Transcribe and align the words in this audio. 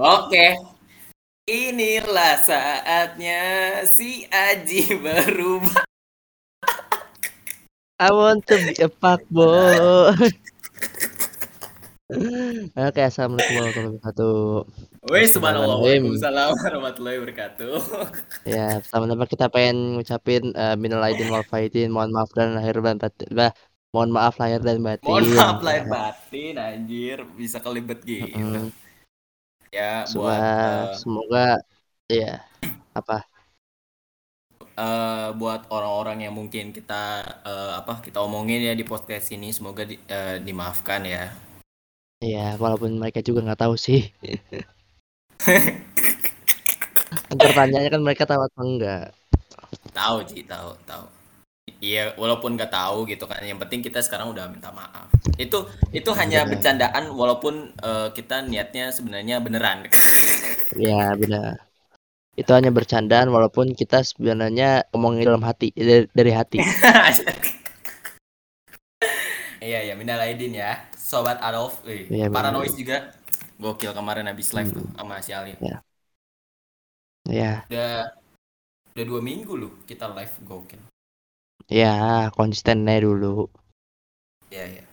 Oke. 0.00 0.56
Inilah 1.44 2.40
saatnya 2.40 3.42
si 3.84 4.24
Aji 4.32 4.96
berubah. 4.96 5.84
I 8.00 8.08
want 8.08 8.48
to 8.48 8.56
be 8.64 8.72
a 8.80 8.88
fuckboy. 8.88 9.76
Oke, 12.72 13.00
assalamualaikum 13.04 13.60
warahmatullahi 13.60 14.00
wabarakatuh. 14.00 14.40
Woi, 15.04 15.24
subhanallah. 15.28 15.84
Waalaikumsalam 15.84 16.52
warahmatullahi 16.64 17.16
wabarakatuh. 17.20 17.76
Ya, 18.48 18.80
pertama-tama 18.80 19.28
kita 19.28 19.52
pengen 19.52 20.00
ngucapin 20.00 20.56
uh, 20.56 20.80
minal 20.80 21.04
aidin 21.04 21.28
wal 21.28 21.44
faizin, 21.44 21.92
mohon 21.92 22.08
maaf 22.08 22.32
dan 22.32 22.56
lahir 22.56 22.80
dan 22.80 22.96
batin. 22.96 23.28
Bah, 23.36 23.52
mohon 23.92 24.16
maaf 24.16 24.40
lahir 24.40 24.64
dan 24.64 24.80
batin. 24.80 25.12
Mohon 25.12 25.28
maaf 25.36 25.60
lahir 25.60 25.84
batin, 25.92 26.56
anjir. 26.56 27.20
Bisa 27.36 27.60
kelibet 27.60 28.00
gitu. 28.00 28.32
Mm-mm. 28.32 28.72
Ya, 29.70 30.02
buat 30.14 30.42
Semoga, 30.42 30.58
eh, 30.58 30.82
semoga 31.00 31.44
ya 32.10 32.32
apa? 32.98 33.16
eh, 34.84 35.28
buat 35.40 35.60
orang-orang 35.76 36.18
yang 36.26 36.34
mungkin 36.40 36.64
kita 36.76 37.02
eh, 37.50 37.70
apa 37.80 37.92
kita 38.06 38.18
omongin 38.26 38.60
ya 38.68 38.72
di 38.80 38.84
podcast 38.92 39.26
ini 39.36 39.48
semoga 39.56 39.82
di- 39.90 40.02
eh, 40.16 40.36
dimaafkan 40.46 41.00
ya. 41.14 41.24
Ya, 42.32 42.46
walaupun 42.62 42.90
mereka 43.00 43.20
juga 43.28 43.40
nggak 43.44 43.60
tahu 43.64 43.74
sih. 43.86 44.00
Pertanyaannya 47.30 47.90
kan 47.94 48.02
mereka 48.06 48.24
tahu 48.30 48.40
atau 48.46 48.62
enggak? 48.66 49.02
Tahu 49.94 50.16
Ji, 50.26 50.42
tahu, 50.46 50.70
tahu. 50.86 51.04
Iya, 51.80 52.12
walaupun 52.20 52.60
nggak 52.60 52.72
tahu 52.76 53.08
gitu 53.08 53.24
kan. 53.24 53.40
Yang 53.40 53.58
penting 53.64 53.80
kita 53.80 54.04
sekarang 54.04 54.28
udah 54.36 54.52
minta 54.52 54.68
maaf. 54.68 55.08
Itu 55.40 55.64
itu 55.96 56.10
hanya 56.12 56.44
Benar. 56.44 56.52
bercandaan 56.52 57.04
walaupun 57.16 57.54
eh, 57.80 58.08
kita 58.12 58.44
niatnya 58.44 58.92
sebenarnya 58.92 59.36
beneran. 59.40 59.88
Ya, 60.84 61.14
benar. 61.20 61.54
Itu 62.40 62.50
hanya 62.56 62.70
bercandaan 62.78 63.28
walaupun 63.34 63.66
kita 63.80 63.98
sebenarnya 64.10 64.88
ngomongin 64.92 65.24
dalam 65.28 65.44
hati 65.48 65.68
dari, 65.76 66.06
dari 66.18 66.32
hati. 66.38 66.58
Iya 69.60 69.78
ya, 69.92 69.94
minal 70.00 70.20
aidin 70.24 70.56
ya. 70.56 70.88
Sobat 70.96 71.38
Adolf, 71.44 71.84
eh, 71.84 72.08
Iya, 72.08 72.26
Paranoid 72.32 72.72
juga 72.80 73.12
gokil 73.60 73.92
kemarin 73.92 74.24
habis 74.30 74.48
live 74.56 74.70
tuh 74.72 74.84
Hmm. 74.84 74.96
sama 74.96 75.20
si 75.20 75.32
Ali. 75.36 75.52
Ya. 77.28 77.68
Udah 77.68 77.92
udah 78.96 79.04
dua 79.06 79.20
minggu 79.22 79.52
loh 79.60 79.72
kita 79.86 80.06
live 80.16 80.34
gokil. 80.48 80.80
Ya, 81.70 82.26
konsisten 82.34 82.82
aja 82.90 83.06
dulu. 83.06 83.46
Iya 84.50 84.82
ya. 84.82 84.84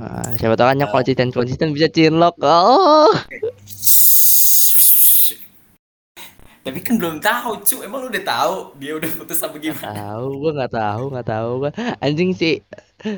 Nah, 0.00 0.32
siapa 0.40 0.56
tahu 0.56 0.68
kan 0.72 0.80
yang 0.80 0.88
Eh. 0.88 0.94
konsisten 0.96 1.28
konsisten 1.28 1.76
bisa 1.76 1.88
cinlok. 1.92 2.36
Oh. 2.40 3.12
Tapi 6.66 6.82
kan 6.82 6.98
belum 6.98 7.22
tahu, 7.22 7.62
cu. 7.62 7.76
Emang 7.84 8.02
lu 8.02 8.08
udah 8.10 8.24
tahu 8.26 8.54
dia 8.80 8.96
udah 8.98 9.06
putus 9.12 9.38
apa 9.44 9.54
gimana? 9.60 9.86
Tahu, 9.92 10.26
gua 10.42 10.50
nggak 10.56 10.72
tahu, 10.74 11.04
nggak 11.14 11.28
tahu 11.28 11.50
gua. 11.62 11.70
Anjing 12.02 12.32
sih. 12.34 12.64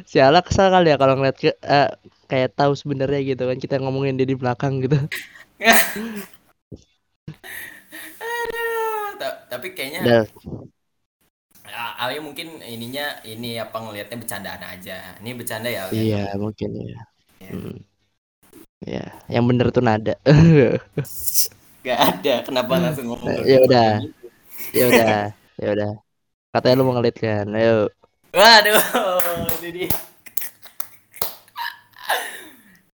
Si 0.05 0.19
Ala 0.21 0.43
kesal 0.45 0.69
kali 0.69 0.93
ya 0.93 0.99
kalau 1.01 1.17
ngeliat 1.17 1.39
ke, 1.39 1.55
eh, 1.55 1.89
kayak 2.29 2.59
tahu 2.59 2.77
sebenarnya 2.77 3.25
gitu 3.25 3.49
kan 3.49 3.57
kita 3.57 3.81
ngomongin 3.81 4.19
dia 4.21 4.27
di 4.29 4.37
belakang 4.37 4.85
gitu. 4.85 4.99
Aduh, 8.21 9.17
ta- 9.17 9.39
tapi 9.49 9.73
kayaknya 9.73 10.27
ya, 11.69 11.85
Ali 12.01 12.19
mungkin 12.19 12.59
ininya 12.65 13.21
ini 13.23 13.61
apa 13.61 13.77
ngelihatnya 13.77 14.19
bercandaan 14.19 14.63
aja. 14.65 15.15
Ini 15.21 15.31
bercanda 15.37 15.69
ya, 15.69 15.89
Ali? 15.89 16.11
iya 16.11 16.33
mungkin 16.35 16.71
ya. 16.75 17.01
Iya. 17.39 17.51
Hmm. 17.53 17.77
Ya, 18.79 19.05
yang 19.27 19.45
bener 19.45 19.69
tuh 19.75 19.83
nada. 19.83 20.15
Gak 21.87 21.99
ada. 21.99 22.35
Kenapa 22.47 22.79
langsung 22.79 23.11
ngomong? 23.11 23.43
Ya 23.43 23.59
udah. 23.63 23.93
gitu? 24.03 24.27
ya 24.75 24.85
udah, 24.91 25.19
ya 25.59 25.69
udah. 25.75 25.93
Katanya 26.55 26.75
lu 26.79 26.85
mau 26.87 26.95
ngelit 26.99 27.17
kan. 27.19 27.47
Ayo. 27.55 27.91
Waduh, 28.33 28.83
ini 29.63 29.69
dia. 29.85 29.91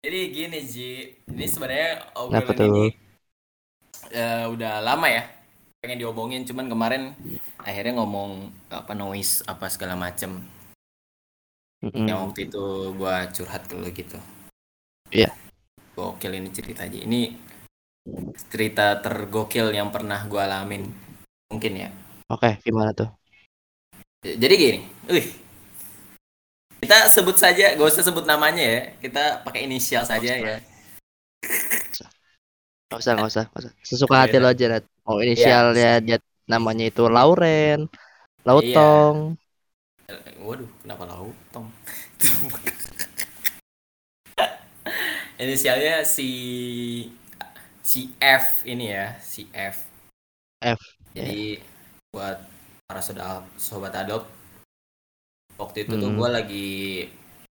Jadi 0.02 0.20
gini 0.34 0.58
Ji, 0.66 0.90
ini 1.30 1.46
sebenarnya 1.46 2.10
obrolan 2.18 2.58
ini 2.58 2.90
eh, 4.10 4.44
udah 4.50 4.82
lama 4.82 5.06
ya 5.06 5.22
pengen 5.82 5.98
diomongin, 5.98 6.42
cuman 6.46 6.66
kemarin 6.70 7.02
akhirnya 7.62 7.98
ngomong 7.98 8.50
apa 8.68 8.92
noise 8.92 9.40
apa 9.46 9.70
segala 9.70 9.96
macem. 9.96 10.42
Mm-mm. 11.82 12.06
Yang 12.06 12.18
waktu 12.18 12.40
itu 12.46 12.64
gua 12.94 13.26
curhat 13.30 13.66
ke 13.66 13.74
lu 13.74 13.88
gitu. 13.90 14.18
Iya. 15.10 15.34
Gokil 15.98 16.38
ini 16.38 16.50
cerita 16.54 16.86
aja. 16.86 16.98
Ini 16.98 17.34
cerita 18.50 18.98
tergokil 19.02 19.74
yang 19.74 19.90
pernah 19.90 20.22
gua 20.30 20.46
alamin. 20.46 20.86
Mungkin 21.50 21.72
ya. 21.74 21.88
Oke, 22.30 22.56
gimana 22.62 22.94
tuh? 22.96 23.10
Jadi 24.22 24.54
gini, 24.54 24.80
wih. 25.10 25.28
Kita 26.82 27.06
sebut 27.06 27.38
saja, 27.38 27.78
gak 27.78 27.88
usah 27.90 28.02
sebut 28.02 28.26
namanya 28.26 28.62
ya. 28.62 28.82
Kita 28.98 29.42
pakai 29.42 29.66
inisial 29.66 30.02
saja 30.06 30.34
ya. 30.34 30.58
Gak 32.90 32.98
usah, 32.98 33.12
gak 33.18 33.28
usah, 33.30 33.44
gak 33.50 33.60
usah. 33.66 33.72
Sesuka 33.82 34.22
hati 34.22 34.38
lo 34.38 34.50
aja, 34.50 34.66
Nat. 34.66 34.84
Oh, 35.02 35.18
inisialnya 35.18 35.98
dia 36.02 36.18
namanya 36.52 36.84
itu 36.90 37.02
Lauren, 37.16 37.80
Lautong. 38.46 39.16
Waduh, 40.46 40.68
kenapa 40.82 41.02
lautong? 41.08 41.66
Inisialnya 45.42 46.06
si 46.06 46.28
si 47.82 48.14
F 48.20 48.62
ini 48.68 48.94
ya, 48.94 49.16
si 49.18 49.48
F. 49.50 49.76
F, 50.62 50.78
Jadi 51.16 51.58
buat 52.14 52.38
para 52.86 53.00
sobat 53.02 53.42
sobat 53.58 53.94
adop 53.96 54.28
waktu 55.58 55.86
itu 55.86 55.94
tuh 56.02 56.10
Mm. 56.12 56.18
gue 56.18 56.28
lagi 56.28 56.70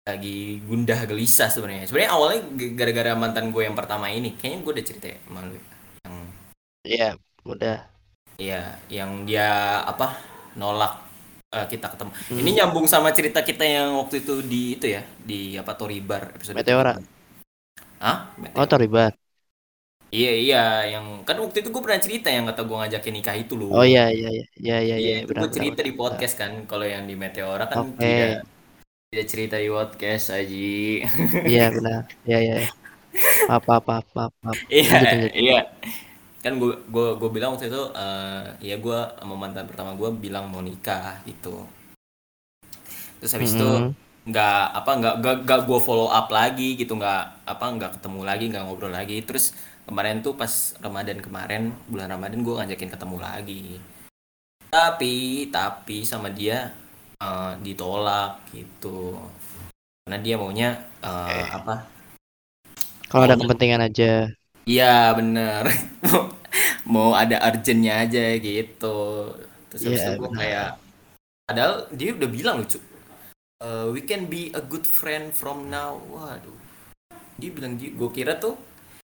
lagi 0.07 0.37
gundah 0.63 0.99
gelisah 1.09 1.49
sebenarnya. 1.51 1.87
Sebenarnya 1.87 2.11
awalnya 2.15 2.39
gara-gara 2.79 3.11
mantan 3.15 3.51
gue 3.51 3.63
yang 3.67 3.75
pertama 3.75 4.07
ini, 4.07 4.35
kayaknya 4.39 4.59
gue 4.63 4.71
udah 4.79 4.85
cerita 4.87 5.05
ya 5.13 5.17
sama 5.27 5.39
lu. 5.47 5.55
ya. 5.55 5.63
Yang 6.07 6.15
Iya, 6.87 7.09
udah. 7.43 7.77
Iya, 8.37 8.77
yang 8.93 9.25
dia 9.25 9.81
apa 9.81 10.13
nolak 10.53 10.93
eh, 11.53 11.65
kita 11.73 11.89
ketemu. 11.89 12.11
Hmm. 12.13 12.37
Ini 12.45 12.49
nyambung 12.61 12.85
sama 12.85 13.09
cerita 13.09 13.41
kita 13.41 13.65
yang 13.65 13.97
waktu 13.97 14.21
itu 14.21 14.45
di 14.45 14.77
itu 14.77 14.85
ya 14.93 15.01
di 15.17 15.57
apa 15.57 15.73
Toribar 15.73 16.37
episode. 16.37 16.53
Meteora. 16.53 16.93
tiga. 17.01 17.05
Hah? 17.97 18.17
Oh, 18.53 18.67
Toribar. 18.69 19.11
Iya 20.07 20.31
iya, 20.39 20.63
yang 20.87 21.27
kan 21.27 21.35
waktu 21.35 21.59
itu 21.59 21.67
gue 21.67 21.83
pernah 21.83 21.99
cerita 21.99 22.31
yang 22.31 22.47
kata 22.47 22.63
gue 22.63 22.77
ngajakin 22.79 23.13
nikah 23.19 23.35
itu 23.35 23.53
loh. 23.59 23.75
Oh 23.75 23.83
iya 23.83 24.07
iya 24.07 24.29
iya 24.31 24.45
iya 24.55 24.77
iya 24.79 24.95
Iya, 24.95 24.95
iya 25.03 25.15
itu 25.27 25.33
gue 25.35 25.49
cerita 25.51 25.81
benar, 25.83 25.87
di 25.89 25.93
podcast 25.97 26.33
kan. 26.39 26.51
Kalau 26.63 26.85
yang 26.87 27.03
di 27.09 27.15
Meteora 27.19 27.65
kan 27.67 27.91
Oke. 27.91 27.99
tidak 27.99 28.47
tidak 29.11 29.25
cerita 29.27 29.55
di 29.59 29.67
podcast 29.67 30.25
Aji. 30.31 31.03
Iya 31.43 31.65
benar. 31.73 32.01
Iya 32.23 32.39
iya. 32.39 32.55
iya. 32.63 32.69
Apa 33.49 33.83
apa 33.83 33.93
apa 33.99 34.21
apa. 34.29 34.49
Iya 34.71 34.95
lanjut. 35.03 35.31
iya. 35.35 35.59
Kan 36.47 36.53
gue 36.63 36.73
gue 36.95 37.07
gue 37.21 37.29
bilang 37.35 37.51
waktu 37.53 37.67
itu 37.71 37.81
eh 38.03 38.43
ya 38.69 38.75
gue 38.85 38.99
sama 39.19 39.35
mantan 39.43 39.65
pertama 39.69 39.91
gue 39.99 40.09
bilang 40.25 40.45
mau 40.53 40.63
nikah 40.69 41.19
gitu. 41.29 41.55
Terus 43.19 43.31
habis 43.35 43.51
itu 43.57 43.69
Mm-mm. 43.69 43.95
nggak 44.27 44.59
apa 44.83 44.91
nggak 44.99 45.13
nggak 45.47 45.59
gue 45.63 45.79
follow 45.87 46.09
up 46.11 46.27
lagi 46.27 46.75
gitu 46.75 46.99
nggak 46.99 47.47
apa 47.47 47.65
nggak 47.79 47.91
ketemu 47.99 48.19
lagi 48.27 48.43
nggak 48.51 48.63
ngobrol 48.67 48.91
lagi 48.91 49.23
terus 49.23 49.55
kemarin 49.87 50.19
tuh 50.19 50.35
pas 50.35 50.51
Ramadan 50.83 51.19
kemarin 51.23 51.71
bulan 51.87 52.11
Ramadan 52.11 52.43
gue 52.43 52.53
ngajakin 52.59 52.91
ketemu 52.91 53.17
lagi 53.23 53.63
tapi 54.73 55.15
tapi 55.55 55.97
sama 56.11 56.29
dia 56.39 56.57
eh, 57.23 57.51
ditolak 57.65 58.31
gitu 58.55 59.15
karena 60.03 60.17
dia 60.25 60.35
maunya 60.41 60.69
eh, 61.03 61.43
apa 61.57 61.73
Kalau 63.09 63.23
ada 63.27 63.39
kepentingan 63.39 63.81
aja. 63.87 64.31
iya 64.69 64.85
bener 65.17 65.65
mau 66.87 67.11
ada 67.13 67.37
urgentnya 67.43 68.07
aja 68.07 68.23
gitu. 68.39 68.97
Terus 69.69 69.81
habis 69.83 69.99
Iya, 70.01 70.07
itu 70.15 70.19
gue 70.23 70.31
kayak 70.31 70.69
padahal 71.47 71.73
dia 71.95 72.09
udah 72.15 72.29
bilang 72.31 72.55
lucu 72.63 72.79
"Eh, 73.59 73.85
we 73.91 74.01
can 74.07 74.31
be 74.31 74.49
a 74.55 74.61
good 74.63 74.87
friend 74.87 75.35
from 75.35 75.67
now. 75.67 75.99
Waduh. 76.07 76.55
Dia 77.37 77.49
bilang 77.53 77.75
gitu 77.77 77.93
gue 77.99 78.09
kira 78.15 78.39
tuh 78.39 78.55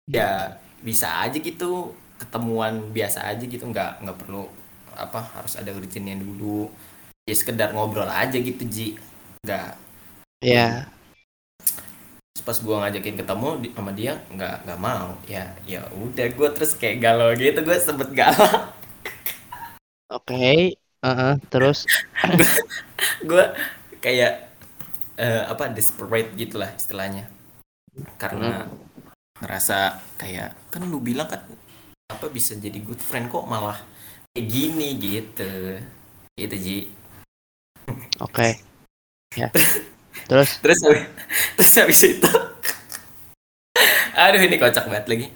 ya 0.08 0.56
bisa 0.80 1.22
aja 1.22 1.36
gitu 1.36 1.92
ketemuan 2.16 2.94
biasa 2.94 3.28
aja 3.28 3.44
gitu 3.44 3.66
nggak 3.68 4.02
nggak 4.06 4.18
perlu 4.22 4.48
apa 4.96 5.20
harus 5.36 5.54
ada 5.60 5.70
urgentnya 5.76 6.16
dulu. 6.16 6.72
Ya 7.28 7.34
sekedar 7.36 7.74
ngobrol 7.76 8.08
aja 8.08 8.38
gitu 8.38 8.62
Ji. 8.66 8.88
Nggak. 9.44 9.76
Iya. 10.40 10.88
Pas 12.44 12.56
gue 12.58 12.76
ngajakin 12.76 13.16
ketemu 13.16 13.48
di- 13.64 13.72
sama 13.72 13.92
dia 13.96 14.12
nggak 14.32 14.54
nggak 14.68 14.80
mau 14.80 15.16
ya 15.24 15.44
ya 15.64 15.80
udah 15.94 16.26
gue 16.32 16.48
terus 16.52 16.72
kayak 16.76 17.00
galau 17.00 17.32
gitu 17.36 17.60
gue 17.64 17.76
sempet 17.80 18.10
galau 18.12 18.68
Oke. 20.12 20.76
Heeh, 21.06 21.32
terus 21.52 21.86
gue 23.30 23.44
kayak 24.02 24.50
eh, 25.16 25.42
apa 25.46 25.70
desperate 25.70 26.34
gitulah 26.34 26.72
istilahnya 26.74 27.30
karena 28.20 28.66
ngerasa 29.40 30.00
kayak 30.16 30.56
kan 30.72 30.82
lu 30.88 30.98
bilang 31.00 31.28
kan 31.28 31.44
apa 32.10 32.26
bisa 32.32 32.56
jadi 32.56 32.80
good 32.80 32.98
friend 33.00 33.28
kok 33.28 33.44
malah 33.44 33.76
kayak 34.32 34.46
gini 34.48 34.96
gitu 34.98 35.80
gitu 36.36 36.56
Ji 36.56 36.78
Oke. 38.20 38.56
Ya. 39.36 39.52
Terus 40.26 40.50
terus 40.58 40.78
habis- 40.82 41.10
terus 41.56 41.74
habis 41.78 42.00
itu 42.02 42.30
aduh 44.16 44.40
ini 44.40 44.56
kocak 44.56 44.86
banget 44.88 45.06
lagi 45.08 45.28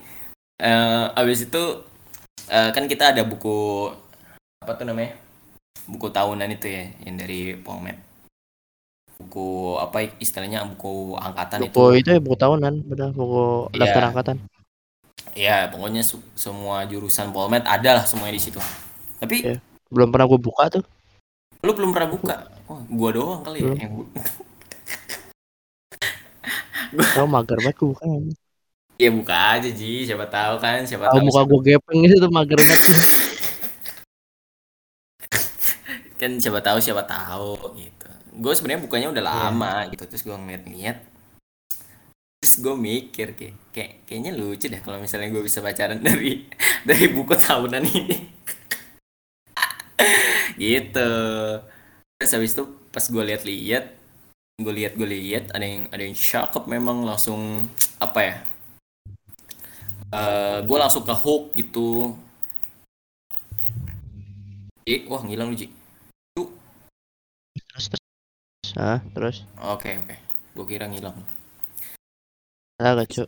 Eh 0.60 1.04
habis 1.16 1.48
itu 1.48 1.62
eh, 2.46 2.70
kan 2.70 2.84
kita 2.84 3.16
ada 3.16 3.24
buku 3.24 3.88
apa 4.60 4.76
tuh 4.76 4.84
namanya 4.84 5.16
buku 5.88 6.12
tahunan 6.12 6.52
itu 6.52 6.68
ya 6.68 6.84
yang 7.00 7.16
dari 7.16 7.56
Polmed 7.56 7.96
buku 9.16 9.48
apa 9.76 10.04
istilahnya 10.20 10.68
buku 10.68 11.16
angkatan 11.16 11.64
itu 11.64 11.72
buku 11.72 11.84
itu 11.96 12.08
ya 12.12 12.20
buku 12.20 12.36
tahunan, 12.36 12.74
benar 12.84 13.10
buku 13.12 13.68
Iya. 13.72 13.80
daftar 13.84 14.02
angkatan. 14.12 14.36
ya 15.32 15.56
pokoknya 15.68 16.02
semua 16.36 16.84
jurusan 16.84 17.32
Polmed 17.32 17.64
ada 17.64 18.00
lah 18.00 18.04
semuanya 18.04 18.36
di 18.36 18.42
situ 18.44 18.60
tapi 19.16 19.40
Iya. 19.40 19.56
Belum 19.88 20.12
pernah 20.12 20.28
gue 20.28 20.38
buka 20.38 20.64
tuh. 20.70 20.84
lu 21.60 21.72
belum 21.72 21.90
pernah 21.92 22.08
buka 22.08 22.36
oh, 22.68 22.80
gua 22.88 23.10
doang 23.12 23.40
kali 23.42 23.60
ya 23.60 23.64
Belum. 23.64 23.76
yang 23.80 23.92
Tahu 27.14 27.26
mager 27.34 27.58
banget 27.64 27.76
gue 27.80 27.88
buka. 27.92 28.04
ya 29.00 29.08
buka 29.08 29.36
aja 29.56 29.68
Ji 29.72 30.04
siapa 30.04 30.28
tahu 30.28 30.54
kan 30.60 30.84
siapa 30.84 31.08
Tahu 31.08 31.24
muka 31.24 31.40
gue 31.48 31.60
gepeng 31.66 32.00
itu 32.04 32.16
tuh 32.20 32.28
mager 32.30 32.58
banget. 32.60 32.80
kan 36.20 36.36
siapa 36.36 36.60
tahu 36.60 36.78
siapa 36.84 37.02
tahu 37.08 37.80
gitu 37.80 38.08
gue 38.40 38.52
sebenarnya 38.52 38.84
bukanya 38.84 39.08
udah 39.12 39.24
Iya. 39.24 39.24
lama 39.24 39.74
gitu 39.88 40.04
terus 40.04 40.20
gue 40.20 40.36
ngeliat-ngeliat 40.36 40.98
terus 42.40 42.54
gue 42.60 42.74
mikir 42.76 43.28
kayak, 43.36 43.54
kayak 43.72 43.90
kayaknya 44.04 44.32
lucu 44.36 44.68
deh 44.68 44.80
kalau 44.84 45.00
misalnya 45.00 45.32
gue 45.32 45.42
bisa 45.44 45.64
pacaran 45.64 46.00
dari 46.06 46.44
dari 46.84 47.04
buku 47.08 47.32
tahunan 47.36 47.84
ini 47.84 48.16
gitu 50.60 51.10
terus 52.16 52.32
habis 52.36 52.52
itu 52.52 52.64
pas 52.92 53.04
gue 53.04 53.22
lihat-lihat 53.32 53.84
gue 54.60 54.72
lihat 54.76 54.92
gue 54.94 55.08
lihat 55.08 55.50
ada 55.56 55.64
yang 55.64 55.88
ada 55.88 56.02
yang 56.04 56.12
cakep 56.12 56.64
memang 56.68 57.08
langsung 57.08 57.66
apa 57.96 58.20
ya 58.20 58.36
Eh 60.10 60.58
gue 60.66 60.74
langsung 60.74 61.06
ke 61.06 61.14
hook 61.14 61.54
gitu 61.54 62.18
Ji, 64.82 65.06
wah 65.06 65.22
ngilang 65.22 65.54
lu 65.54 65.56
Ji 65.56 65.70
Terus 67.70 67.86
terus. 67.94 68.02
Ah, 68.74 68.98
terus. 69.14 69.46
Oke 69.62 69.94
oke, 69.94 70.16
gue 70.58 70.64
kira 70.66 70.90
ngilang. 70.90 71.14
Agak 72.82 73.06
cu. 73.08 73.24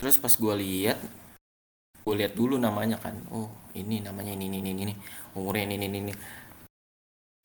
Terus 0.00 0.16
pas 0.16 0.32
gue 0.32 0.54
lihat, 0.58 0.98
gue 2.02 2.14
lihat 2.16 2.32
dulu 2.32 2.56
namanya 2.56 2.96
kan. 2.96 3.14
Oh 3.28 3.52
ini 3.76 4.00
namanya 4.00 4.32
ini 4.32 4.48
ini 4.48 4.58
ini, 4.64 4.82
ini. 4.88 4.94
umurnya 5.36 5.68
ini 5.68 5.76
ini 5.76 5.98
ini. 6.08 6.12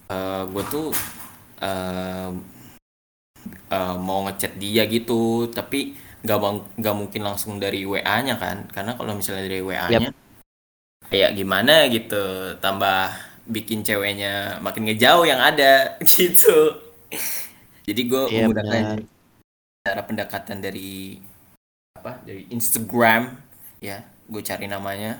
Eh 0.08 0.44
gue 0.48 0.64
tuh 0.72 0.96
eh 1.64 2.30
eh, 3.76 3.96
mau 4.08 4.20
ngechat 4.26 4.54
dia 4.64 4.84
gitu, 4.96 5.14
tapi 5.58 5.78
nggak 6.24 6.40
bang- 6.44 6.68
nggak 6.80 6.96
mungkin 7.02 7.22
langsung 7.28 7.54
dari 7.64 7.84
WA-nya 7.92 8.36
kan, 8.44 8.58
karena 8.76 8.92
kalau 8.98 9.12
misalnya 9.20 9.44
dari 9.48 9.60
WA-nya 9.68 10.10
kayak 11.12 11.32
gimana 11.40 11.74
gitu, 11.96 12.16
tambah 12.64 12.98
bikin 13.56 13.80
ceweknya 13.88 14.60
makin 14.66 14.84
ngejauh 14.88 15.26
yang 15.32 15.42
ada 15.50 16.00
gitu. 16.14 16.50
Jadi 17.88 18.02
gue 18.12 18.24
Iya 18.26 18.48
menggunakan 18.48 18.84
benar. 18.88 19.00
cara 19.84 20.02
pendekatan 20.08 20.60
dari 20.64 21.20
apa 22.00 22.20
dari 22.28 22.44
Instagram 22.56 23.22
ya 23.84 23.98
gue 24.32 24.42
cari 24.50 24.66
namanya 24.68 25.12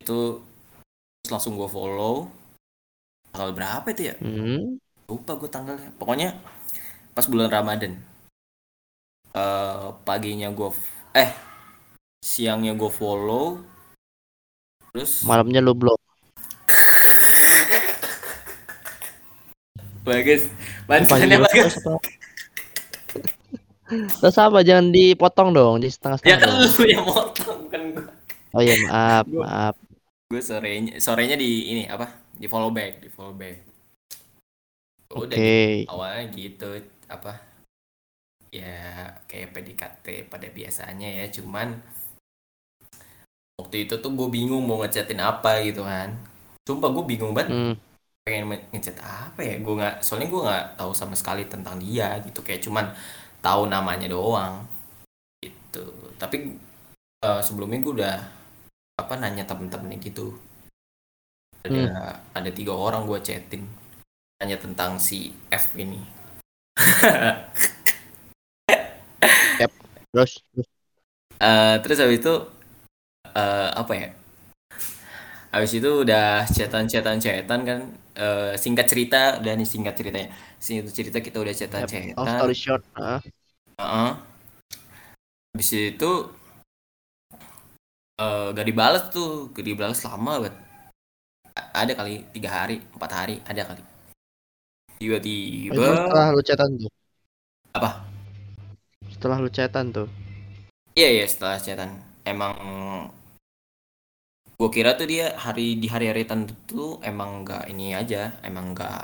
itu 0.00 0.42
terus 1.22 1.30
langsung 1.34 1.54
gue 1.60 1.68
follow 1.70 2.16
tanggal 3.32 3.50
berapa 3.56 3.86
itu 3.94 4.02
ya 4.12 4.16
Hmm. 4.20 4.78
Lupa 5.08 5.40
gue 5.40 5.48
tanggalnya 5.48 5.88
pokoknya 5.96 6.28
pas 7.16 7.24
bulan 7.24 7.48
Ramadan 7.48 7.96
eh 9.32 9.84
paginya 10.04 10.52
gue 10.52 10.68
eh 11.16 11.32
siangnya 12.20 12.76
gue 12.76 12.92
follow 12.92 13.56
terus 14.92 15.24
Malamnya 15.24 15.64
lu 15.64 15.72
blok. 15.72 15.96
bagus 20.04 20.48
bantuannya 20.88 21.36
bagus? 21.44 21.76
Terus 23.88 24.36
apa? 24.36 24.64
Jangan 24.64 24.88
dipotong 24.88 25.52
dong, 25.52 25.80
di 25.80 25.88
ya 25.88 25.92
setengah-setengah 25.92 26.38
kan 26.40 26.48
dong. 26.48 26.56
lu 26.64 26.84
yang 26.88 27.04
motong 27.04 27.58
bukan 27.68 27.80
gue 27.92 28.04
Oh 28.56 28.60
iya, 28.64 28.76
maaf, 28.88 29.24
Gua- 29.28 29.44
maaf. 29.44 29.74
gue 30.28 30.40
sorenya 30.40 30.96
sorenya 30.96 31.36
di 31.36 31.68
ini 31.68 31.82
apa 31.84 32.08
di 32.32 32.48
follow 32.48 32.72
back 32.72 33.04
di 33.04 33.08
follow 33.12 33.36
back 33.36 33.67
Oke. 35.12 35.36
gitu. 35.36 35.90
awalnya 35.92 36.24
gitu 36.36 36.68
apa 37.08 37.32
ya 38.48 38.74
kayak 39.28 39.52
PDKT 39.52 40.06
pada 40.32 40.48
biasanya 40.48 41.08
ya 41.08 41.26
cuman 41.36 41.68
waktu 43.60 43.76
itu 43.84 43.94
tuh 44.00 44.10
gue 44.14 44.28
bingung 44.30 44.64
mau 44.64 44.80
ngechatin 44.80 45.20
apa 45.20 45.60
gitu 45.66 45.82
kan 45.84 46.08
sumpah 46.64 46.90
gue 46.94 47.04
bingung 47.10 47.32
banget 47.36 47.52
Hmm. 47.52 47.74
pengen 48.24 48.44
ngechat 48.76 48.96
apa 49.00 49.40
ya 49.40 49.56
gue 49.56 49.74
nggak 49.80 49.94
soalnya 50.04 50.28
gue 50.28 50.40
nggak 50.44 50.64
tahu 50.76 50.92
sama 50.92 51.16
sekali 51.16 51.48
tentang 51.48 51.80
dia 51.80 52.20
gitu 52.24 52.40
kayak 52.44 52.60
cuman 52.60 52.86
tahu 53.40 53.72
namanya 53.72 54.04
doang 54.12 54.68
gitu 55.40 55.84
tapi 56.20 56.36
eh, 57.24 57.40
sebelumnya 57.46 57.80
gue 57.84 57.94
udah 58.04 58.16
apa 59.00 59.14
nanya 59.16 59.44
temen-temennya 59.48 59.98
gitu 60.02 60.36
ada 61.66 61.84
ada 62.38 62.50
tiga 62.54 62.72
orang 62.76 63.02
gue 63.08 63.18
chatting 63.24 63.64
nanya 64.38 64.56
tentang 64.58 64.98
si 65.02 65.34
F 65.50 65.74
ini 65.74 66.00
Terus, 70.08 70.40
terus. 70.54 70.68
Eh, 71.38 71.76
terus 71.84 71.98
habis 72.02 72.18
itu 72.18 72.34
eh, 73.36 73.70
apa 73.74 73.92
ya 73.94 74.08
habis 75.48 75.72
itu 75.72 75.90
udah 76.04 76.44
chatan-chatan 76.44 77.16
chatan 77.20 77.60
kan 77.64 77.80
Eh, 78.18 78.58
singkat 78.58 78.90
cerita 78.90 79.38
nih 79.38 79.62
singkat 79.62 79.94
ceritanya 79.94 80.34
singkat 80.58 80.90
cerita 80.90 81.22
kita 81.22 81.38
udah 81.38 81.54
chatan 81.54 81.86
story 81.86 82.56
short, 82.58 82.82
ah. 82.98 83.22
Heeh. 83.78 84.10
Habis 85.54 85.70
itu 85.94 86.10
eh 88.18 88.46
gak 88.58 88.66
dibalas 88.66 89.04
tuh, 89.14 89.54
gak 89.54 89.62
dibalas 89.62 90.02
lama 90.02 90.32
banget. 90.42 90.54
Ada 91.54 91.94
kali 91.94 92.26
tiga 92.34 92.50
hari, 92.50 92.82
empat 92.90 93.10
hari, 93.14 93.34
ada 93.46 93.62
kali. 93.62 93.82
Tiba-tiba 94.98 95.78
setelah 95.78 96.28
lu 96.34 96.42
chatan 96.42 96.70
tuh. 96.74 96.90
apa? 97.74 97.90
Setelah 99.14 99.38
lu 99.38 99.50
chatan 99.50 99.94
tuh. 99.94 100.08
Iya 100.98 101.22
ya 101.22 101.24
setelah 101.30 101.58
chatan. 101.62 101.90
Emang 102.26 102.54
gue 104.58 104.70
kira 104.74 104.98
tuh 104.98 105.06
dia 105.06 105.38
hari 105.38 105.78
di 105.78 105.86
hari-hari 105.86 106.26
tertentu 106.26 106.98
emang 107.06 107.46
nggak 107.46 107.70
ini 107.70 107.94
aja, 107.94 108.34
emang 108.42 108.74
nggak 108.74 109.00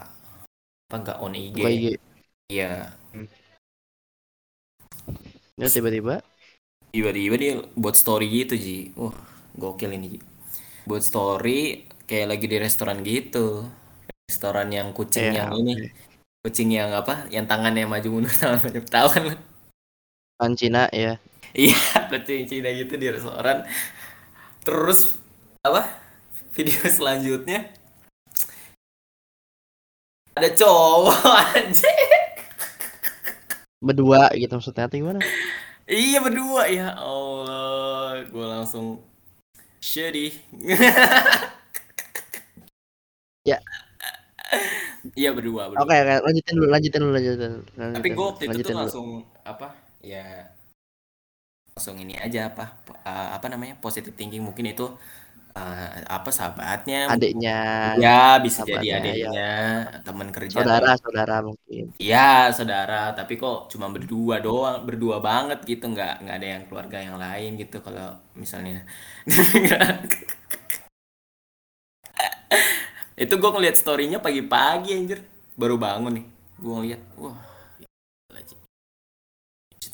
apa 0.90 0.96
nggak 0.98 1.18
on 1.22 1.38
IG. 1.38 1.58
Iya. 2.50 2.90
Ya 5.54 5.68
tiba-tiba. 5.70 6.18
tiba-tiba 6.94 7.34
dia 7.34 7.52
buat 7.74 7.98
story 7.98 8.30
gitu 8.30 8.54
Ji 8.54 8.94
wah 8.94 9.10
gokil 9.58 9.98
ini 9.98 10.14
Ji 10.14 10.20
buat 10.86 11.02
story 11.02 11.90
kayak 12.06 12.38
lagi 12.38 12.46
di 12.46 12.56
restoran 12.62 13.02
gitu 13.02 13.66
restoran 14.28 14.68
yang 14.72 14.88
kucing 14.96 15.30
Ya, 15.32 15.46
yang 15.46 15.50
ini. 15.56 15.92
kucing 16.40 16.72
yang 16.72 16.92
apa? 16.92 17.28
Yang 17.28 17.44
tangannya 17.48 17.84
maju 17.84 18.08
mundur 18.10 18.32
tangan 18.40 18.60
maju 18.60 18.80
tahu 18.84 19.08
kan? 19.10 19.24
Kan 20.34 20.52
Cina 20.56 20.88
ya. 20.90 21.16
iya 21.54 21.78
kucing 22.10 22.48
Cina 22.48 22.72
gitu 22.72 22.96
di 22.96 23.08
restoran. 23.12 23.64
Terus 24.64 25.14
apa? 25.60 25.88
Video 26.56 26.80
selanjutnya. 26.96 27.68
Ada 30.34 30.50
cowok 30.58 31.14
anjing. 31.54 32.22
Berdua 33.78 34.32
gitu 34.34 34.50
maksudnya 34.56 34.88
atau 34.88 34.98
gimana? 34.98 35.20
iya 35.86 36.18
berdua. 36.18 36.64
Ya 36.66 36.96
Allah 36.96 38.24
gue 38.24 38.46
langsung 38.48 39.04
sedih 39.78 40.32
Ya. 43.44 43.60
Iya 45.12 45.30
berdua 45.36 45.62
berdua 45.70 45.84
Oke, 45.84 45.94
oke, 46.00 46.14
lanjutin 46.24 46.54
dulu, 46.56 46.68
lanjutin 46.72 47.00
dulu, 47.04 47.12
lanjutin. 47.16 47.52
lanjutin 47.76 47.94
tapi 47.94 48.08
gue 48.16 48.24
waktu 48.24 48.42
itu 48.44 48.50
lanjutin 48.50 48.64
tuh 48.64 48.72
dulu. 48.72 48.80
langsung 48.80 49.08
apa 49.44 49.66
ya 50.00 50.24
langsung 51.74 51.96
ini 51.98 52.14
aja 52.16 52.40
apa 52.54 52.64
eh, 53.04 53.28
apa 53.36 53.46
namanya 53.52 53.74
positive 53.82 54.14
thinking 54.14 54.42
mungkin 54.46 54.70
itu 54.72 54.86
uh, 55.54 55.88
apa 56.06 56.30
sahabatnya 56.34 57.10
adiknya 57.14 57.56
ya 57.98 58.38
bisa 58.42 58.62
jadi 58.66 58.74
sahabatnya, 58.74 58.94
ya. 58.94 58.98
adiknya 59.00 59.48
teman 60.06 60.28
kerja 60.34 60.56
saudara 60.58 60.90
saudara 60.98 61.36
mungkin 61.46 61.84
Iya 61.98 62.50
saudara 62.50 63.14
tapi 63.18 63.38
kok 63.38 63.70
cuma 63.72 63.86
berdua 63.90 64.42
doang 64.42 64.82
berdua 64.86 65.16
banget 65.22 65.58
gitu 65.66 65.84
nggak 65.94 66.12
nggak 66.26 66.36
ada 66.38 66.48
yang 66.58 66.62
keluarga 66.68 66.98
yang 67.00 67.16
lain 67.18 67.50
gitu 67.58 67.76
kalau 67.86 68.18
misalnya 68.34 68.82
itu 73.14 73.34
gue 73.38 73.50
ngeliat 73.50 73.76
storynya 73.78 74.18
pagi-pagi 74.18 74.90
anjir. 74.94 75.20
Baru 75.54 75.78
bangun 75.78 76.22
nih 76.22 76.26
gue 76.54 76.72
ngeliat 76.72 77.02
wah 77.18 77.54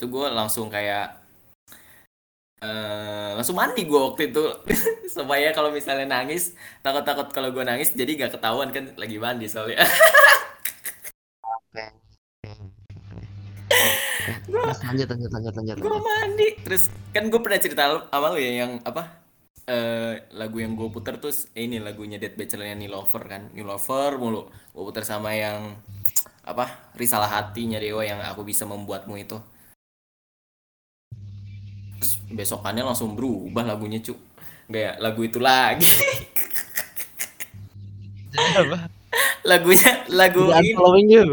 itu 0.01 0.09
gue 0.09 0.27
langsung 0.33 0.73
kayak 0.73 1.13
uh, 2.65 3.37
langsung 3.37 3.53
mandi 3.53 3.85
gue 3.85 4.01
waktu 4.01 4.33
itu. 4.33 4.45
Supaya 5.15 5.53
kalau 5.53 5.69
misalnya 5.69 6.09
nangis 6.09 6.57
takut-takut 6.81 7.29
kalau 7.37 7.53
gue 7.53 7.61
nangis 7.61 7.93
jadi 7.93 8.17
gak 8.17 8.41
ketahuan 8.41 8.73
kan 8.73 8.97
lagi 8.97 9.21
mandi 9.21 9.45
soalnya. 9.45 9.85
Lanjut 14.91 15.07
lanjut 15.07 15.31
lanjut 15.31 15.55
lanjut 15.55 15.77
gue 15.79 16.01
mandi. 16.01 16.49
Terus 16.65 16.89
kan 17.13 17.29
gue 17.29 17.41
pernah 17.45 17.61
cerita 17.61 17.83
sama 18.09 18.33
lu 18.33 18.41
ya 18.41 18.65
yang 18.65 18.81
apa 18.83 19.20
uh, 19.69 20.15
lagu 20.37 20.57
yang 20.63 20.79
gue 20.79 20.89
puter 20.89 21.19
terus 21.21 21.51
eh, 21.53 21.67
ini 21.67 21.83
lagunya 21.83 22.17
Dead 22.17 22.37
Bachelornya 22.37 22.77
Lover 22.89 23.23
kan. 23.27 23.43
Lover 23.53 24.17
mulu. 24.17 24.49
Gue 24.73 24.85
puter 24.87 25.05
sama 25.05 25.35
yang 25.35 25.77
apa 26.47 26.93
risalah 26.97 27.29
hatinya 27.29 27.77
Dewa 27.77 28.01
yang 28.07 28.21
aku 28.25 28.47
bisa 28.47 28.65
membuatmu 28.65 29.19
itu. 29.21 29.37
Terus 32.01 32.13
besokannya 32.33 32.87
langsung 32.87 33.13
berubah 33.13 33.67
lagunya 33.67 34.01
cu. 34.01 34.17
Kayak 34.71 35.03
lagu 35.03 35.21
itu 35.27 35.39
lagi. 35.43 35.91
Lagunya 39.51 40.05
lagu 40.13 40.53
ini 40.53 40.71
following 40.79 41.09
you 41.11 41.25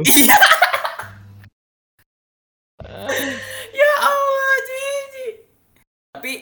ya 3.78 3.92
Allah 4.02 4.54
Cici 4.66 5.28
tapi 6.16 6.34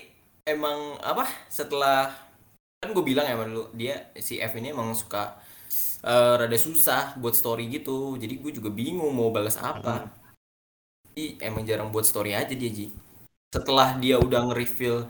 emang 0.45 1.01
apa 1.01 1.25
setelah 1.49 2.13
kan 2.77 2.93
gue 2.93 3.01
bilang 3.01 3.25
ya 3.25 3.33
dulu 3.33 3.73
dia 3.73 4.13
si 4.21 4.37
F 4.37 4.53
ini 4.61 4.69
emang 4.69 4.93
suka 4.93 5.41
uh, 6.05 6.37
rada 6.37 6.57
susah 6.57 7.17
buat 7.17 7.33
story 7.33 7.67
gitu. 7.73 8.15
Jadi 8.21 8.37
gue 8.39 8.51
juga 8.53 8.69
bingung 8.69 9.09
mau 9.11 9.33
balas 9.33 9.57
apa. 9.57 10.05
Jadi 11.11 11.41
emang 11.41 11.65
jarang 11.65 11.89
buat 11.89 12.05
story 12.05 12.37
aja 12.37 12.53
dia 12.53 12.69
Ji. 12.69 12.93
Setelah 13.49 13.97
dia 13.97 14.21
udah 14.21 14.51
nge-reveal 14.51 15.09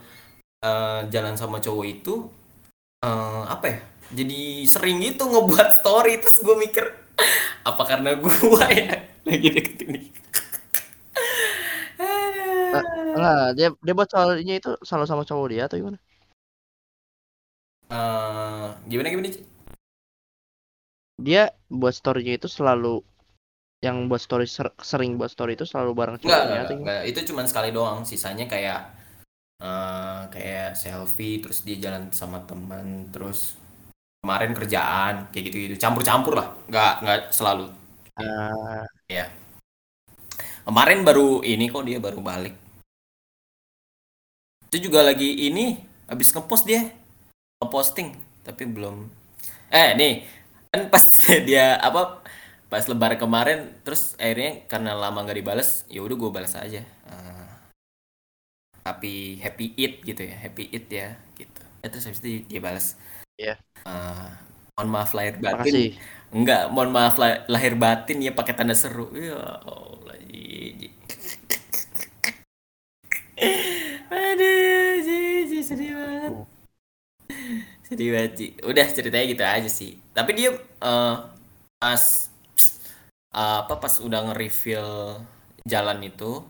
uh, 0.64 1.02
jalan 1.12 1.36
sama 1.36 1.60
cowok 1.60 1.86
itu 1.86 2.32
uh, 3.04 3.44
apa 3.52 3.66
ya 3.68 3.80
jadi 4.16 4.64
sering 4.70 5.04
gitu 5.04 5.28
ngebuat 5.28 5.84
story. 5.84 6.24
Terus 6.24 6.40
gue 6.40 6.56
mikir 6.56 6.86
apa 7.70 7.84
karena 7.84 8.16
gue 8.16 8.32
ya? 8.72 9.04
Lagi 9.28 9.50
deket 9.52 9.84
ini 9.84 10.25
Nah, 13.16 13.56
dia 13.56 13.72
dia 13.72 13.94
buat 13.96 14.10
soalnya 14.12 14.56
itu 14.60 14.76
selalu 14.84 15.06
sama 15.08 15.24
cowok 15.24 15.48
dia 15.48 15.64
atau 15.66 15.80
gimana? 15.80 15.98
Uh, 17.88 18.76
gimana 18.92 19.08
gimana 19.14 19.32
sih? 19.32 19.46
Dia 21.16 21.56
buat 21.72 21.96
storynya 21.96 22.36
itu 22.36 22.52
selalu 22.52 23.00
yang 23.80 24.12
buat 24.12 24.20
story 24.20 24.50
ser 24.50 24.74
sering 24.82 25.16
buat 25.16 25.32
story 25.32 25.56
itu 25.56 25.64
selalu 25.64 25.92
bareng 25.94 26.16
cowoknya 26.18 26.36
enggak, 26.36 26.60
enggak, 26.66 26.78
enggak. 26.82 27.02
itu 27.08 27.20
cuma 27.32 27.48
sekali 27.48 27.70
doang. 27.72 28.04
Sisanya 28.04 28.52
kayak 28.52 28.92
uh, 29.64 30.28
kayak 30.28 30.76
selfie 30.76 31.40
terus 31.40 31.64
dia 31.64 31.80
jalan 31.80 32.12
sama 32.12 32.44
teman 32.44 33.08
terus 33.16 33.56
kemarin 34.20 34.52
kerjaan 34.58 35.30
kayak 35.32 35.44
gitu 35.54 35.58
gitu 35.72 35.76
campur-campur 35.80 36.36
lah. 36.36 36.48
Nggak 36.68 36.94
nggak 37.06 37.20
selalu. 37.32 37.72
Uh... 38.16 38.80
ya 39.12 39.28
kemarin 40.66 41.06
baru 41.06 41.44
ini 41.46 41.70
kok 41.70 41.86
dia 41.86 42.02
baru 42.02 42.24
balik 42.24 42.65
itu 44.76 44.92
juga 44.92 45.08
lagi 45.08 45.48
ini 45.48 45.80
habis 46.12 46.36
ngepost 46.36 46.68
dia. 46.68 46.92
Ngeposting 47.64 48.12
tapi 48.44 48.68
belum. 48.68 49.08
Eh 49.72 49.96
nih 49.96 50.28
kan 50.68 50.88
pas 50.94 51.00
dia 51.48 51.80
apa 51.80 52.20
pas 52.68 52.84
lebaran 52.92 53.16
kemarin 53.16 53.72
terus 53.88 54.20
akhirnya 54.20 54.68
karena 54.68 54.92
lama 54.92 55.24
nggak 55.24 55.40
dibales 55.40 55.88
ya 55.88 56.04
udah 56.04 56.16
gue 56.20 56.28
balas 56.28 56.60
aja. 56.60 56.84
Uh, 57.08 57.48
tapi 58.84 59.40
happy 59.40 59.72
it 59.80 60.04
gitu 60.04 60.28
ya 60.28 60.36
happy 60.44 60.68
it 60.76 60.92
ya 60.92 61.16
gitu. 61.40 61.64
Ya, 61.80 61.88
terus 61.88 62.12
habis 62.12 62.20
itu 62.20 62.44
dia 62.52 62.60
balas 62.60 63.00
ya 63.40 63.56
yeah. 63.56 63.58
uh, 63.88 64.28
mohon 64.76 64.92
maaf 64.92 65.16
lahir 65.16 65.40
batin. 65.40 65.72
Makasih. 65.72 65.90
enggak 66.36 66.68
mohon 66.68 66.92
maaf 66.92 67.16
lah, 67.16 67.48
lahir 67.48 67.80
batin 67.80 68.20
ya 68.20 68.36
pakai 68.36 68.60
tanda 68.60 68.76
seru. 68.76 69.08
Ya 69.16 69.40
Allah 69.40 69.96
aduh 74.12 74.92
ji, 75.04 75.60
sedih 75.64 75.92
banget 75.96 76.34
banget 78.04 78.60
udah 78.62 78.86
ceritanya 78.92 79.26
gitu 79.32 79.44
aja 79.44 79.70
sih. 79.72 79.96
Tapi 80.12 80.32
dia 80.36 80.50
uh, 80.84 81.16
pas 81.80 82.04
uh, 83.36 83.58
apa 83.64 83.76
pas 83.80 83.94
udah 84.04 84.32
nge-reveal 84.32 85.22
jalan 85.66 86.00
itu 86.04 86.44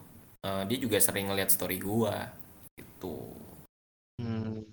uh, 0.46 0.62
dia 0.66 0.78
juga 0.78 0.98
sering 1.02 1.30
ngeliat 1.30 1.50
story 1.50 1.78
gua 1.82 2.30
gitu. 2.78 3.36
Hmm. 4.16 4.64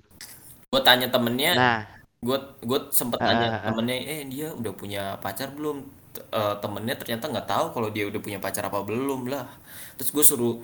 gue 0.72 0.80
tanya 0.86 1.10
temennya 1.10 1.52
nah. 1.58 1.82
gue 2.22 2.38
gue 2.62 2.80
sempet 2.94 3.18
uh, 3.18 3.26
tanya 3.26 3.58
uh, 3.58 3.62
temennya 3.66 3.98
eh 4.06 4.22
dia 4.30 4.54
udah 4.54 4.72
punya 4.72 5.02
pacar 5.18 5.50
belum? 5.50 5.84
Uh, 6.30 6.54
temennya 6.60 6.94
ternyata 6.94 7.26
nggak 7.28 7.48
tahu 7.48 7.66
kalau 7.72 7.88
dia 7.90 8.04
udah 8.06 8.20
punya 8.22 8.38
pacar 8.38 8.68
apa 8.70 8.80
belum 8.86 9.28
lah. 9.28 9.50
Terus 9.98 10.10
gue 10.14 10.24
suruh 10.24 10.56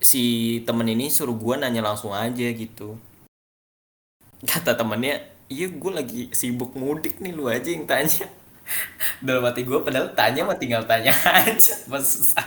si 0.00 0.60
temen 0.68 0.86
ini 0.88 1.08
suruh 1.12 1.36
gue 1.36 1.54
nanya 1.60 1.84
langsung 1.84 2.12
aja 2.12 2.46
gitu 2.52 2.96
kata 4.44 4.76
temennya 4.76 5.24
iya 5.48 5.68
gue 5.68 5.92
lagi 5.92 6.22
sibuk 6.32 6.72
mudik 6.76 7.20
nih 7.20 7.32
lu 7.32 7.48
aja 7.48 7.68
yang 7.68 7.84
tanya. 7.88 8.28
Dalam 9.20 9.44
hati 9.44 9.64
gue 9.64 9.76
padahal 9.80 10.12
tanya 10.16 10.44
mah 10.48 10.56
tinggal 10.56 10.84
tanya 10.88 11.12
aja 11.44 11.74
pas 11.88 12.04
susah. 12.04 12.46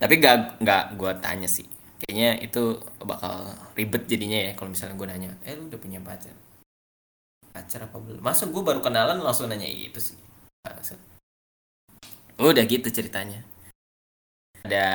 Tapi 0.00 0.14
gak 0.16 0.58
nggak 0.64 0.84
gue 0.96 1.12
tanya 1.22 1.46
sih. 1.46 1.68
Kayaknya 2.00 2.30
itu 2.40 2.80
bakal 3.04 3.52
ribet 3.76 4.08
jadinya 4.08 4.50
ya 4.50 4.52
kalau 4.56 4.72
misalnya 4.72 4.96
gue 4.96 5.06
nanya 5.06 5.30
eh 5.44 5.54
lu 5.54 5.68
udah 5.68 5.78
punya 5.78 6.00
pacar? 6.00 6.32
Pacar 7.52 7.86
apa 7.86 7.96
belum? 8.00 8.22
Masa 8.24 8.48
gue 8.48 8.62
baru 8.64 8.80
kenalan 8.80 9.20
langsung 9.20 9.46
nanya 9.52 9.68
itu 9.68 10.00
sih. 10.00 10.16
Udah 12.40 12.64
gitu 12.64 12.88
ceritanya. 12.88 13.44
Ada 14.64 14.86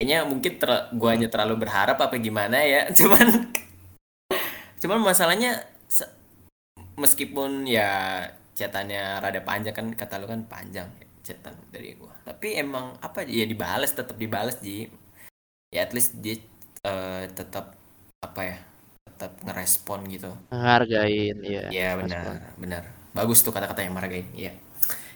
kayaknya 0.00 0.24
mungkin 0.24 0.56
ter 0.56 0.88
gue 0.96 1.10
hanya 1.12 1.28
terlalu 1.28 1.68
berharap 1.68 2.00
apa 2.00 2.16
gimana 2.16 2.56
ya. 2.64 2.88
Cuman 2.98 3.52
cuman 4.80 4.98
masalahnya 5.04 5.60
meskipun 6.96 7.68
ya 7.68 8.24
catatannya 8.56 9.20
rada 9.20 9.44
panjang 9.44 9.76
kan 9.76 9.92
kata 9.92 10.16
lu 10.16 10.24
kan 10.24 10.40
panjang 10.48 10.88
ya, 10.96 11.06
catatan 11.20 11.52
dari 11.68 12.00
gua. 12.00 12.16
Tapi 12.24 12.56
emang 12.56 12.96
apa 13.04 13.28
ya 13.28 13.44
dibales 13.44 13.92
tetap 13.92 14.16
dibales 14.16 14.56
ji. 14.64 14.88
Ya 15.68 15.84
at 15.84 15.92
least 15.92 16.16
dia 16.24 16.40
uh, 16.88 17.28
tetap 17.28 17.76
apa 18.24 18.40
ya 18.40 18.56
tetap 19.04 19.36
ngerespon 19.44 20.08
gitu. 20.08 20.32
Menghargain 20.48 21.36
ya 21.44 21.68
iya 21.68 21.88
benar 22.00 22.24
respon. 22.24 22.36
benar. 22.56 22.82
Bagus 23.12 23.44
tuh 23.44 23.52
kata-kata 23.52 23.84
yang 23.84 23.92
menghargain 23.92 24.28
iya. 24.32 24.56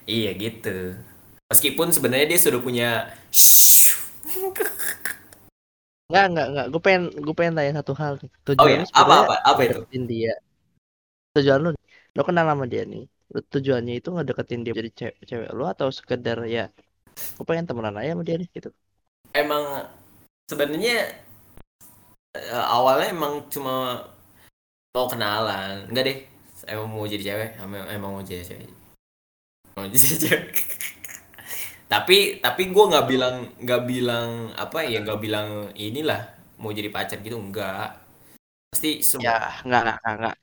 Iya 0.05 0.37
gitu. 0.37 1.00
Meskipun 1.49 1.88
sebenarnya 1.88 2.37
dia 2.37 2.41
sudah 2.41 2.61
punya 2.61 3.09
Enggak, 6.04 6.25
enggak, 6.31 6.47
enggak. 6.52 6.66
Gue 6.69 6.83
pengen, 6.85 7.02
gue 7.16 7.35
pengen 7.35 7.54
tanya 7.57 7.73
satu 7.81 7.93
hal. 7.97 8.12
Tujuan 8.45 8.61
oh 8.61 8.69
iya, 8.69 8.78
apa, 8.93 9.14
apa, 9.25 9.35
apa 9.40 9.61
itu? 9.64 9.81
Dia. 10.04 10.35
Tujuan 11.35 11.59
lu 11.64 11.71
lo 12.14 12.23
kenal 12.23 12.47
sama 12.47 12.64
dia 12.69 12.85
nih. 12.85 13.09
Lu 13.33 13.40
tujuannya 13.40 13.95
itu 13.99 14.09
ngedeketin 14.12 14.62
dia 14.62 14.75
jadi 14.76 14.90
cewek, 14.93 15.16
cewek 15.25 15.50
lu 15.57 15.64
atau 15.66 15.88
sekedar 15.90 16.38
ya 16.47 16.69
aku 17.35 17.43
pengen 17.47 17.66
temenan 17.66 17.99
aja 17.99 18.14
sama 18.14 18.23
dia 18.26 18.37
nih 18.38 18.49
gitu? 18.52 18.71
Emang 19.35 19.90
sebenarnya 20.47 21.19
uh, 22.37 22.66
awalnya 22.69 23.11
emang 23.11 23.49
cuma 23.50 24.07
mau 24.95 25.07
kenalan. 25.11 25.88
Enggak 25.90 26.04
deh. 26.07 26.19
Emang 26.64 26.87
mau 26.88 27.04
jadi 27.04 27.25
cewek 27.33 27.50
emang, 27.61 27.85
emang 27.90 28.11
mau 28.14 28.23
jadi 28.23 28.45
cewek. 28.45 28.71
Mau 29.75 29.88
jadi 29.90 30.16
cewek 30.21 30.45
tapi 31.91 32.41
tapi 32.41 32.73
gue 32.73 32.85
nggak 32.91 33.07
bilang 33.07 33.37
nggak 33.61 33.83
bilang 33.85 34.29
apa 34.57 34.85
ya 34.88 35.05
nggak 35.05 35.21
bilang 35.21 35.49
inilah 35.76 36.21
mau 36.59 36.73
jadi 36.73 36.88
pacar 36.88 37.21
gitu 37.21 37.37
enggak 37.37 38.00
pasti 38.73 39.05
semua 39.05 39.25
ya 39.25 39.38
enggak 39.62 39.81
enggak 39.85 40.14
enggak 40.19 40.37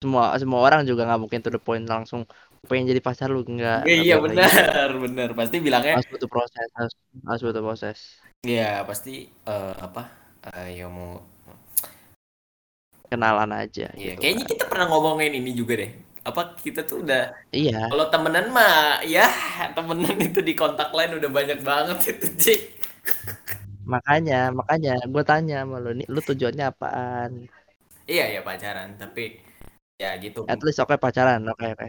semua 0.00 0.32
semua 0.40 0.60
orang 0.64 0.88
juga 0.88 1.04
nggak 1.04 1.20
mungkin 1.20 1.40
to 1.44 1.52
the 1.52 1.60
point 1.60 1.84
langsung 1.84 2.24
pengen 2.64 2.88
jadi 2.92 3.00
pacar 3.04 3.28
lu. 3.28 3.44
Enggak 3.44 3.84
iya 3.88 4.16
benar 4.16 4.48
gitu. 4.48 4.96
benar 5.04 5.28
pasti 5.36 5.56
bilangnya 5.60 6.00
harus 6.00 6.08
butuh 6.08 6.28
proses 6.28 6.68
harus, 6.76 6.94
harus 7.24 7.42
butuh 7.44 7.62
proses. 7.64 7.98
Iya 8.44 8.84
pasti 8.88 9.28
uh, 9.44 9.76
apa 9.76 10.08
uh, 10.48 10.68
ya 10.72 10.88
mau 10.88 11.20
kenalan 13.10 13.50
aja 13.52 13.92
Iya, 13.92 14.16
gitu 14.16 14.22
kayaknya 14.24 14.44
kan 14.44 14.50
kita 14.56 14.64
pernah 14.70 14.86
ngomongin 14.88 15.32
ini 15.36 15.50
juga 15.52 15.84
deh. 15.84 15.92
Apa 16.28 16.40
kita 16.64 16.80
tuh 16.84 17.04
udah 17.04 17.32
iya 17.52 17.90
kalau 17.90 18.06
temenan 18.12 18.46
mah 18.54 19.02
ya 19.06 19.26
temenan 19.76 20.16
itu 20.28 20.40
di 20.48 20.54
kontak 20.58 20.90
lain 20.96 21.18
udah 21.18 21.30
banyak 21.38 21.58
banget 21.64 21.98
itu 22.12 22.26
Jake. 22.42 22.66
makanya 23.92 24.34
makanya 24.58 24.90
gue 25.12 25.22
tanya 25.30 25.54
sama 25.60 25.76
lu 25.84 25.88
nih 25.98 26.06
lu 26.14 26.20
tujuannya 26.28 26.64
apaan 26.70 27.30
Iya 28.10 28.24
ya 28.34 28.40
pacaran, 28.48 28.90
tapi 29.00 29.22
ya 30.02 30.10
gitu. 30.24 30.42
at 30.52 30.58
least 30.64 30.80
oke 30.82 30.94
pacaran 31.04 31.40
oke 31.52 31.66
oke 31.74 31.86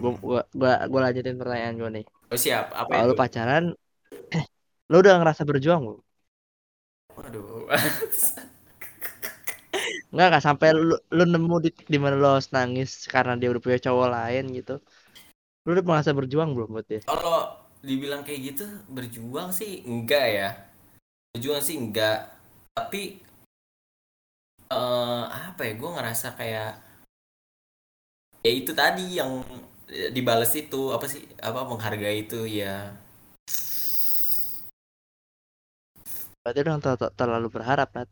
gue 0.00 0.10
Mm. 0.10 0.16
gua, 0.28 0.40
gua, 0.60 0.72
gua 0.90 1.00
lanjutin 1.06 1.36
pertanyaan 1.40 1.74
gue 1.80 1.90
nih 1.96 2.04
Oh 2.30 2.38
siap, 2.38 2.70
apa 2.74 2.90
kalau 2.90 3.04
lu 3.10 3.14
pacaran 3.22 3.64
lu 4.90 4.96
udah 5.02 5.14
ngerasa 5.20 5.42
berjuang 5.48 5.80
belum 5.86 6.00
Waduh. 7.16 7.68
Enggak 10.10 10.26
nggak 10.30 10.44
sampai 10.44 10.68
lu, 10.74 10.96
lu 11.16 11.22
nemu 11.22 11.56
di 11.64 11.70
di 11.70 11.98
mana 12.02 12.14
lu 12.18 12.26
harus 12.34 12.50
nangis 12.50 13.06
karena 13.06 13.38
dia 13.38 13.48
udah 13.52 13.62
punya 13.62 13.78
cowok 13.78 14.08
lain 14.10 14.44
gitu 14.58 14.74
lu 15.64 15.70
udah 15.76 15.84
merasa 15.86 16.10
berjuang 16.10 16.50
belum 16.56 16.68
buat 16.74 16.86
dia 16.90 17.00
Kalau 17.06 17.54
dibilang 17.80 18.26
kayak 18.26 18.40
gitu 18.52 18.64
berjuang 18.90 19.54
sih 19.54 19.86
enggak 19.86 20.26
ya. 20.28 20.48
Berjuang 21.32 21.62
sih 21.62 21.76
enggak. 21.80 22.28
Tapi 22.76 23.22
eh 24.70 25.24
apa 25.30 25.62
ya? 25.68 25.72
Gue 25.78 25.90
ngerasa 25.94 26.28
kayak 26.38 26.70
ya 28.40 28.50
itu 28.50 28.72
tadi 28.72 29.20
yang 29.20 29.44
dibales 30.10 30.52
itu 30.58 30.90
apa 30.96 31.06
sih? 31.06 31.22
Apa 31.38 31.66
menghargai 31.70 32.26
itu 32.26 32.46
ya. 32.50 32.94
berarti 36.40 36.60
ter- 36.82 37.14
terlalu 37.14 37.48
berharap 37.52 37.88
Nat. 37.94 38.08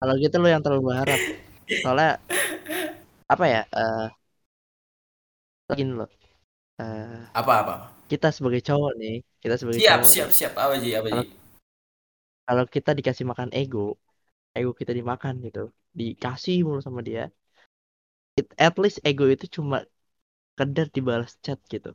Kalau 0.00 0.14
gitu 0.22 0.34
lu 0.42 0.48
yang 0.54 0.62
terlalu 0.64 0.82
berharap 0.90 1.20
soalnya 1.82 2.08
apa 3.32 3.44
ya 3.52 3.60
eh 3.76 4.10
gini 5.78 5.92
loh 5.98 6.08
eh 6.80 7.20
Apa-apa? 7.34 7.90
kita 8.10 8.28
sebagai 8.36 8.62
cowok 8.68 8.92
nih 9.02 9.14
kita 9.42 9.54
sebagai 9.60 9.82
Siap, 9.82 9.90
cowok 9.90 10.10
siap, 10.12 10.28
nih 10.28 10.32
siap. 10.36 10.52
Apa 10.62 10.74
Ji? 10.82 10.90
Apa 10.98 11.08
Ji? 11.16 11.24
kalau 12.46 12.64
kita 12.74 12.90
dikasih 12.98 13.24
makan 13.30 13.50
ego 13.60 13.78
ego 14.58 14.70
kita 14.80 14.92
dimakan 14.98 15.34
gitu 15.46 15.60
dikasih 16.00 16.56
mulu 16.66 16.80
sama 16.86 17.00
dia 17.08 17.22
it- 18.40 18.54
at 18.66 18.74
least 18.82 18.98
ego 19.10 19.24
itu 19.34 19.46
cuma 19.56 19.78
kedar 20.58 20.86
dibalas 20.96 21.32
chat 21.44 21.60
gitu 21.72 21.90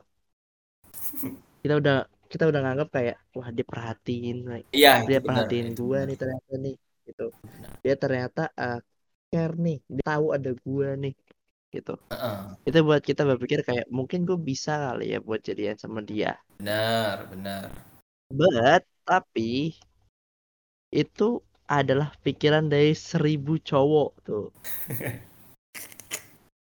kita 1.61 1.73
udah 1.81 1.95
kita 2.31 2.43
udah 2.49 2.59
nganggap 2.63 2.87
kayak 2.95 3.15
wah 3.37 3.49
dia 3.57 3.65
perhatiin 3.71 4.35
like, 4.51 4.67
Iya, 4.77 4.91
dia 5.07 5.17
itu 5.17 5.19
benar. 5.25 5.49
perhatiin 5.57 5.67
benar. 5.89 6.07
nih 6.07 6.15
ternyata 6.21 6.51
nih 6.65 6.73
gitu 7.07 7.23
dia 7.83 7.95
ternyata 8.03 8.41
uh, 8.63 8.79
care 9.31 9.55
nih 9.65 9.77
dia 9.95 10.03
tahu 10.11 10.25
ada 10.37 10.49
gua 10.65 10.87
nih 11.03 11.13
gitu 11.75 11.93
Heeh. 12.11 12.37
itu 12.67 12.79
buat 12.87 13.01
kita 13.09 13.21
berpikir 13.29 13.59
kayak 13.67 13.85
mungkin 13.97 14.19
gue 14.29 14.37
bisa 14.51 14.71
kali 14.85 15.03
ya 15.13 15.19
buat 15.27 15.41
jadian 15.47 15.77
sama 15.83 15.99
dia 16.11 16.31
Benar, 16.59 17.17
benar. 17.31 17.67
but 18.29 18.83
tapi 19.05 19.77
itu 21.03 21.29
adalah 21.79 22.09
pikiran 22.25 22.65
dari 22.73 22.93
seribu 23.09 23.53
cowok 23.69 24.09
tuh 24.27 24.45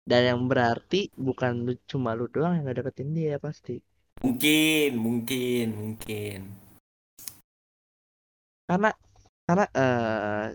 dan 0.09 0.21
yang 0.29 0.41
berarti 0.51 1.01
bukan 1.27 1.53
lu 1.65 1.73
cuma 1.89 2.11
lu 2.19 2.25
doang 2.35 2.53
yang 2.55 2.63
gak 2.69 2.77
deketin 2.83 3.09
dia 3.17 3.35
pasti 3.45 3.75
Mungkin, 4.23 4.89
mungkin, 5.05 5.65
mungkin. 5.81 6.39
karena 8.67 8.89
karena 9.47 9.65
eh 9.75 10.45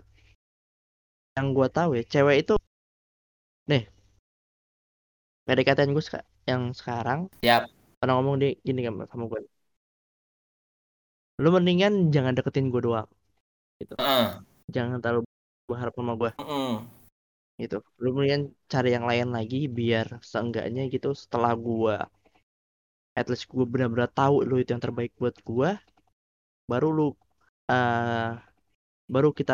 yang 1.37 1.47
gue 1.55 1.67
tahu 1.77 1.89
ya 1.97 2.03
cewek 2.13 2.35
itu 2.43 2.53
nih 3.69 3.83
PDKT 5.45 5.79
gue 5.95 6.03
seka- 6.07 6.29
yang 6.49 6.63
sekarang 6.79 7.19
Siap. 7.41 7.63
pernah 7.99 8.13
ngomong 8.17 8.35
dia 8.41 8.51
gini 8.67 8.81
sama 8.85 9.03
sama 9.11 9.23
gue 9.31 9.39
lu 11.39 11.49
mendingan 11.55 11.93
jangan 12.13 12.33
deketin 12.37 12.67
gue 12.73 12.81
doang 12.83 13.09
gitu 13.79 13.95
Heeh. 14.01 14.43
jangan 14.75 14.99
terlalu 15.03 15.21
berharap 15.69 15.93
sama 15.95 16.13
gue 16.19 16.31
Heeh. 16.39 16.75
gitu 17.61 17.77
lu 18.03 18.09
mendingan 18.15 18.43
cari 18.71 18.89
yang 18.95 19.05
lain 19.09 19.27
lagi 19.37 19.59
biar 19.77 20.07
seenggaknya 20.31 20.83
gitu 20.93 21.09
setelah 21.15 21.53
gue 21.55 21.95
at 23.19 23.25
least 23.29 23.45
gue 23.51 23.65
benar-benar 23.73 24.09
tahu 24.19 24.35
lu 24.47 24.55
itu 24.61 24.69
yang 24.73 24.83
terbaik 24.85 25.11
buat 25.21 25.35
gue 25.49 25.69
baru 26.69 26.87
lu 26.97 27.07
eh 27.71 28.29
baru 29.13 29.29
kita 29.39 29.53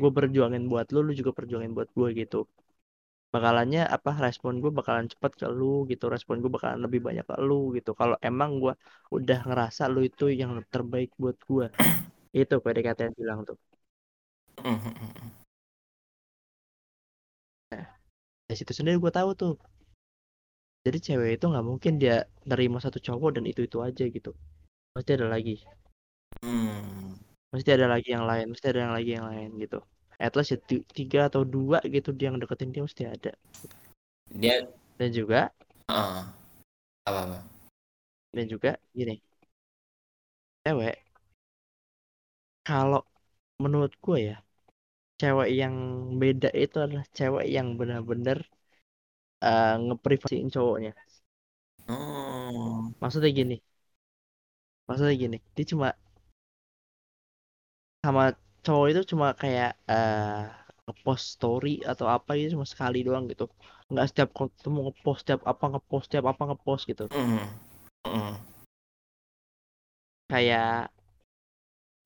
gue 0.00 0.10
berjuangin 0.16 0.64
buat 0.72 0.86
lu 0.94 0.98
lu 1.06 1.12
juga 1.20 1.32
perjuangin 1.38 1.72
buat 1.76 1.88
gue 1.98 2.08
gitu. 2.20 2.36
Bakalannya 3.34 3.82
apa 3.96 4.10
respon 4.26 4.52
gue 4.62 4.70
bakalan 4.78 5.06
cepet 5.12 5.32
ke 5.40 5.46
lu 5.58 5.64
gitu 5.90 6.04
respon 6.14 6.36
gue 6.42 6.50
bakalan 6.56 6.80
lebih 6.86 7.00
banyak 7.06 7.24
ke 7.30 7.36
lu 7.48 7.54
gitu. 7.76 7.90
Kalau 8.00 8.16
emang 8.28 8.50
gue 8.62 8.72
udah 9.16 9.38
ngerasa 9.48 9.82
lu 9.92 10.00
itu 10.08 10.24
yang 10.40 10.52
terbaik 10.72 11.10
buat 11.22 11.36
gue 11.48 11.66
itu 12.40 12.54
PDKT 12.64 12.98
yang 13.06 13.16
bilang 13.20 13.40
tuh. 13.48 13.56
Heeh. 14.64 15.32
dari 18.46 18.56
situ 18.60 18.72
sendiri 18.76 18.96
gue 19.00 19.12
tahu 19.18 19.30
tuh. 19.42 19.54
Jadi 20.82 20.98
cewek 21.06 21.30
itu 21.38 21.44
nggak 21.46 21.66
mungkin 21.70 21.92
dia 22.02 22.16
nerima 22.50 22.78
satu 22.84 22.98
cowok 23.06 23.38
dan 23.38 23.44
itu 23.46 23.60
itu 23.68 23.78
aja 23.86 24.04
gitu. 24.16 24.30
Pasti 24.94 25.10
ada 25.16 25.26
lagi. 25.30 25.56
Hmm. 26.42 27.21
Pasti 27.52 27.70
ada 27.76 27.86
lagi 27.94 28.08
yang 28.16 28.24
lain 28.30 28.46
pasti 28.52 28.66
ada 28.72 28.80
yang 28.84 28.94
lagi 28.96 29.10
yang 29.16 29.26
lain 29.32 29.50
gitu 29.62 29.78
at 30.26 30.32
least 30.36 30.50
ya 30.54 30.58
ti- 30.68 30.86
tiga 30.96 31.20
atau 31.28 31.42
dua 31.44 31.78
gitu 31.94 32.10
dia 32.16 32.26
yang 32.32 32.38
deketin 32.42 32.70
dia 32.74 32.82
mesti 32.86 33.04
ada 33.14 33.32
Dia 34.32 34.56
dan 34.98 35.10
juga 35.12 35.40
Heeh. 35.90 36.22
Apa-apa? 37.08 37.38
dan 38.36 38.46
juga 38.52 38.70
gini 38.96 39.14
cewek 40.64 40.96
kalau 42.68 43.02
menurut 43.62 43.92
gue 44.04 44.18
ya 44.30 44.36
cewek 45.20 45.48
yang 45.60 45.74
beda 46.22 46.48
itu 46.64 46.76
adalah 46.84 47.06
cewek 47.18 47.46
yang 47.56 47.68
benar-benar 47.80 48.38
uh, 49.44 49.74
ngeprivasiin 49.84 50.48
cowoknya 50.54 50.92
Oh. 51.88 52.92
maksudnya 53.00 53.30
gini 53.38 53.54
maksudnya 54.86 55.14
gini 55.22 55.36
dia 55.54 55.64
cuma 55.72 55.88
sama 58.02 58.24
cowok 58.66 58.86
itu 58.90 59.00
cuma 59.14 59.26
kayak 59.42 59.70
eh 59.90 60.42
ngepost 60.86 61.24
story 61.38 61.78
atau 61.86 62.06
apa 62.10 62.34
gitu 62.38 62.58
cuma 62.58 62.66
sekali 62.66 62.98
doang 63.06 63.24
gitu 63.30 63.46
nggak 63.90 64.06
setiap 64.10 64.28
ketemu 64.34 64.78
ngepost 64.90 65.18
setiap 65.22 65.40
apa 65.46 65.64
ngepost 65.72 66.04
setiap 66.10 66.24
apa 66.32 66.42
ngepost 66.50 66.82
gitu 66.90 67.04
Heeh. 67.14 67.46
Heeh. 68.10 68.34
kayak 70.30 70.90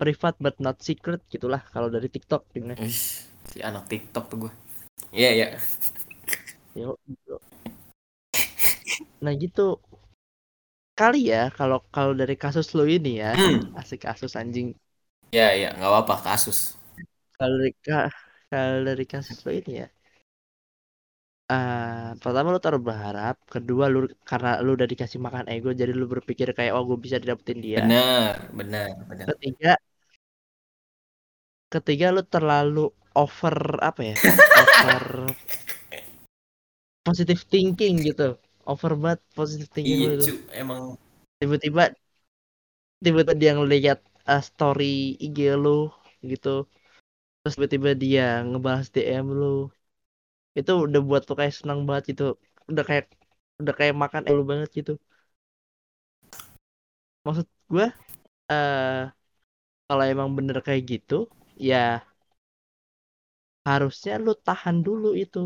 privat 0.01 0.35
but 0.45 0.57
not 0.61 0.77
secret 0.85 1.21
gitulah 1.33 1.63
kalau 1.73 1.89
dari 1.89 2.09
TikTok 2.13 2.43
gitu 2.53 2.69
Ih, 2.77 2.97
si 3.49 3.59
anak 3.65 3.85
TikTok 3.89 4.25
tuh 4.29 4.39
gue. 4.49 4.53
Iya, 5.17 5.31
iya. 5.37 5.47
Yo, 6.77 6.99
yo. 7.27 7.41
nah 9.25 9.33
gitu 9.43 9.81
kali 11.01 11.19
ya 11.33 11.43
kalau 11.59 11.79
kalau 11.95 12.13
dari 12.21 12.35
kasus 12.43 12.67
lo 12.77 12.85
ini 12.97 13.21
ya 13.23 13.31
Hmm. 13.37 13.61
asik 13.81 14.01
kasus 14.09 14.33
anjing 14.41 14.67
Iya, 15.35 15.47
iya, 15.59 15.69
nggak 15.77 15.91
apa-apa 15.93 16.15
kasus. 16.27 16.59
kalau 17.39 17.57
dari 17.62 17.73
ka- 17.87 18.11
kalau 18.51 18.79
dari 18.89 19.05
kasus 19.12 19.39
lo 19.45 19.51
ini 19.59 19.73
ya 19.83 19.87
ah 21.55 22.07
pertama 22.23 22.49
lu 22.55 22.61
taruh 22.65 22.83
berharap 22.89 23.35
kedua 23.55 23.85
lu 23.95 23.99
karena 24.31 24.49
lu 24.65 24.71
udah 24.77 24.89
dikasih 24.93 25.21
makan 25.27 25.47
ego 25.55 25.69
jadi 25.81 25.93
lu 26.01 26.05
berpikir 26.15 26.49
kayak 26.59 26.73
oh 26.77 26.85
gue 26.89 26.99
bisa 27.05 27.17
dapetin 27.29 27.59
dia 27.67 27.83
Benar, 27.83 28.51
benar, 28.59 28.91
benar. 29.09 29.29
ketiga 29.29 29.77
ketiga 31.73 32.07
lu 32.15 32.23
terlalu 32.35 32.85
over 33.23 33.57
apa 33.89 34.01
ya 34.11 34.17
over 34.61 35.05
positive 37.07 37.43
thinking 37.53 37.95
gitu 38.09 38.29
over 38.71 38.93
banget 39.03 39.21
positive 39.39 39.71
thinking 39.77 39.99
Iya, 39.99 40.09
lu 40.21 40.25
cu, 40.25 40.31
emang 40.61 40.83
tiba-tiba 41.41 41.93
tiba-tiba 43.05 43.33
dia 43.41 43.53
ngeliat 43.57 43.99
uh, 44.33 44.43
story 44.49 44.85
IG 45.25 45.39
lu 45.62 45.71
gitu. 46.31 46.49
Terus 47.41 47.55
tiba-tiba 47.57 47.91
dia 48.05 48.23
ngebahas 48.49 48.87
DM 48.95 49.27
lu. 49.41 49.47
Itu 50.59 50.71
udah 50.87 51.01
buat 51.09 51.23
lu 51.29 51.35
kayak 51.41 51.55
senang 51.59 51.81
banget 51.89 52.05
gitu. 52.11 52.23
Udah 52.71 52.85
kayak 52.89 53.05
udah 53.61 53.75
kayak 53.79 53.95
makan 54.03 54.23
elu 54.31 54.43
banget 54.51 54.69
gitu. 54.79 54.93
Maksud 57.25 57.47
gue 57.73 57.87
eh 58.53 59.01
kalau 59.87 60.05
emang 60.12 60.31
bener 60.39 60.57
kayak 60.67 60.83
gitu 60.93 61.15
ya 61.71 61.77
harusnya 63.69 64.15
lu 64.25 64.33
tahan 64.47 64.77
dulu 64.87 65.11
itu. 65.25 65.43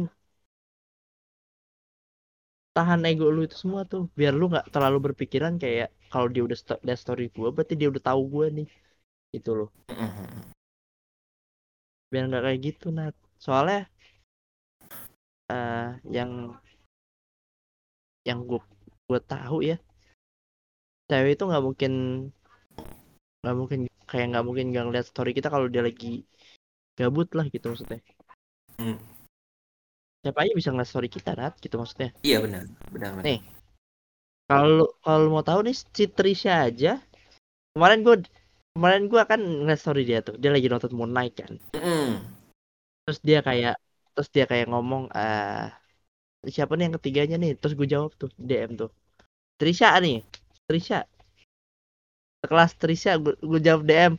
Tahan 2.77 3.01
ego 3.11 3.27
lu 3.35 3.41
itu 3.47 3.57
semua 3.63 3.83
tuh. 3.93 4.03
Biar 4.19 4.33
lu 4.41 4.45
nggak 4.53 4.67
terlalu 4.75 4.99
berpikiran 5.07 5.55
kayak 5.63 5.89
kalau 6.13 6.27
dia 6.29 6.43
udah 6.47 6.59
liat 6.87 6.99
story 6.99 7.31
gue 7.31 7.49
berarti 7.55 7.75
dia 7.81 7.89
udah 7.93 8.03
tahu 8.03 8.23
gue 8.35 8.47
nih 8.63 8.69
gitu 9.35 9.51
loh 9.59 9.69
Heeh. 9.89 10.29
biar 12.11 12.25
nggak 12.27 12.43
kayak 12.47 12.61
gitu 12.67 12.87
nat 12.91 13.15
soalnya 13.39 13.87
eh 15.51 15.89
yang 16.11 16.31
yang 18.29 18.39
gue 18.45 18.61
gue 19.09 19.21
tahu 19.25 19.59
ya 19.65 19.77
cewek 21.11 21.35
itu 21.35 21.43
nggak 21.49 21.65
mungkin 21.67 21.93
nggak 23.43 23.57
mungkin 23.57 23.81
kayak 24.11 24.27
nggak 24.31 24.45
mungkin 24.47 24.65
nggak 24.71 24.85
ngeliat 24.87 25.07
story 25.11 25.31
kita 25.35 25.49
kalau 25.51 25.67
dia 25.67 25.83
lagi 25.83 26.23
gabut 26.99 27.29
lah 27.35 27.47
gitu 27.51 27.71
maksudnya 27.71 28.01
Hmm. 28.81 28.97
siapa 30.25 30.41
aja 30.47 30.53
bisa 30.57 30.73
ngeliat 30.73 30.89
story 30.89 31.09
kita 31.13 31.37
nat 31.37 31.55
gitu 31.61 31.77
maksudnya 31.77 32.11
iya 32.25 32.39
benar 32.41 32.65
benar 32.95 33.11
benar 33.19 33.25
Nih. 33.27 33.41
Kalau 34.51 34.91
kalau 35.07 35.27
mau 35.31 35.47
tahu 35.47 35.63
nih 35.63 35.77
si 35.79 36.05
Trisha 36.11 36.67
aja. 36.67 36.99
Kemarin 37.71 38.03
gue 38.03 38.15
kemarin 38.75 39.07
gue 39.07 39.21
akan 39.23 39.41
ngeliat 39.63 39.79
story 39.79 40.03
dia 40.03 40.19
tuh. 40.27 40.35
Dia 40.43 40.51
lagi 40.51 40.67
nonton 40.67 40.91
Moon 40.99 41.15
Knight 41.15 41.35
kan. 41.39 41.53
Mm-mm. 41.79 42.19
terus 43.07 43.21
dia 43.27 43.39
kayak 43.43 43.75
terus 44.15 44.29
dia 44.35 44.45
kayak 44.51 44.67
ngomong 44.71 45.11
eh 45.15 45.71
siapa 46.51 46.75
nih 46.75 46.91
yang 46.91 46.97
ketiganya 46.99 47.37
nih? 47.39 47.53
Terus 47.61 47.75
gue 47.79 47.89
jawab 47.95 48.11
tuh 48.19 48.31
DM 48.35 48.75
tuh. 48.75 48.91
Trisha 49.55 49.95
nih 50.03 50.27
Trisha. 50.67 51.07
Kelas 52.43 52.73
Trisha 52.75 53.13
gue, 53.23 53.35
gue 53.39 53.61
jawab 53.63 53.83
DM 53.87 54.15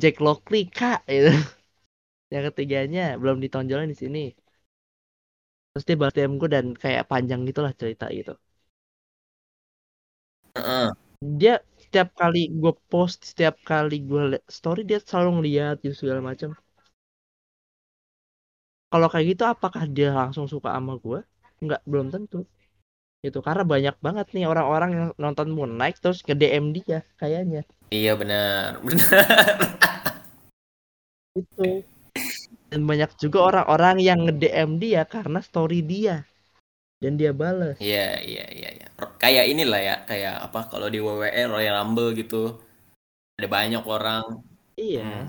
Jack 0.00 0.20
Lockley 0.20 0.68
kak 0.68 1.00
gitu. 1.14 1.32
yang 2.30 2.44
ketiganya 2.52 3.16
belum 3.16 3.40
ditonjolin 3.40 3.88
di 3.88 3.96
sini. 3.96 4.24
Terus 5.72 5.84
dia 5.88 5.96
balas 5.96 6.14
DM 6.16 6.36
gue 6.36 6.50
dan 6.52 6.66
kayak 6.76 7.08
panjang 7.08 7.40
gitulah 7.48 7.72
cerita 7.72 8.06
gitu. 8.12 8.36
Dia 11.20 11.60
setiap 11.76 12.16
kali 12.16 12.48
gue 12.48 12.72
post 12.88 13.28
setiap 13.28 13.60
kali 13.60 14.00
gue 14.00 14.40
story 14.48 14.88
dia 14.88 14.98
selalu 15.04 15.44
ngeliat 15.44 15.76
gitu 15.84 15.92
segala 15.92 16.24
macam. 16.32 16.56
Kalau 18.90 19.06
kayak 19.06 19.26
gitu 19.36 19.44
apakah 19.46 19.84
dia 19.86 20.10
langsung 20.10 20.48
suka 20.48 20.72
sama 20.72 20.96
gue 20.98 21.20
nggak 21.60 21.82
belum 21.84 22.08
tentu. 22.08 22.48
Itu 23.20 23.44
karena 23.44 23.68
banyak 23.68 23.96
banget 24.00 24.26
nih 24.32 24.48
orang-orang 24.48 24.90
yang 24.96 25.08
nonton 25.20 25.52
Moon 25.52 25.76
Knight 25.76 26.00
terus 26.00 26.24
ke 26.24 26.32
DM 26.32 26.72
dia 26.72 27.04
kayaknya. 27.20 27.68
Iya 27.92 28.16
benar. 28.16 28.80
Benar 28.80 29.06
itu 31.40 31.84
dan 32.70 32.86
banyak 32.86 33.10
juga 33.18 33.50
orang-orang 33.50 33.98
yang 33.98 34.18
nge-DM 34.30 34.78
dia 34.78 35.02
karena 35.02 35.42
story 35.42 35.82
dia. 35.82 36.22
Dan 37.02 37.18
dia 37.18 37.34
bales. 37.34 37.74
Iya 37.82 38.22
iya 38.22 38.46
iya 38.54 38.70
iya 38.78 38.88
kayak 39.22 39.44
inilah 39.52 39.80
ya 39.88 39.94
kayak 40.10 40.34
apa 40.46 40.58
kalau 40.70 40.86
di 40.94 40.98
WWE 41.06 41.42
Royal 41.54 41.74
Rumble 41.80 42.10
gitu 42.20 42.36
ada 43.38 43.48
banyak 43.56 43.82
orang 43.94 44.24
iya 44.80 45.02
Hmm. 45.02 45.28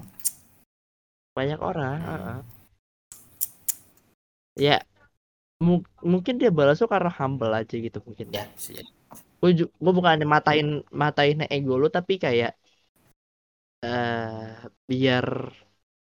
banyak 1.37 1.59
orang 1.69 1.97
Hmm. 1.97 2.07
uh-uh. 2.11 2.39
ya 4.65 4.73
mu- 5.67 5.85
mungkin 6.11 6.35
dia 6.41 6.49
balas 6.57 6.77
tuh 6.81 6.89
karena 6.93 7.11
humble 7.19 7.51
aja 7.59 7.75
gitu 7.85 7.99
mungkin 8.07 8.27
ya 8.31 8.43
bisa 8.55 8.71
jadi. 8.81 8.91
gue 9.41 9.51
gue 9.83 9.93
bukannya 9.97 10.25
matain 10.35 10.67
matain 11.01 11.37
ego 11.55 11.73
lu 11.81 11.87
tapi 11.97 12.13
kayak 12.23 12.51
eh 13.85 14.49
biar 14.89 15.27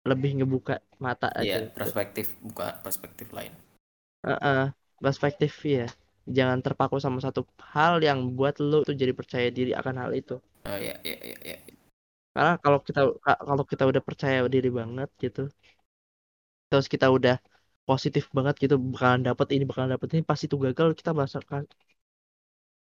lebih 0.09 0.31
ngebuka 0.37 0.73
mata 1.05 1.27
aja 1.41 1.57
iya 1.57 1.59
gitu. 1.67 1.79
perspektif 1.79 2.27
bukan 2.45 2.73
perspektif 2.85 3.29
lain 3.37 3.53
Heeh, 4.27 4.67
perspektif 5.05 5.53
ya 5.75 5.87
jangan 6.37 6.59
terpaku 6.65 6.97
sama 7.05 7.19
satu 7.27 7.41
hal 7.75 7.95
yang 8.09 8.19
buat 8.37 8.55
lu 8.69 8.79
tuh 8.89 8.95
jadi 9.03 9.13
percaya 9.19 9.49
diri 9.59 9.71
akan 9.81 9.95
hal 10.03 10.11
itu. 10.21 10.35
Oh 10.67 10.77
iya 10.85 10.95
iya 11.07 11.17
iya 11.29 11.37
iya. 11.49 11.57
Karena 12.35 12.53
kalau 12.65 12.79
kita 12.87 13.01
ka- 13.25 13.43
kalau 13.49 13.65
kita 13.71 13.85
udah 13.91 14.03
percaya 14.09 14.39
diri 14.55 14.69
banget 14.81 15.09
gitu 15.25 15.41
terus 16.71 16.87
kita 16.93 17.07
udah 17.17 17.37
positif 17.89 18.25
banget 18.37 18.55
gitu 18.63 18.75
bakalan 18.93 19.21
dapet 19.29 19.47
ini 19.55 19.65
bakalan 19.71 19.91
dapet 19.95 20.09
ini 20.15 20.23
pasti 20.31 20.45
tuh 20.53 20.59
gagal 20.67 20.89
kita 20.99 21.11
merasa 21.17 21.39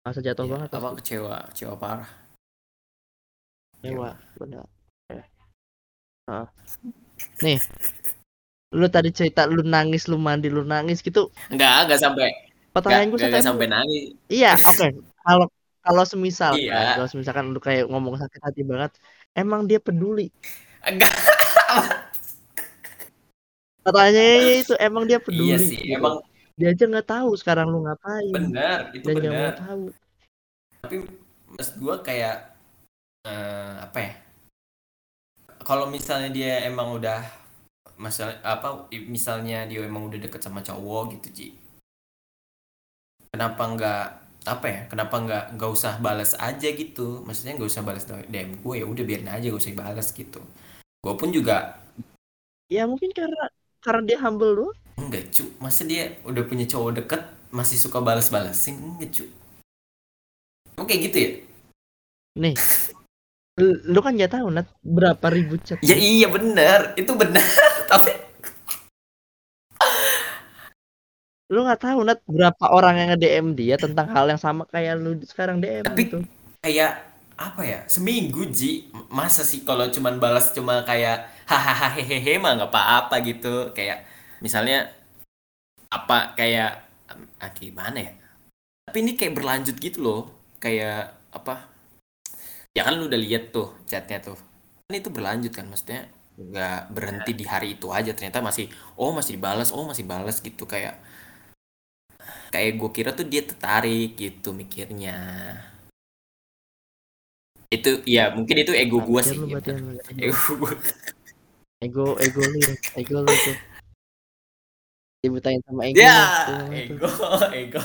merasa 0.02 0.20
jatuh 0.26 0.44
Iya, 0.46 0.52
banget 0.54 0.70
apa 0.78 0.88
kecewa 0.98 1.36
kecewa 1.50 1.74
parah. 1.82 2.10
Ewa, 3.82 4.10
benar. 4.38 4.66
Ya. 5.10 5.22
Nih 7.42 7.60
lu 8.78 8.86
tadi 8.94 9.10
cerita 9.18 9.42
lu 9.54 9.62
nangis 9.74 10.02
lu 10.10 10.16
mandi 10.26 10.48
lu 10.56 10.62
nangis 10.72 10.98
gitu. 11.06 11.22
Enggak 11.52 11.86
enggak 11.86 12.00
sampai 12.02 12.28
pertanyaan 12.76 13.08
gue 13.08 13.20
sampai 13.24 13.40
sampai 13.40 13.66
nangis. 13.72 14.04
Iya 14.28 14.52
oke 14.68 14.86
kalau 15.24 15.46
kalau 15.80 16.02
semisal 16.04 16.52
Iya. 16.58 16.74
kan 16.74 16.84
kalau 17.00 17.08
misalkan 17.16 17.44
lu 17.54 17.60
kayak 17.62 17.84
ngomong 17.88 18.20
sakit 18.20 18.40
hati 18.42 18.62
banget 18.66 18.92
emang 19.32 19.64
dia 19.64 19.80
peduli? 19.80 20.28
Enggak. 20.84 21.08
Pertanyaannya 23.86 24.54
itu 24.66 24.74
emang 24.82 25.06
dia 25.06 25.22
peduli 25.22 25.54
iya 25.54 25.58
sih 25.62 25.78
gitu. 25.78 25.94
emang 25.96 26.18
dia 26.58 26.74
aja 26.74 26.84
nggak 26.90 27.06
tahu 27.06 27.30
sekarang 27.38 27.70
lu 27.70 27.86
ngapain. 27.86 28.32
Benar 28.34 28.90
itu 28.92 29.06
mau 29.06 29.20
benar. 29.22 29.54
tahu. 29.56 29.84
Tapi 30.82 30.96
mas 31.54 31.70
gua 31.78 32.02
kayak 32.02 32.36
eh, 33.24 33.74
apa 33.86 33.98
ya? 34.02 34.12
Kalau 35.62 35.86
misalnya 35.86 36.30
dia 36.34 36.66
emang 36.66 36.98
udah 36.98 37.22
masalah 37.96 38.36
apa 38.44 38.90
misalnya 39.08 39.64
dia 39.64 39.80
emang 39.86 40.04
udah 40.10 40.20
deket 40.20 40.42
sama 40.44 40.60
cowok 40.60 41.16
gitu 41.16 41.28
Ji 41.32 41.48
kenapa 43.36 43.62
nggak 43.68 44.04
apa 44.46 44.66
ya 44.70 44.80
kenapa 44.88 45.14
nggak 45.20 45.44
nggak 45.60 45.70
usah 45.76 46.00
balas 46.00 46.32
aja 46.40 46.68
gitu. 46.72 47.20
Maksudnya 47.28 47.60
nggak 47.60 47.68
usah 47.68 47.84
balas 47.84 48.08
DM 48.08 48.64
gue 48.64 48.74
ya 48.80 48.86
udah 48.88 49.04
biarin 49.04 49.28
aja 49.28 49.46
gak 49.52 49.60
usah 49.60 49.76
balas 49.76 50.08
gitu. 50.16 50.40
Gue 51.04 51.14
pun 51.20 51.28
juga 51.28 51.76
ya 52.72 52.88
mungkin 52.88 53.12
karena 53.12 53.52
karena 53.84 54.02
dia 54.08 54.18
humble 54.24 54.56
doang. 54.56 54.76
Enggak 54.96 55.28
cu. 55.30 55.44
Masa 55.60 55.84
dia 55.84 56.16
udah 56.24 56.42
punya 56.48 56.64
cowok 56.64 57.04
deket 57.04 57.22
masih 57.52 57.76
suka 57.76 58.00
balas-balasin? 58.00 58.80
Enggak 58.80 59.12
cu. 59.12 59.24
Oke 60.80 60.96
gitu 60.98 61.16
ya? 61.20 61.30
Nih. 62.40 62.56
Lu- 63.56 63.80
lu 63.88 64.00
kan 64.04 64.12
nggak 64.16 64.36
tahu 64.36 64.52
nat 64.52 64.68
berapa 64.84 65.26
ribu 65.32 65.60
chat. 65.62 65.78
Ya 65.84 65.94
iya 65.96 66.26
bener. 66.32 66.96
Itu 66.98 67.14
bener. 67.14 67.44
Tapi 67.92 68.25
lu 71.46 71.62
nggak 71.62 71.78
tahu 71.78 72.02
nat 72.02 72.18
berapa 72.26 72.64
orang 72.74 72.94
yang 72.98 73.08
nge 73.14 73.18
DM 73.22 73.46
dia 73.54 73.76
tentang 73.78 74.10
hal 74.10 74.26
yang 74.26 74.40
sama 74.40 74.66
kayak 74.66 74.98
lu 74.98 75.14
sekarang 75.22 75.62
DM 75.62 75.86
Tapi 75.86 76.02
gitu. 76.02 76.18
kayak 76.58 77.06
apa 77.36 77.62
ya 77.62 77.78
seminggu 77.86 78.48
Ji. 78.50 78.90
Masa 79.12 79.46
sih 79.46 79.62
kalau 79.62 79.86
cuman 79.92 80.18
balas 80.18 80.50
cuma 80.56 80.82
kayak 80.82 81.28
hahaha 81.46 81.94
hehehe 82.00 82.40
mah 82.42 82.58
nggak 82.58 82.72
apa-apa 82.72 83.22
gitu. 83.22 83.70
Kayak 83.76 84.02
misalnya 84.42 84.90
apa 85.92 86.34
kayak 86.34 86.82
ah, 87.38 87.50
gimana 87.54 87.98
ya? 88.02 88.12
Tapi 88.90 88.98
ini 89.06 89.12
kayak 89.14 89.38
berlanjut 89.38 89.76
gitu 89.78 90.02
loh. 90.02 90.22
Kayak 90.58 91.14
apa 91.30 91.70
ya 92.74 92.82
kan 92.82 92.98
lu 92.98 93.06
udah 93.06 93.20
lihat 93.20 93.54
tuh 93.54 93.70
chatnya 93.86 94.18
tuh. 94.18 94.38
Kan 94.90 94.98
itu 94.98 95.14
berlanjut 95.14 95.52
kan 95.54 95.70
maksudnya 95.70 96.10
nggak 96.36 96.90
berhenti 96.90 97.32
di 97.38 97.44
hari 97.46 97.78
itu 97.78 97.86
aja. 97.94 98.10
Ternyata 98.16 98.42
masih 98.42 98.66
oh 98.98 99.14
masih 99.14 99.38
dibalas 99.38 99.70
oh 99.70 99.86
masih 99.86 100.08
balas 100.08 100.40
gitu. 100.40 100.66
Kayak 100.66 100.98
kayak 102.56 102.72
gue 102.80 102.90
kira 102.96 103.10
tuh 103.12 103.28
dia 103.28 103.44
tertarik 103.44 104.16
gitu 104.16 104.56
mikirnya. 104.56 105.12
Itu 107.68 108.00
ya 108.08 108.32
mungkin 108.32 108.64
itu 108.64 108.72
ego 108.72 109.04
gue 109.04 109.20
sih 109.20 109.36
lu 109.36 109.44
yang- 109.52 110.00
ego 110.24 110.40
gue 110.56 110.72
ego 111.84 112.16
ego 112.16 112.40
lu 112.40 112.56
ya, 112.64 112.72
ego 112.96 113.16
lu 113.20 113.28
tuh. 113.28 113.56
Dibutain 115.20 115.60
sama 115.68 115.84
ego 115.84 116.00
ya 116.00 116.16
ego 116.72 117.10
ego. 117.52 117.82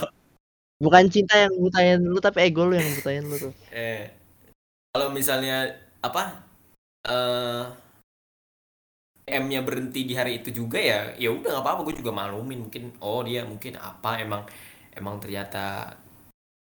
Bukan 0.80 1.12
cinta 1.12 1.36
yang 1.36 1.54
butain 1.60 2.00
lu 2.00 2.18
tapi 2.24 2.48
ego 2.48 2.64
lu 2.64 2.80
yang 2.80 2.88
butain 2.96 3.28
lu 3.28 3.36
tuh. 3.36 3.54
Eh 3.76 4.08
kalau 4.96 5.12
misalnya 5.12 5.76
apa 6.00 6.48
eh 7.12 7.64
M-nya 9.32 9.64
berhenti 9.64 10.04
di 10.04 10.14
hari 10.20 10.44
itu 10.44 10.52
juga 10.52 10.78
ya 10.82 11.16
ya 11.16 11.32
udah 11.32 11.60
nggak 11.60 11.64
apa-apa 11.64 11.82
gue 11.88 11.96
juga 12.04 12.12
maklumin. 12.12 12.68
Mungkin 12.68 12.84
oh 13.00 13.24
dia 13.24 13.48
mungkin 13.48 13.80
apa 13.80 14.20
emang 14.20 14.44
emang 14.96 15.18
ternyata 15.24 15.96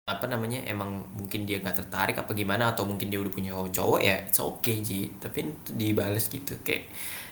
apa 0.06 0.26
namanya 0.26 0.66
emang 0.66 1.06
mungkin 1.14 1.46
dia 1.46 1.62
nggak 1.62 1.86
tertarik 1.86 2.16
apa 2.18 2.34
gimana 2.34 2.74
atau 2.74 2.82
mungkin 2.82 3.10
dia 3.10 3.22
udah 3.22 3.30
punya 3.30 3.54
cowok 3.54 4.00
ya 4.02 4.16
it's 4.26 4.38
okay 4.38 4.78
Ji. 4.82 5.10
Tapi 5.18 5.50
dibales 5.74 6.30
gitu 6.30 6.58
kayak 6.62 6.86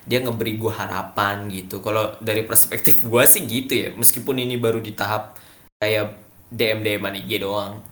dia 0.09 0.19
ngeberi 0.25 0.59
gue 0.59 0.73
harapan 0.73 1.47
gitu. 1.53 1.79
Kalau 1.85 2.17
dari 2.19 2.43
perspektif 2.43 3.05
gue 3.05 3.25
sih 3.29 3.47
gitu 3.47 3.73
ya 3.75 3.89
meskipun 3.95 4.41
ini 4.43 4.57
baru 4.59 4.83
di 4.83 4.97
tahap 4.97 5.39
kayak 5.79 6.19
DM 6.51 6.81
DM 6.81 7.05
IG 7.29 7.45
doang 7.45 7.85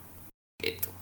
gitu 0.65 0.96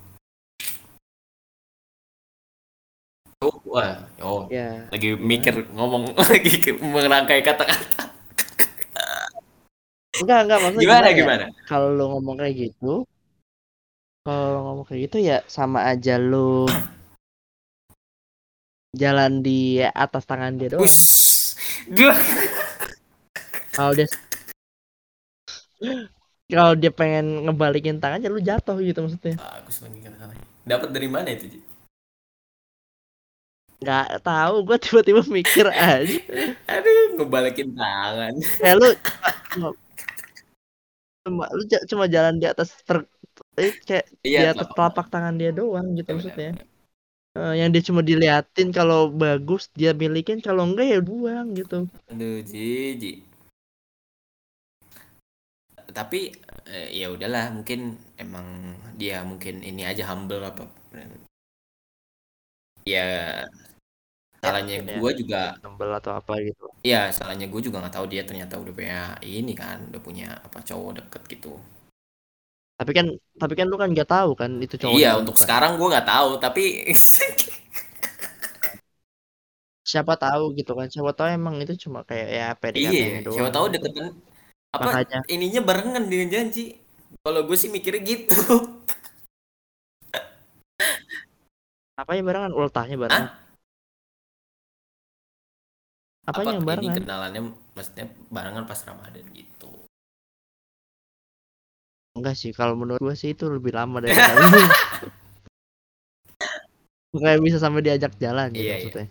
oh 3.45 3.57
wah 3.69 4.01
oh 4.25 4.49
ya 4.49 4.89
lagi 4.89 5.13
mikir 5.21 5.69
ngomong 5.77 6.17
lagi 6.33 6.73
merangkai 6.81 7.45
kata-kata 7.45 8.09
enggak 10.25 10.41
enggak 10.47 10.59
maksudnya 10.63 10.85
gimana 10.87 11.09
ya? 11.11 11.15
gimana 11.19 11.45
kalau 11.69 11.89
lu 11.93 12.05
ngomong 12.17 12.37
kayak 12.41 12.55
gitu 12.57 12.93
kalau 14.25 14.47
lu 14.49 14.61
ngomong 14.65 14.85
kayak 14.89 15.01
gitu 15.11 15.17
ya 15.21 15.39
sama 15.51 15.85
aja 15.91 16.17
lu 16.17 16.65
jalan 19.01 19.43
di 19.43 19.83
atas 19.83 20.23
tangan 20.25 20.55
dia 20.57 20.73
doang 20.73 20.87
Ush, 20.87 21.59
Dua. 21.91 22.15
kalau 23.75 23.93
dia 23.93 24.07
kalau 26.47 26.79
dia 26.79 26.95
pengen 26.95 27.51
ngebalikin 27.51 27.99
tangannya 27.99 28.31
lu 28.31 28.39
jatuh 28.39 28.79
gitu 28.81 29.03
maksudnya 29.03 29.35
Bagus 29.37 29.83
lagi 29.83 29.99
kata-kata. 29.99 30.33
Dapat 30.65 30.89
dari 30.97 31.09
mana 31.13 31.29
itu, 31.29 31.45
Ji? 31.51 31.61
Nggak 33.85 34.25
tahu 34.25 34.55
gue 34.65 34.77
tiba-tiba 34.81 35.23
mikir 35.29 35.67
aja 35.69 36.19
Aduh, 36.67 37.21
ngebalikin 37.21 37.77
tangan. 37.77 38.33
kayak 38.59 38.77
lu 38.81 38.89
cuma, 41.25 41.45
lu 41.53 41.63
cuma 41.89 42.05
jalan 42.09 42.37
di 42.37 42.47
atas 42.49 42.73
per 42.83 43.05
eh, 43.57 43.73
kayak 43.85 44.07
Iya, 44.25 44.39
di 44.41 44.45
atas 44.57 44.69
telapak 44.73 45.07
tangan 45.09 45.37
dia 45.37 45.53
doang 45.53 45.93
gitu 45.95 46.09
Benar, 46.11 46.19
maksudnya. 46.21 46.51
Eh, 47.35 47.55
yang 47.59 47.69
dia 47.75 47.83
cuma 47.83 48.01
diliatin 48.01 48.71
kalau 48.71 49.11
bagus 49.11 49.67
dia 49.75 49.91
milikin 49.93 50.39
kalau 50.39 50.65
enggak 50.69 50.87
ya 50.89 51.01
buang 51.03 51.53
gitu 51.53 51.85
Aduh, 52.09 52.41
Ji, 52.47 52.95
Ji. 52.97 53.13
Tapi 55.95 56.35
eh, 56.67 56.89
ya 56.91 57.07
udahlah, 57.11 57.55
mungkin 57.55 57.95
emang 58.19 58.75
dia 58.99 59.23
mungkin 59.23 59.63
ini 59.63 59.87
aja 59.87 60.07
humble 60.11 60.43
apa. 60.43 60.67
Ya 62.85 63.07
salahnya 64.45 64.75
ya. 64.85 64.97
gue 65.01 65.13
juga 65.17 65.41
nembel 65.65 65.91
atau 65.97 66.13
apa 66.21 66.35
gitu. 66.45 66.67
Ya 66.85 67.09
salahnya 67.09 67.47
gue 67.49 67.61
juga 67.65 67.81
nggak 67.81 67.95
tahu 67.97 68.07
dia 68.13 68.23
ternyata 68.29 68.61
udah 68.61 68.73
punya 68.77 69.01
ini 69.25 69.53
kan 69.57 69.89
udah 69.89 70.01
punya 70.05 70.29
apa 70.45 70.61
cowok 70.61 70.93
deket 71.01 71.23
gitu. 71.33 71.53
Tapi 72.77 72.91
kan 72.93 73.07
tapi 73.41 73.55
kan 73.57 73.67
lu 73.71 73.77
kan 73.81 73.89
nggak 73.89 74.11
tahu 74.11 74.31
kan 74.37 74.51
itu 74.61 74.77
cowok 74.77 74.97
iya 74.99 75.17
untuk 75.17 75.39
sekarang 75.41 75.81
gue 75.81 75.89
nggak 75.89 76.09
tahu 76.11 76.31
tapi 76.43 76.65
siapa 79.85 80.19
tahu 80.19 80.57
gitu 80.59 80.73
kan 80.75 80.89
siapa 80.91 81.13
tahu 81.15 81.29
emang 81.31 81.61
itu 81.63 81.87
cuma 81.87 82.03
kayak 82.03 82.29
ya 82.29 82.49
PDKT 82.59 82.93
iya 82.93 83.07
doang. 83.23 83.37
siapa 83.37 83.51
tahu 83.55 83.67
deketan 83.71 84.11
apa 84.75 84.91
Makanya. 84.91 85.19
ininya 85.31 85.63
barengan 85.63 86.03
dengan 86.11 86.29
janji. 86.35 86.83
Kalau 87.23 87.47
gue 87.47 87.55
sih 87.55 87.71
mikirnya 87.71 88.03
gitu. 88.03 88.35
Apa 91.95 92.19
yang 92.19 92.27
barengan? 92.27 92.51
Ultahnya 92.51 92.99
barengan 92.99 93.44
apa, 96.25 96.41
apa 96.41 96.51
yang 96.57 96.65
ini 96.65 96.69
barengan 96.69 96.97
kenalannya 97.05 97.43
maksudnya 97.77 98.07
barengan 98.35 98.65
pas 98.71 98.81
ramadan 98.89 99.25
gitu. 99.37 99.69
Enggak 102.17 102.35
sih 102.41 102.51
kalau 102.59 102.75
menurut 102.81 103.03
gua 103.03 103.15
sih 103.21 103.31
itu 103.35 103.45
lebih 103.51 103.73
lama 103.79 103.97
daripada 104.03 104.39
lu. 104.53 104.61
Kayak 107.23 107.41
bisa 107.47 107.59
sampai 107.63 107.81
diajak 107.87 108.13
jalan 108.19 108.49
gitu 108.55 108.63
Iya, 108.63 108.75
iya. 108.83 108.91
maksudnya. 108.91 109.07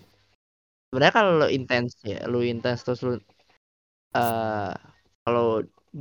Sebenarnya 0.90 1.14
kalau 1.20 1.32
lu 1.42 1.48
intens 1.58 1.92
ya 2.12 2.18
lu 2.32 2.40
intens 2.52 2.80
terus 2.86 3.00
lu 3.08 3.14
eh 4.18 4.74
kalau 5.24 5.46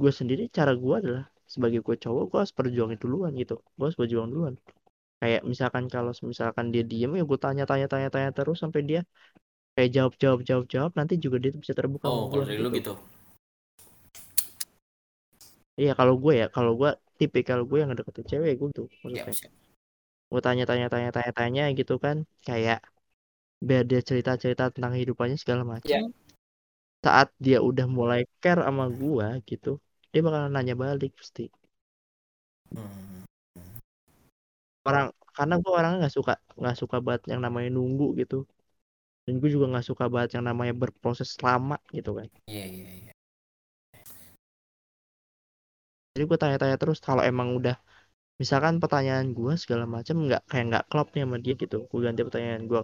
gue 0.00 0.12
sendiri 0.18 0.42
cara 0.56 0.72
gua 0.82 0.94
adalah 1.02 1.24
sebagai 1.54 1.80
gue 1.86 1.96
cowok 2.04 2.24
gua 2.30 2.38
harus 2.42 2.54
perjuangin 2.58 2.98
duluan 3.02 3.32
gitu. 3.42 3.54
Gua 3.76 3.84
harus 3.88 3.98
berjuang 4.00 4.28
duluan. 4.32 4.54
Kayak 5.20 5.42
misalkan 5.52 5.84
kalau 5.94 6.12
misalkan 6.32 6.66
dia 6.74 6.82
diem 6.90 7.12
ya 7.18 7.24
gue 7.30 7.38
tanya 7.44 7.64
tanya 7.70 7.86
tanya 7.92 8.08
tanya 8.14 8.30
terus 8.36 8.58
sampai 8.62 8.80
dia 8.90 9.00
kayak 9.72 9.90
jawab 9.92 10.12
jawab 10.20 10.40
jawab 10.44 10.64
jawab 10.68 10.92
nanti 10.92 11.16
juga 11.16 11.40
dia 11.40 11.52
bisa 11.56 11.72
terbuka 11.72 12.04
oh 12.08 12.28
kalau 12.28 12.44
dari 12.44 12.60
lu 12.60 12.68
gitu. 12.76 12.92
iya 15.80 15.96
kalau 15.96 16.20
gue 16.20 16.44
ya 16.44 16.46
kalau 16.52 16.76
gue 16.76 16.92
tipikal 17.16 17.64
gue 17.64 17.78
yang 17.80 17.96
deketin 17.96 18.26
cewek 18.28 18.60
gue 18.60 18.68
tuh 18.76 18.86
ya 19.08 19.24
maksudnya 19.24 19.48
gue 20.32 20.40
tanya 20.40 20.64
tanya 20.64 20.86
tanya 20.88 21.10
tanya 21.12 21.32
tanya 21.32 21.64
gitu 21.76 22.00
kan 22.00 22.24
kayak 22.44 22.80
biar 23.60 23.84
dia 23.84 24.00
cerita 24.00 24.36
cerita 24.40 24.72
tentang 24.74 24.98
kehidupannya 24.98 25.38
segala 25.38 25.62
macam. 25.62 25.86
Ya. 25.86 26.02
saat 27.04 27.28
dia 27.38 27.58
udah 27.62 27.86
mulai 27.86 28.24
care 28.42 28.62
sama 28.64 28.88
gue 28.90 29.28
gitu 29.50 29.78
dia 30.12 30.20
bakal 30.20 30.52
nanya 30.52 30.74
balik 30.76 31.12
pasti. 31.16 31.48
Hmm. 32.72 33.24
orang 34.88 35.12
karena 35.36 35.54
gue 35.60 35.72
orangnya 35.72 35.98
nggak 36.04 36.14
suka 36.16 36.32
nggak 36.60 36.76
suka 36.80 36.96
banget 37.04 37.22
yang 37.32 37.40
namanya 37.44 37.70
nunggu 37.72 38.16
gitu 38.20 38.44
dan 39.24 39.34
gue 39.40 39.50
juga 39.54 39.66
nggak 39.72 39.86
suka 39.90 40.04
banget 40.12 40.30
yang 40.36 40.44
namanya 40.50 40.74
berproses 40.82 41.30
lama 41.46 41.76
gitu 41.96 42.10
kan. 42.18 42.28
Iya 42.50 42.66
iya 42.66 42.90
iya. 43.00 43.12
Jadi 46.12 46.24
gue 46.28 46.38
tanya-tanya 46.42 46.76
terus 46.82 46.98
kalau 47.06 47.22
emang 47.30 47.48
udah 47.58 47.76
misalkan 48.42 48.74
pertanyaan 48.82 49.26
gue 49.38 49.52
segala 49.62 49.84
macam 49.96 50.16
nggak 50.26 50.42
kayak 50.50 50.64
nggak 50.70 50.84
klop 50.90 51.08
nih 51.14 51.22
sama 51.24 51.38
dia 51.44 51.54
gitu 51.62 51.76
gue 51.90 52.00
ganti 52.06 52.22
pertanyaan 52.26 52.64
gue 52.70 52.80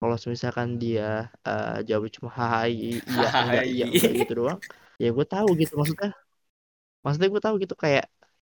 kalau 0.00 0.16
misalkan 0.34 0.68
dia 0.82 1.02
eh, 1.48 1.70
jawab 1.88 2.04
cuma 2.16 2.30
hai 2.40 2.72
iya 3.12 3.26
enggak 3.44 3.64
iya 3.72 3.84
enggak 3.92 4.12
gitu 4.20 4.32
doang 4.40 4.60
ya 5.02 5.08
gue 5.16 5.26
tahu 5.32 5.48
gitu 5.60 5.72
maksudnya. 5.80 6.10
Maksudnya 7.04 7.28
gue 7.34 7.42
tahu 7.46 7.54
gitu 7.64 7.74
kayak 7.84 8.04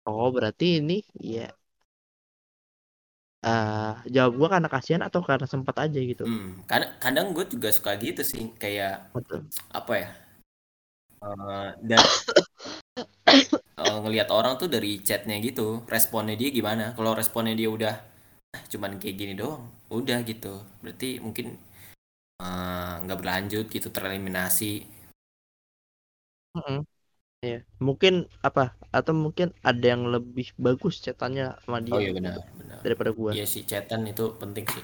oh 0.07 0.27
berarti 0.35 0.65
ini 0.79 0.93
ya 1.33 1.41
eh 3.41 3.91
jawab 4.13 4.31
gue 4.37 4.47
karena 4.53 4.69
kasihan 4.69 5.03
atau 5.07 5.21
karena 5.25 5.47
sempat 5.49 5.75
aja 5.81 5.97
gitu? 5.97 6.23
Hmm, 6.29 6.61
kadang 6.69 6.91
kadang 7.01 7.25
gue 7.33 7.45
juga 7.49 7.69
suka 7.73 7.91
gitu 7.97 8.21
sih 8.21 8.53
kayak 8.61 9.09
betul 9.17 9.39
apa 9.73 9.93
ya? 9.97 10.09
Eh, 11.21 11.67
dan 11.85 12.01
eh, 13.83 13.97
ngelihat 14.03 14.29
orang 14.37 14.53
tuh 14.61 14.69
dari 14.75 14.91
chatnya 15.07 15.35
gitu 15.47 15.67
responnya 15.93 16.35
dia 16.41 16.49
gimana? 16.57 16.85
Kalau 16.97 17.11
responnya 17.19 17.55
dia 17.59 17.69
udah 17.77 17.93
"Ah, 18.55 18.63
cuman 18.71 18.91
kayak 19.01 19.15
gini 19.21 19.33
doang. 19.41 19.63
Udah 19.97 20.19
gitu. 20.29 20.53
Berarti 20.83 21.09
mungkin 21.25 21.47
nggak 23.03 23.17
berlanjut 23.19 23.65
gitu 23.75 23.87
tereliminasi. 23.95 24.73
Iya. 27.41 27.65
mungkin 27.87 28.13
apa? 28.47 28.63
Atau 28.97 29.13
mungkin 29.17 29.47
ada 29.69 29.85
yang 29.93 30.03
lebih 30.13 30.47
bagus 30.65 30.93
catatannya 31.01 31.45
sama 31.65 31.79
dia 31.85 31.97
oh 31.97 31.99
iya 32.03 32.11
benar 32.17 32.37
benar. 32.59 32.79
daripada 32.83 33.11
gue 33.19 33.33
iya 33.35 33.45
sih 33.53 33.63
chatan 33.69 34.01
itu 34.11 34.23
penting 34.41 34.65
sih. 34.73 34.83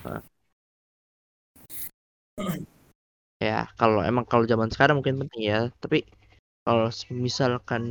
Ya 3.47 3.57
kalau 3.79 3.99
emang 4.09 4.25
kalau 4.31 4.45
zaman 4.51 4.69
sekarang 4.73 4.95
mungkin 4.99 5.17
penting 5.21 5.41
ya. 5.51 5.57
Tapi 5.81 5.97
kalau 6.65 6.87
misalkan 7.25 7.83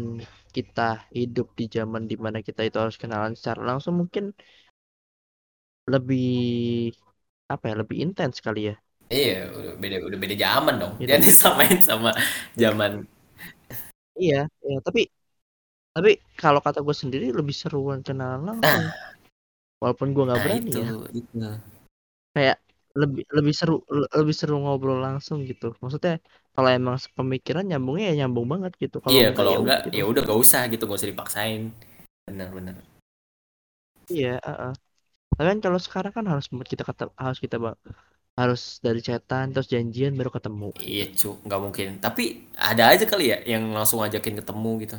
kita 0.56 0.82
hidup 1.18 1.46
di 1.58 1.64
zaman 1.76 2.02
di 2.10 2.16
mana 2.24 2.38
kita 2.48 2.60
itu 2.68 2.78
harus 2.82 2.98
kenalan 3.02 3.34
secara 3.38 3.60
langsung 3.70 3.94
mungkin 4.00 4.24
lebih 5.92 6.96
apa 7.52 7.64
ya 7.70 7.74
lebih 7.82 7.96
intens 8.04 8.36
kali 8.46 8.60
ya. 8.70 8.74
Iya 9.06 9.54
udah 9.54 9.72
beda 9.78 9.96
udah 10.02 10.18
beda 10.18 10.34
zaman 10.34 10.74
dong. 10.82 10.92
Gitu. 10.98 11.06
jangan 11.10 11.22
disamain 11.22 11.78
sama 11.88 12.10
zaman 12.58 12.92
iya 14.20 14.40
iya. 14.66 14.78
Tapi 14.86 15.00
tapi 15.96 16.10
kalau 16.36 16.60
kata 16.60 16.84
gue 16.84 16.96
sendiri 17.02 17.26
lebih 17.32 17.56
seruan 17.56 18.00
kenalan 18.04 18.42
langsung 18.44 18.84
walaupun 19.80 20.08
gue 20.12 20.24
nggak 20.28 20.40
nah 20.40 20.44
berani 20.44 20.68
itu. 20.68 20.78
ya. 20.80 20.90
Itu 21.12 21.48
kayak 22.36 22.56
lebih 22.96 23.24
lebih 23.28 23.54
seru 23.56 23.74
le- 23.92 24.12
lebih 24.12 24.34
seru 24.36 24.56
ngobrol 24.60 25.00
langsung 25.04 25.44
gitu. 25.44 25.76
Maksudnya 25.80 26.16
kalau 26.56 26.68
emang 26.72 26.96
pemikiran 27.16 27.64
nyambungnya 27.68 28.12
ya 28.12 28.24
nyambung 28.24 28.46
banget 28.52 28.72
gitu. 28.80 28.96
Kalau 29.04 29.16
iya 29.16 29.28
kalau 29.36 29.50
ya 29.52 29.58
enggak 29.60 29.80
udah 29.80 29.88
gitu. 29.88 29.96
ya 30.00 30.04
udah 30.08 30.20
gak 30.24 30.38
usah 30.44 30.62
gitu 30.72 30.82
gak 30.88 30.98
usah 31.00 31.10
dipaksain. 31.12 31.62
Benar 32.28 32.48
benar. 32.56 32.74
Iya, 34.12 34.38
heeh. 34.46 34.72
Tapi 35.36 35.46
kan 35.52 35.58
kalau 35.64 35.80
sekarang 35.86 36.12
kan 36.16 36.24
harus 36.32 36.46
kita 36.72 36.82
kata 36.88 37.02
harus 37.20 37.38
kita 37.44 37.56
harus 38.36 38.78
dari 38.84 39.00
chatan 39.00 39.50
terus 39.50 39.66
janjian 39.72 40.12
baru 40.12 40.28
ketemu. 40.28 40.68
Iya 40.76 41.06
cu, 41.16 41.30
nggak 41.48 41.60
mungkin. 41.64 41.88
Tapi 42.04 42.52
ada 42.52 42.92
aja 42.92 43.04
kali 43.08 43.32
ya 43.32 43.38
yang 43.48 43.72
langsung 43.72 44.04
ngajakin 44.04 44.36
ketemu 44.44 44.70
gitu. 44.84 44.96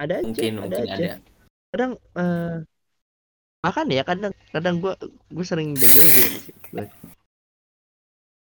Ada 0.00 0.20
aja, 0.20 0.26
Mungkin 0.28 0.52
ada 0.56 0.60
mungkin 0.64 0.84
aja. 0.88 0.94
ada. 0.96 1.14
Kadang 1.72 1.92
eh 2.16 2.56
bahkan 3.64 3.86
ya 3.90 4.02
kadang 4.06 4.32
kadang 4.54 4.74
gue 4.80 4.94
gue 5.32 5.44
sering 5.44 5.76
dengerin 5.76 6.32
gitu. 6.46 6.60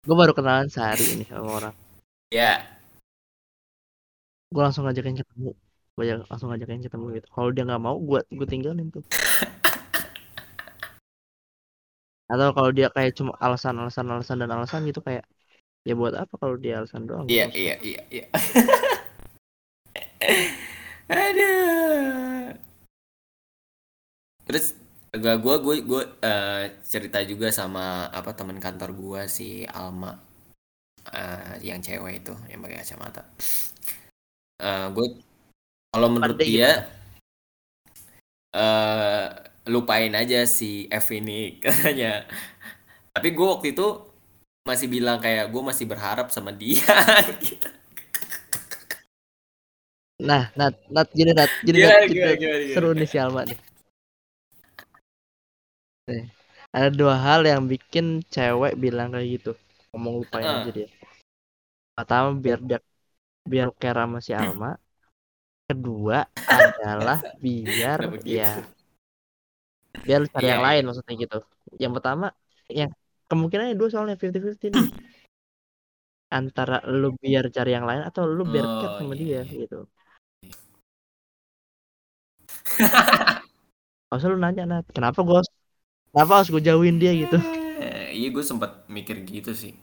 Gue 0.01 0.17
baru 0.17 0.33
kenalan 0.35 0.67
sehari 0.67 1.05
ini 1.15 1.25
sama 1.31 1.51
orang. 1.63 1.75
Ya, 2.31 2.65
Gue 4.51 4.63
langsung 4.67 4.83
ngajakin 4.83 5.15
ketemu. 5.23 5.55
Gue 5.95 6.05
langsung 6.27 6.51
ngajakin 6.51 6.83
ketemu 6.83 7.05
gitu. 7.23 7.27
Kalau 7.31 7.49
dia 7.55 7.63
nggak 7.67 7.83
mau, 7.83 7.97
gue 8.03 8.21
gue 8.35 8.47
tinggalin 8.51 8.91
tuh. 8.91 9.05
Atau 12.31 12.55
kalau 12.55 12.71
dia 12.71 12.89
kayak 12.95 13.19
cuma 13.19 13.35
alasan 13.43 13.75
alasan 13.83 14.07
alasan 14.07 14.39
dan 14.39 14.51
alasan 14.55 14.87
gitu 14.87 15.03
kayak 15.03 15.27
ya 15.83 15.99
buat 15.99 16.15
apa 16.15 16.35
kalau 16.39 16.55
dia 16.55 16.79
alasan 16.79 17.09
doang 17.11 17.27
gitu. 17.27 17.35
iya 17.35 17.47
iya 17.51 17.75
iya 17.83 18.01
iya. 18.13 18.25
Aduh. 21.11 22.55
Terus 24.47 24.67
gak 25.11 25.37
gue 25.43 25.57
gue 25.59 25.77
gue 25.83 26.03
eh, 26.23 26.65
cerita 26.87 27.19
juga 27.27 27.51
sama 27.51 28.07
apa 28.15 28.31
teman 28.31 28.63
kantor 28.63 28.95
gue 28.95 29.23
si 29.27 29.67
Alma 29.67 30.15
eh, 31.11 31.55
yang 31.67 31.83
cewek 31.83 32.23
itu 32.23 32.35
yang 32.47 32.63
pakai 32.63 32.79
kacamata. 32.85 33.23
Eh 34.63 34.87
gue 34.95 35.07
kalau 35.91 36.09
menurut 36.15 36.39
Pandai 36.39 36.47
dia 36.47 36.71
eh 38.55 39.50
lupain 39.69 40.13
aja 40.17 40.45
si 40.49 40.89
F 40.91 41.07
ini 41.13 41.41
katanya. 41.65 42.25
Tapi 43.15 43.29
gue 43.35 43.47
waktu 43.47 43.67
itu 43.75 43.87
masih 44.69 44.89
bilang 44.93 45.19
kayak 45.25 45.51
gue 45.53 45.63
masih 45.65 45.87
berharap 45.89 46.29
sama 46.31 46.53
dia 46.55 46.85
gitu 47.45 47.69
Nah, 50.29 50.45
Nat, 50.59 50.75
Nat 50.95 51.09
gini 51.19 51.33
Nat, 51.39 51.51
gini 51.67 51.79
Gimana, 51.79 51.87
Nat, 51.87 52.03
kita 52.09 52.29
gimana, 52.37 52.37
gimana? 52.37 52.61
seru 52.71 52.89
nih 52.99 53.09
si 53.11 53.17
Alma 53.25 53.43
nih. 53.49 53.59
Nih, 56.09 56.25
ada 56.77 56.89
dua 57.01 57.15
hal 57.25 57.41
yang 57.53 57.63
bikin 57.73 58.07
cewek 58.35 58.73
bilang 58.85 59.09
kayak 59.15 59.29
gitu. 59.35 59.51
Ngomong 59.91 60.15
lupain 60.21 60.51
Heeh. 60.51 60.57
aja 60.57 60.71
dia. 60.77 60.89
Pertama 61.97 62.29
biar 62.45 62.59
dia 62.69 62.79
biar 63.53 63.69
care 63.81 64.01
sama 64.05 64.19
si 64.27 64.33
Alma. 64.43 64.71
Kedua 65.69 66.19
adalah 66.59 67.19
biar 67.45 68.01
gitu? 68.27 68.31
ya 68.39 68.67
biar 70.07 70.19
lu 70.23 70.29
cari 70.31 70.45
Iya, 70.47 70.51
yang 70.55 70.63
iya. 70.63 70.69
lain 70.71 70.83
maksudnya 70.89 71.15
gitu. 71.19 71.39
Yang 71.77 71.93
pertama 71.99 72.27
yang 72.71 72.91
kemungkinannya 73.31 73.75
dua 73.79 73.89
soalnya 73.91 74.15
50-50 74.17 74.71
nih. 74.75 74.89
Antara 76.39 76.79
lu 76.87 77.11
biar 77.19 77.51
cari 77.51 77.71
yang 77.75 77.87
lain 77.87 78.07
atau 78.07 78.23
lu 78.23 78.47
biar 78.47 78.67
Oh, 78.67 79.03
sama 79.03 79.15
iya, 79.19 79.43
dia 79.43 79.43
iya. 79.51 79.67
gitu. 79.67 79.79
Masa 84.11 84.27
lu 84.27 84.39
nanya 84.39 84.67
Nat, 84.67 84.87
kenapa 84.91 85.23
gue 85.23 85.41
kenapa 86.11 86.33
harus 86.43 86.51
gue 86.51 86.63
jauhin 86.63 86.99
dia 86.99 87.15
gitu? 87.15 87.39
Eh, 87.83 88.11
iya 88.15 88.29
gue 88.31 88.43
sempat 88.43 88.87
mikir 88.91 89.23
gitu 89.27 89.55
sih 89.55 89.75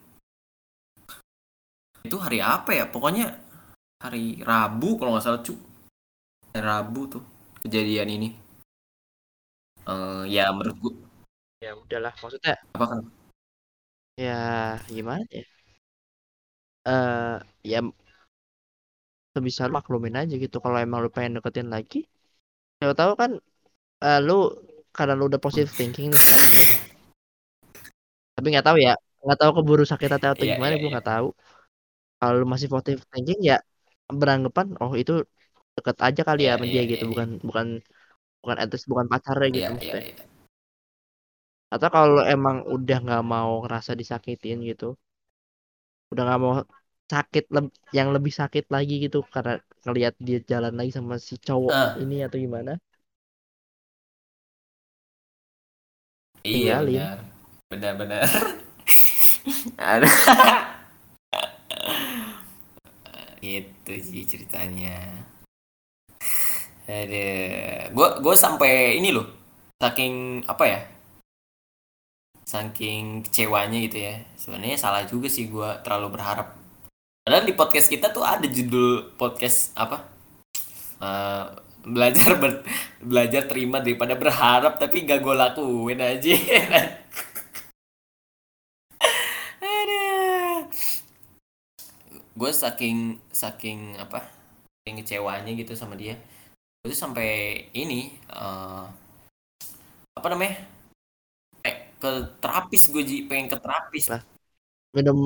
itu 2.04 2.16
hari 2.16 2.40
apa 2.40 2.72
ya 2.72 2.84
pokoknya 2.88 3.36
hari 4.00 4.40
Rabu 4.40 4.96
kalau 4.96 5.12
nggak 5.12 5.24
salah 5.28 5.42
cu 5.44 5.52
hari 6.54 6.62
Rabu 6.64 7.00
tuh 7.10 7.22
kejadian 7.60 8.08
ini 8.08 8.28
Eh, 9.88 10.22
ya 10.28 10.52
menurut 10.52 10.94
Ya 11.64 11.72
udahlah, 11.74 12.12
maksudnya 12.22 12.54
apa 12.76 12.84
kan 12.92 13.00
ya 14.18 14.34
gimana 14.90 15.24
ya? 15.32 15.42
Eh 16.86 17.36
ya 17.70 17.78
sebisa 19.34 19.66
lu 19.68 19.72
maklumin 19.78 20.14
aja 20.20 20.34
gitu 20.44 20.56
kalau 20.64 20.78
emang 20.84 20.98
lu 21.04 21.10
pengen 21.14 21.32
deketin 21.38 21.68
lagi. 21.74 21.98
Ya 22.80 22.92
tahu 23.00 23.12
kan 23.20 23.30
eh, 24.04 24.20
lu 24.26 24.32
karena 24.96 25.12
lu 25.18 25.24
udah 25.30 25.40
positive 25.44 25.72
thinking 25.78 26.08
nih 26.12 26.22
nih. 26.28 26.42
Tapi 28.36 28.46
nggak 28.52 28.66
tahu 28.68 28.78
ya, 28.86 28.92
nggak 29.24 29.38
tahu 29.40 29.50
keburu 29.56 29.84
sakit 29.92 30.08
hati 30.14 30.26
atau 30.30 30.44
Iya, 30.46 30.54
gimana 30.54 30.72
iya, 30.74 30.80
gue 30.82 30.88
iya. 30.88 30.94
nggak 30.94 31.08
tahu. 31.12 31.26
Kalau 32.18 32.34
lu 32.40 32.46
masih 32.52 32.68
positive 32.74 33.02
thinking 33.12 33.40
ya 33.50 33.56
beranggapan 34.20 34.66
oh 34.82 34.92
itu 35.00 35.12
deket 35.76 35.96
aja 36.06 36.22
kali 36.28 36.40
Iya, 36.42 36.50
ya 36.50 36.54
sama 36.58 36.64
iya, 36.66 36.72
dia 36.74 36.82
iya, 36.82 36.90
gitu, 36.92 37.04
iya. 37.04 37.10
bukan 37.12 37.28
bukan 37.48 37.66
bukan 38.42 38.58
at 38.62 38.68
least 38.72 38.86
bukan 38.92 39.06
pacarnya 39.12 39.48
gitu 39.56 39.68
iya 39.68 39.68
iya 39.82 39.96
maksudnya. 39.96 40.04
iya 40.08 40.24
Atau 41.74 41.88
kalau 41.96 42.22
emang 42.36 42.56
udah 42.74 42.98
nggak 43.04 43.22
mau 43.32 43.50
ngerasa 43.64 43.92
disakitin 44.00 44.58
gitu, 44.70 44.88
udah 46.12 46.22
nggak 46.26 46.40
mau 46.44 46.52
sakit 47.12 47.44
leb- 47.56 47.76
yang 47.98 48.08
lebih 48.16 48.32
sakit 48.40 48.64
lagi 48.74 48.94
gitu 49.04 49.18
karena 49.34 49.52
ngelihat 49.84 50.14
dia 50.26 50.38
jalan 50.50 50.72
lagi 50.78 50.90
sama 50.98 51.14
si 51.28 51.34
cowok 51.46 51.74
Ah. 51.74 51.96
ini 52.02 52.14
atau 52.26 52.36
gimana 52.44 52.72
iya 56.44 56.76
Tinggalin. 56.80 56.86
benar 56.86 57.18
benar 57.70 57.92
benar 58.00 58.24
ada 59.78 60.08
itu 63.42 63.94
sih 64.08 64.22
ceritanya 64.30 64.94
gue 66.88 68.08
gue 68.24 68.34
sampai 68.34 68.96
ini 68.96 69.12
loh. 69.12 69.28
Saking 69.76 70.40
apa 70.48 70.64
ya? 70.64 70.80
Saking 72.48 73.28
kecewanya 73.28 73.76
gitu 73.84 74.00
ya. 74.00 74.16
Sebenarnya 74.40 74.80
salah 74.80 75.04
juga 75.04 75.28
sih 75.28 75.52
gue 75.52 75.68
terlalu 75.84 76.16
berharap. 76.16 76.56
Padahal 77.28 77.44
di 77.44 77.52
podcast 77.52 77.92
kita 77.92 78.08
tuh 78.08 78.24
ada 78.24 78.48
judul 78.48 79.12
podcast 79.20 79.76
apa? 79.76 80.00
Eh, 80.98 81.44
belajar 81.84 82.40
ber- 82.40 82.64
belajar 83.04 83.44
terima 83.44 83.84
daripada 83.84 84.16
berharap 84.16 84.80
tapi 84.80 85.06
gak 85.06 85.22
gue 85.22 85.34
lakuin 85.36 86.00
aja 86.02 86.34
gue 92.38 92.50
saking 92.54 93.18
saking 93.30 93.98
apa? 93.98 94.26
Saking 94.82 94.96
kecewanya 95.04 95.52
gitu 95.54 95.74
sama 95.76 95.94
dia 95.94 96.18
tuh 96.84 96.94
sampai 96.94 97.28
ini 97.74 98.14
eh, 98.30 98.84
apa 100.18 100.26
namanya? 100.30 100.62
Eh, 101.62 101.94
ke 101.98 102.10
terapis 102.42 102.90
gue 102.90 103.02
Ji. 103.06 103.16
pengen 103.26 103.50
ke 103.50 103.56
terapis. 103.58 104.10
Lah. 104.12 104.22
minum 104.94 105.18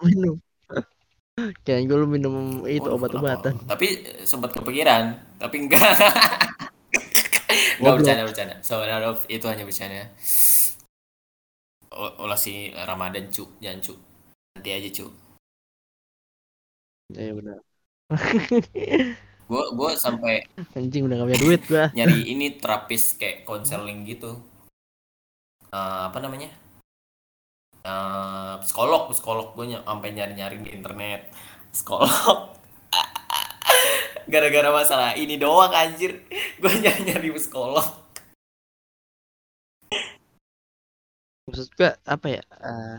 minum. 0.00 0.36
Kayak 1.64 1.88
gue 1.88 1.96
lu 1.96 2.06
minum 2.06 2.62
itu 2.68 2.86
Waduh, 2.86 2.96
obat-obatan. 2.96 3.54
tapi 3.64 4.04
eh, 4.04 4.24
sempat 4.28 4.52
kepikiran 4.52 5.16
tapi 5.40 5.68
enggak. 5.68 5.80
Enggak 7.82 7.94
bercanda 8.00 8.22
bercanda. 8.24 8.56
So 8.64 8.80
of 8.80 9.28
itu 9.28 9.44
hanya 9.44 9.68
bercanda. 9.68 10.08
Olah 11.92 12.40
si 12.40 12.72
Ramadan 12.72 13.28
cu 13.28 13.44
jangan 13.60 13.84
cu 13.84 13.92
nanti 14.56 14.70
aja 14.72 14.88
cu 14.88 15.06
ya 17.12 17.32
benar 17.36 17.58
gue 19.52 19.64
gue 19.76 19.90
sampai 20.00 20.48
anjing 20.72 21.04
udah 21.04 21.20
gak 21.20 21.28
punya 21.28 21.40
duit 21.44 21.62
gua. 21.68 21.84
nyari 21.92 22.24
ini 22.24 22.56
terapis 22.56 23.20
kayak 23.20 23.44
konseling 23.44 24.08
gitu. 24.08 24.40
Eh, 25.68 26.00
apa 26.08 26.16
namanya? 26.24 26.48
Eh, 27.84 28.54
psikolog 28.64 29.12
psikolog 29.12 29.52
gue 29.52 29.76
sampai 29.76 30.08
nyari 30.16 30.32
nyari 30.32 30.56
di 30.64 30.70
internet. 30.72 31.28
Psikolog. 31.68 32.56
Gara-gara 34.32 34.72
masalah 34.72 35.12
ini 35.20 35.36
doang 35.36 35.72
anjir. 35.76 36.24
Gue 36.56 36.72
nyari 36.72 37.12
nyari 37.12 37.28
psikolog. 37.36 37.84
Maksud 41.44 41.68
gua 41.76 41.92
apa 42.08 42.26
ya 42.32 42.40
eh, 42.40 42.98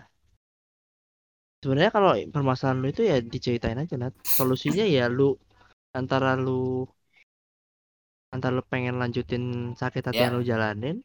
sebenarnya 1.65 1.91
kalau 1.95 2.13
permasalahan 2.29 2.77
lu 2.83 2.93
itu 2.93 3.01
ya 3.07 3.17
diceritain 3.23 3.81
aja 3.81 3.97
Nat. 3.97 4.13
Solusinya 4.21 4.85
ya 4.85 5.09
lu 5.09 5.33
antara 5.93 6.33
lu 6.35 6.83
antara 8.33 8.53
lu 8.57 8.63
pengen 8.65 8.97
lanjutin 9.01 9.43
sakit 9.77 10.09
hati 10.09 10.19
Ya. 10.21 10.25
yang 10.27 10.35
lu 10.37 10.43
jalanin 10.43 10.97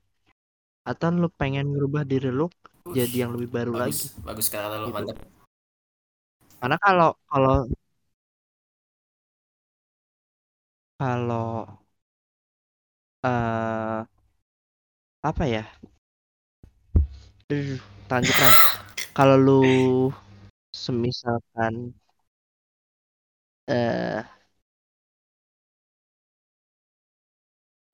atau 0.88 1.12
lu 1.12 1.28
pengen 1.28 1.68
ngerubah 1.72 2.02
diri 2.08 2.32
lu 2.32 2.48
jadi 2.88 3.28
yang 3.28 3.36
lebih 3.36 3.52
baru 3.52 3.72
lagi 3.76 4.08
bagus 4.08 4.24
bagus 4.24 4.46
kata 4.48 4.76
lo 4.80 4.88
Gitu. 4.88 4.96
mantap 4.96 5.16
karena 6.58 6.76
kalau 6.80 7.10
kalau 7.28 7.56
kalau 10.98 11.48
eh 13.22 14.00
apa 15.28 15.44
ya 15.44 15.64
lanjutan 18.08 18.52
kalau 19.16 19.36
lu 19.36 19.62
semisalkan 20.72 21.92
eh 23.68 24.24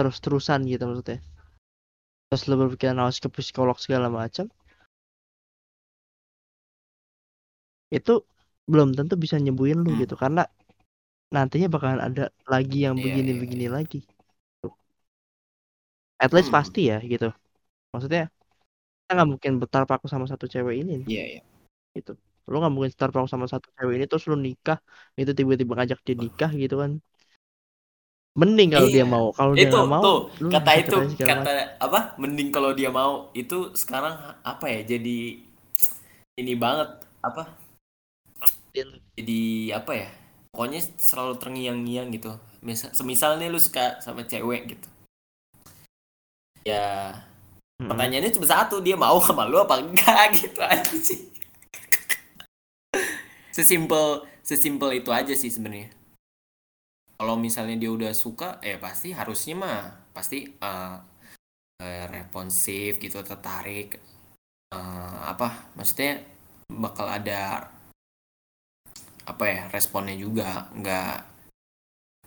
terus-terusan 0.05 0.61
gitu 0.69 0.85
maksudnya. 0.85 1.19
Terus 2.29 2.43
lu 2.49 2.55
berpikiran 2.61 3.01
harus 3.01 3.17
ke 3.25 3.29
psikolog 3.33 3.77
segala 3.81 4.09
macam. 4.13 4.47
Itu 7.99 8.13
belum 8.71 8.89
tentu 8.99 9.15
bisa 9.25 9.37
nyembuhin 9.45 9.79
lu 9.85 9.91
Hmm. 9.91 10.01
gitu 10.05 10.15
karena 10.23 10.43
nantinya 11.35 11.69
bakalan 11.75 12.01
ada 12.09 12.25
lagi 12.53 12.79
yang 12.87 12.97
Iya, 12.97 13.05
begini-begini 13.05 13.67
iya, 13.67 13.75
lagi. 13.77 14.01
At 16.25 16.31
least 16.35 16.51
Hmm. 16.51 16.57
pasti 16.57 16.81
ya 16.91 16.97
gitu. 17.13 17.27
Maksudnya 17.93 18.23
kita 19.03 19.13
nggak 19.17 19.31
mungkin 19.33 19.53
bertarpaku 19.63 20.07
sama 20.13 20.27
satu 20.33 20.47
cewek 20.55 20.77
ini 20.83 20.93
nih. 21.03 21.09
iya 21.09 21.25
iya. 21.31 21.43
gitu. 21.97 22.13
Lu 22.51 22.55
nggak 22.61 22.73
mungkin 22.75 22.91
bertarpaku 22.95 23.29
sama 23.35 23.47
satu 23.53 23.69
cewek 23.77 23.95
ini 23.99 24.07
terus 24.11 24.25
lu 24.31 24.37
nikah 24.47 24.79
itu 25.21 25.33
tiba-tiba 25.39 25.73
ngajak 25.79 26.01
dia 26.07 26.17
nikah 26.25 26.51
gitu 26.63 26.77
kan 26.83 26.93
mending 28.35 28.71
kalau 28.75 28.89
dia 28.91 29.03
Iya. 29.03 29.07
mau. 29.07 29.27
Kalau 29.31 29.53
dia 29.55 29.71
mau 29.71 30.03
tuh 30.03 30.19
lu 30.43 30.49
kata 30.51 30.71
itu 30.77 30.97
kata 31.23 31.53
apa? 31.79 32.19
Mending 32.19 32.51
kalau 32.51 32.75
dia 32.75 32.91
mau 32.91 33.31
itu 33.33 33.71
sekarang 33.75 34.15
apa 34.43 34.67
ya 34.67 34.83
jadi 34.85 35.39
ini 36.35 36.53
banget 36.59 36.91
apa? 37.23 37.55
Macam. 38.39 38.89
jadi 39.15 39.43
apa 39.79 39.93
ya? 39.95 40.09
Pokoknya 40.51 40.81
selalu 40.99 41.35
terngiang-ngiang 41.39 42.11
gitu. 42.11 42.35
Misal 42.63 42.91
semisal 42.91 43.39
nih 43.39 43.51
lu 43.51 43.59
suka 43.59 43.99
sama 44.03 44.27
cewek 44.27 44.75
gitu. 44.75 44.89
Ya 46.65 47.15
Mm-mm. 47.79 47.91
pertanyaannya 47.91 48.35
cuma 48.35 48.47
satu 48.47 48.79
dia 48.81 48.95
mau 48.95 49.19
sama 49.23 49.47
lu 49.47 49.59
apa 49.59 49.79
enggak 49.79 50.31
gitu 50.43 50.59
aja 50.63 50.95
sih. 50.95 51.31
Sesimpel 53.55 54.27
sesimpel 54.43 54.99
itu 54.99 55.11
aja 55.15 55.33
sih 55.33 55.49
sebenarnya 55.49 55.89
kalau 57.19 57.35
misalnya 57.39 57.77
dia 57.79 57.91
udah 57.91 58.13
suka 58.13 58.59
ya 58.61 58.77
pasti 58.83 59.15
harusnya 59.15 59.55
mah 59.59 59.81
pasti 60.17 60.47
eh, 60.47 60.97
eh, 61.83 62.05
responsif 62.11 62.99
gitu 62.99 63.23
tertarik 63.23 64.15
Eh, 64.75 65.17
apa 65.23 65.71
maksudnya 65.79 66.19
bakal 66.67 67.07
ada 67.07 67.71
apa 69.25 69.45
ya 69.47 69.63
responnya 69.71 70.17
juga. 70.19 70.67
Nggak 70.75 71.17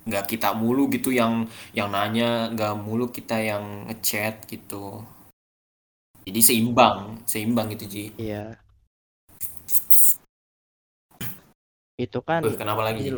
nggak 0.07 0.25
kita 0.31 0.55
mulu 0.55 0.87
gitu 0.87 1.11
yang 1.11 1.43
yang 1.75 1.91
nanya 1.91 2.47
nggak 2.55 2.73
mulu 2.79 3.11
kita 3.11 3.35
yang 3.43 3.91
ngechat 3.91 4.47
gitu. 4.47 5.03
Jadi 6.23 6.39
seimbang 6.43 7.23
seimbang 7.27 7.67
gitu 7.75 7.85
Ji. 7.87 8.05
Iya. 8.15 8.55
Itu 11.97 12.21
kan 12.23 12.45
Wih, 12.45 12.55
kenapa 12.55 12.85
lagi 12.85 13.09
ini 13.09 13.11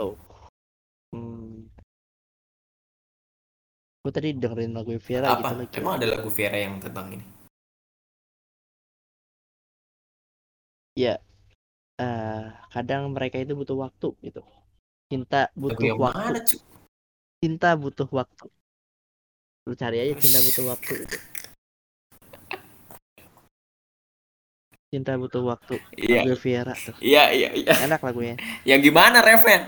Gue 3.99 4.11
tadi 4.13 4.31
dengerin 4.31 4.73
lagu 4.73 4.95
Viera 4.97 5.27
gitu 5.35 5.43
apa 5.43 5.49
lagi. 5.57 5.75
emang 5.75 5.93
ada 5.99 6.07
lagu 6.07 6.29
Viera 6.31 6.57
yang 6.57 6.79
tentang 6.79 7.07
ini 7.13 7.25
Ya, 10.99 11.15
eh, 11.95 12.43
kadang 12.75 13.15
mereka 13.15 13.39
itu 13.39 13.55
butuh 13.55 13.87
waktu 13.87 14.11
gitu. 14.19 14.43
Cinta 15.07 15.47
lagu 15.47 15.79
butuh 15.79 15.85
yang 15.87 15.95
waktu. 15.95 16.19
mana 16.19 16.39
cu 16.43 16.57
Cinta 17.39 17.69
butuh 17.79 18.09
waktu. 18.11 18.45
Lu 19.63 19.73
cari 19.79 20.03
aja 20.03 20.19
cinta 20.19 20.39
butuh 20.43 20.65
waktu 20.75 20.91
itu. 21.07 21.17
Cinta 24.91 25.15
butuh 25.15 25.43
waktu. 25.47 25.79
iya 25.95 26.27
Lagu 26.27 26.35
Viera 26.35 26.73
tuh. 26.75 26.95
iya 26.99 27.31
iya 27.31 27.49
iya 27.55 27.73
Enak 27.79 28.03
lagunya. 28.03 28.35
yang 28.67 28.83
gimana 28.83 29.23
Reven 29.23 29.63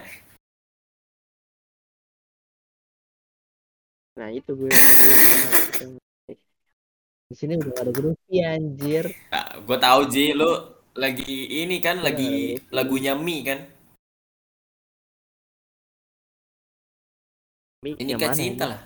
Nah, 4.22 4.30
itu 4.30 4.54
gue. 4.54 4.70
Di 7.26 7.34
sini 7.34 7.58
udah 7.58 7.74
ada 7.74 7.90
groovy 7.90 8.38
anjir. 8.46 9.10
nah, 9.34 9.50
gue 9.66 9.78
tahu 9.82 10.02
Ji 10.14 10.38
lu 10.38 10.78
lagi 10.94 11.26
ini 11.50 11.82
kan 11.82 12.06
lagi 12.06 12.54
lagunya 12.70 13.18
Mi 13.18 13.42
kan 13.42 13.66
Mi, 17.82 17.98
ini 17.98 18.14
kan 18.14 18.38
cinta 18.38 18.70
ini? 18.70 18.72
lah 18.78 18.82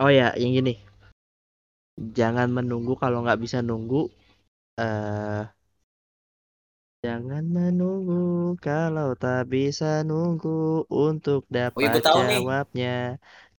Oh 0.00 0.08
ya, 0.12 0.32
yang 0.36 0.52
gini. 0.56 0.80
Jangan 1.96 2.52
menunggu 2.52 2.96
kalau 3.00 3.20
nggak 3.24 3.40
bisa 3.40 3.60
nunggu. 3.60 4.08
eh 4.80 5.55
jangan 7.06 7.44
menunggu 7.56 8.18
kalau 8.66 9.08
tak 9.22 9.40
bisa 9.54 9.86
nunggu 10.08 10.50
untuk 11.06 11.40
oh 11.76 11.80
iya 11.80 11.88
dapat 11.88 11.90
gue 11.94 12.02
tahu 12.06 12.20
nih 12.28 12.40
jawabnya. 12.42 12.94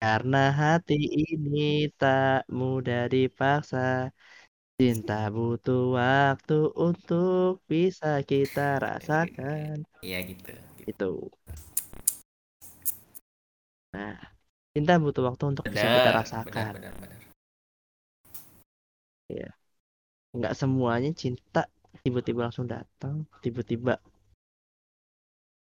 Karena 0.02 0.38
hati 0.60 0.94
ini 1.30 1.60
tak 2.00 2.50
mudah 2.58 3.02
dipaksa. 3.14 4.10
Cinta 4.76 5.32
butuh 5.36 5.82
waktu 6.00 6.58
untuk 6.86 7.50
bisa 7.72 8.10
kita 8.30 8.76
rasakan. 8.84 9.76
iya 10.06 10.18
gitu, 10.30 10.52
gitu. 10.78 10.90
Itu. 10.90 11.10
Nah, 13.96 14.16
cinta 14.74 14.92
butuh 15.04 15.22
waktu 15.28 15.44
untuk 15.50 15.64
bisa 15.72 15.86
kita 15.94 16.10
benar 16.12 16.12
benar 16.12 16.18
rasakan. 16.20 16.72
benar 16.76 16.94
benar 17.02 17.20
Nggak 20.36 20.54
semuanya 20.60 21.10
cinta 21.16 21.64
tiba-tiba 22.06 22.40
langsung 22.46 22.66
datang, 22.74 23.16
tiba-tiba 23.44 23.94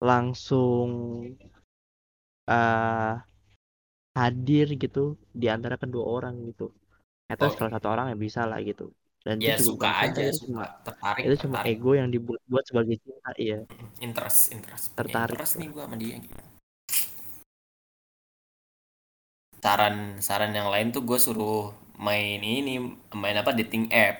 langsung 0.08 0.88
uh, 2.54 3.12
hadir 4.18 4.66
gitu 4.82 5.00
di 5.40 5.46
antara 5.54 5.76
kedua 5.82 6.04
orang 6.16 6.34
gitu. 6.50 6.64
Atau 7.32 7.46
Oh. 7.48 7.54
salah 7.56 7.72
satu 7.74 7.88
orang 7.94 8.06
yang 8.12 8.20
bisa 8.26 8.40
lah 8.50 8.60
gitu. 8.70 8.86
Dan 9.24 9.36
ya 9.40 9.56
itu 9.56 9.72
suka 9.72 9.88
aja 10.04 10.20
itu 10.20 10.36
suka 10.36 10.44
cuma 10.52 10.64
tertarik 10.84 11.22
itu 11.24 11.36
cuma 11.48 11.56
tertarik 11.64 11.80
ego 11.80 11.90
yang 12.00 12.08
dibuat 12.12 12.64
sebagai 12.68 12.96
cinta, 13.00 13.30
iya. 13.40 13.58
interest 14.06 14.40
interest 14.52 14.84
Tertarik 14.98 15.32
interest 15.32 15.54
nih 15.60 15.68
gue 15.72 15.82
sama 15.84 15.96
dia 15.96 16.16
gitu 16.20 16.42
saran 19.64 19.96
saran 20.20 20.52
yang 20.58 20.68
lain 20.74 20.92
tuh 20.94 21.02
gue 21.08 21.18
suruh 21.26 21.72
main 22.06 22.40
ini 22.56 22.74
main 23.22 23.36
apa 23.40 23.50
dating 23.58 23.88
app 24.06 24.16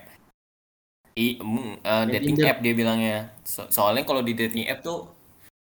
I, 1.14 1.38
mm, 1.38 1.78
eh, 1.78 2.04
Main 2.04 2.10
dating 2.10 2.36
app 2.42 2.58
dia 2.58 2.74
bilangnya 2.74 3.18
So- 3.46 3.70
soalnya 3.70 4.02
kalau 4.02 4.20
di 4.20 4.34
dating 4.34 4.66
app 4.66 4.82
tuh 4.82 5.06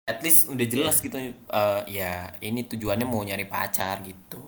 at 0.07 0.23
least 0.23 0.47
udah 0.47 0.65
jelas 0.65 0.95
Iya. 0.99 1.03
gitu 1.07 1.17
eh, 1.51 1.81
ya 1.91 2.11
ini 2.39 2.63
tujuannya 2.63 3.05
mau 3.05 3.19
nyari 3.21 3.45
pacar 3.45 3.99
gitu 4.01 4.39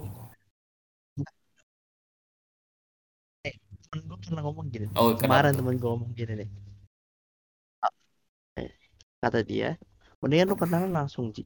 Temen 3.94 4.10
gue 4.10 4.18
pernah 4.26 4.42
ngomong 4.42 4.66
gini. 4.74 4.90
oh 4.98 5.14
Kemarin 5.14 5.54
temen 5.54 5.78
gue 5.78 5.86
ngomong 5.86 6.18
gini 6.18 6.34
nih. 6.34 6.50
Eh, 8.58 8.74
Kata 9.22 9.46
dia, 9.46 9.78
mendingan 10.18 10.50
lu 10.50 10.58
kenalan 10.58 10.90
langsung 10.90 11.30
Ji. 11.30 11.46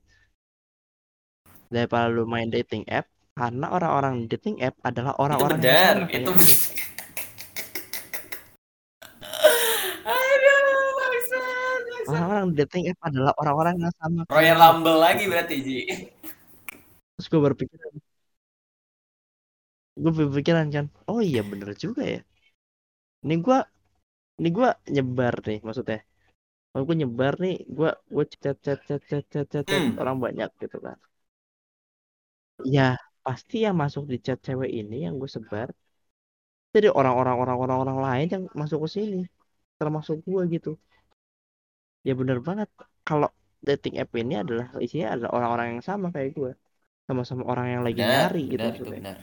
Daripada 1.68 2.08
lu 2.08 2.24
main 2.24 2.47
dating 2.47 2.88
app, 2.88 3.03
karena 3.36 3.68
orang-orang 3.68 4.32
dating 4.32 4.64
app 4.64 4.80
adalah 4.80 5.12
itu 5.12 5.22
orang-orang 5.28 5.60
yang 5.60 5.68
benar 5.68 5.95
itu. 6.08 6.32
aduh 10.08 10.88
bangsat, 10.95 11.82
di 12.49 12.53
dating 12.61 12.83
app 12.91 12.99
adalah 13.09 13.33
orang-orang 13.41 13.75
yang 13.83 13.93
sama 14.01 14.21
Royal. 14.31 14.55
Rumble 14.59 14.97
lagi 15.03 15.23
berarti 15.31 15.55
Ji 15.65 15.77
Terus 17.15 17.27
gue 17.31 17.41
berpikir, 17.47 17.79
gue 20.01 20.11
berpikiran 20.19 20.67
kan, 20.75 20.85
oh 21.11 21.19
iya 21.29 21.41
bener 21.49 21.69
juga 21.83 22.01
ya. 22.13 22.19
Ini 23.25 23.35
gue, 23.45 23.57
ini 24.39 24.49
gue 24.57 24.69
nyebar 24.95 25.35
nih 25.47 25.59
maksudnya. 25.67 25.99
Kalau 26.71 26.83
gue 26.89 26.97
nyebar 27.01 27.33
nih, 27.45 27.55
gue 27.77 27.89
gue 28.15 28.25
chat 28.43 28.57
chat 28.65 28.79
chat 28.88 29.01
chat 29.09 29.23
chat 29.33 29.45
chat, 29.53 29.65
chat 29.71 29.83
Hmm. 29.83 29.99
orang 30.01 30.17
banyak 30.25 30.49
gitu 30.63 30.77
kan. 30.88 30.97
Ya 32.75 32.88
pasti 33.25 33.55
yang 33.65 33.75
masuk 33.83 34.03
di 34.11 34.17
chat 34.25 34.38
cewek 34.45 34.71
ini 34.81 34.95
yang 35.05 35.13
gue 35.21 35.29
sebar, 35.35 35.69
jadi 36.75 36.88
orang-orang 36.99 37.35
orang-orang 37.43 37.77
orang 37.83 37.99
lain 38.07 38.27
yang 38.33 38.43
masuk 38.61 38.79
ke 38.85 38.89
sini, 38.95 39.17
termasuk 39.79 40.17
gue 40.29 40.41
gitu. 40.55 40.71
Ya 42.08 42.14
bener 42.20 42.39
banget. 42.47 42.70
Kalau 43.03 43.30
dating 43.60 43.95
app 44.01 44.12
ini 44.16 44.34
adalah 44.43 44.68
isinya 44.80 45.08
adalah 45.18 45.32
orang-orang 45.38 45.68
yang 45.78 45.84
sama 45.84 46.08
kayak 46.16 46.30
gue, 46.39 46.51
sama-sama 47.08 47.43
orang 47.51 47.68
yang 47.74 47.82
lagi 47.84 47.99
benar 47.99 48.32
nyari 48.32 48.43
gitu 48.47 48.55
benar 48.55 48.68
itu 48.72 48.84
maksudnya. 48.84 48.95
benar 48.97 49.18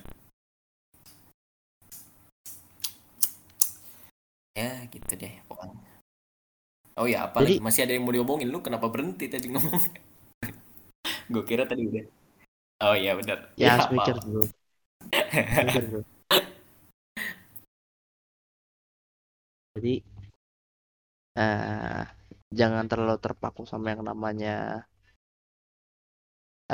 ya 4.55 4.71
gitu 4.87 5.13
deh 5.19 5.35
pokoknya 5.51 5.83
oh 6.95 7.07
ya 7.11 7.27
apa 7.27 7.43
Jadi- 7.43 7.59
lagi 7.59 7.65
masih 7.67 7.81
ada 7.85 7.93
yang 7.99 8.05
mau 8.07 8.15
diomongin 8.15 8.49
lu 8.55 8.63
kenapa 8.63 8.87
berhenti 8.87 9.27
tadi 9.27 9.51
ngomong 9.51 9.83
gue 11.35 11.43
kira 11.43 11.67
tadi 11.67 11.83
udah 11.91 12.05
oh 12.87 12.95
iya 12.95 13.19
benar 13.19 13.51
Ya 13.59 13.75
harus 13.75 13.91
apa? 13.91 13.95
mikir 13.99 14.17
dulu. 14.23 14.43
Mikir 15.67 15.85
dulu. 15.91 16.03
Jadi 19.75 19.95
eh 21.35 22.03
jangan 22.59 22.85
terlalu 22.91 23.19
terpaku 23.25 23.63
sama 23.71 23.87
yang 23.93 24.03
namanya 24.11 24.51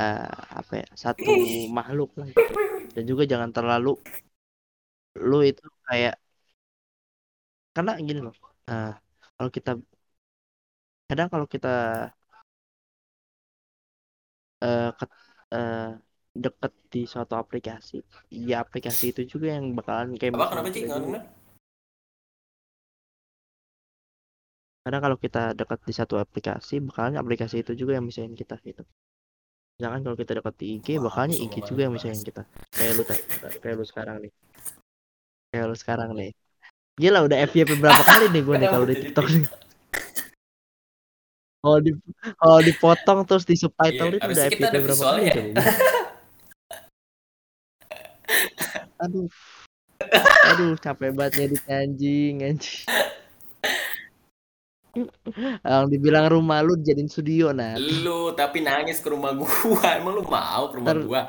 eh 0.04 0.30
apa 0.60 0.72
ya 0.82 0.86
satu 1.04 1.30
makhluk 1.76 2.10
lah 2.18 2.26
gitu. 2.36 2.52
Dan 2.94 3.02
juga 3.10 3.22
jangan 3.32 3.50
terlalu 3.56 3.90
lu 5.28 5.36
itu 5.50 5.62
kayak 5.86 6.14
karena 7.74 7.90
gini 8.08 8.20
loh. 8.26 8.34
eh 8.70 8.88
kalau 9.36 9.50
kita 9.56 9.70
kadang 11.08 11.28
kalau 11.32 11.46
kita 11.52 11.68
ke- 14.98 15.08
eh, 15.56 15.88
deket 16.44 16.72
di 16.92 17.00
suatu 17.12 17.34
aplikasi, 17.42 17.94
ya 18.48 18.56
aplikasi 18.64 19.04
itu 19.12 19.22
juga 19.32 19.46
yang 19.56 19.66
bakalan 19.78 20.10
kayak 20.20 20.34
apa 20.36 20.46
kenapa 20.50 20.68
sih 20.74 20.82
Karena 24.80 24.98
kalau 25.04 25.16
kita 25.20 25.52
dekat 25.52 25.78
di 25.84 25.92
satu 25.92 26.16
aplikasi, 26.16 26.80
bakalan 26.80 27.20
aplikasi 27.20 27.60
itu 27.60 27.76
juga 27.76 28.00
yang 28.00 28.08
misahin 28.08 28.32
kita 28.32 28.56
gitu. 28.64 28.80
Jangan 29.80 30.04
kalau 30.04 30.16
kita 30.16 30.32
dekat 30.40 30.54
di 30.60 30.66
IG, 30.76 31.00
bakalnya 31.00 31.36
IG 31.36 31.64
juga 31.64 31.88
yang 31.88 31.94
misahin 31.96 32.20
kita. 32.20 32.44
Kayak 32.72 32.92
lu 32.96 33.02
kayak 33.60 33.76
lu 33.76 33.84
sekarang 33.84 34.16
nih. 34.24 34.32
Kayak 35.52 35.64
lu 35.68 35.76
sekarang 35.76 36.10
nih. 36.16 36.32
Gila 37.00 37.24
udah 37.24 37.38
FYP 37.48 37.80
berapa 37.80 38.04
kali 38.04 38.28
nih 38.28 38.42
gue 38.44 38.56
nih 38.60 38.68
kalau 38.68 38.86
di 38.88 38.96
TikTok 39.00 39.26
nih. 39.32 39.44
Kalau 41.60 41.76
di 41.76 41.92
kalau 42.40 42.64
dipotong 42.64 43.20
terus 43.28 43.44
di 43.44 43.52
subtitle 43.52 44.16
Iya, 44.16 44.16
itu 44.16 44.28
udah 44.32 44.44
FYP 44.48 44.74
berapa 44.80 45.04
kali 45.12 45.28
ya. 45.28 45.32
coba? 45.36 45.60
Aduh. 49.04 49.28
Aduh, 50.48 50.72
capek 50.80 51.12
banget 51.12 51.32
ngedit 51.36 51.60
anjing, 51.68 52.34
anjing. 52.40 52.80
Yang 55.62 55.84
dibilang 55.90 56.26
rumah 56.28 56.58
lu 56.60 56.74
jadiin 56.78 57.06
studio 57.06 57.54
nah. 57.54 57.78
lu 57.78 58.34
tapi 58.34 58.60
nangis 58.60 58.98
ke 58.98 59.08
rumah 59.10 59.32
gua 59.32 59.94
emang 59.98 60.18
lu 60.18 60.22
mau 60.26 60.64
ke 60.70 60.74
rumah 60.78 60.94
Ntar- 60.94 61.06
gua 61.06 61.22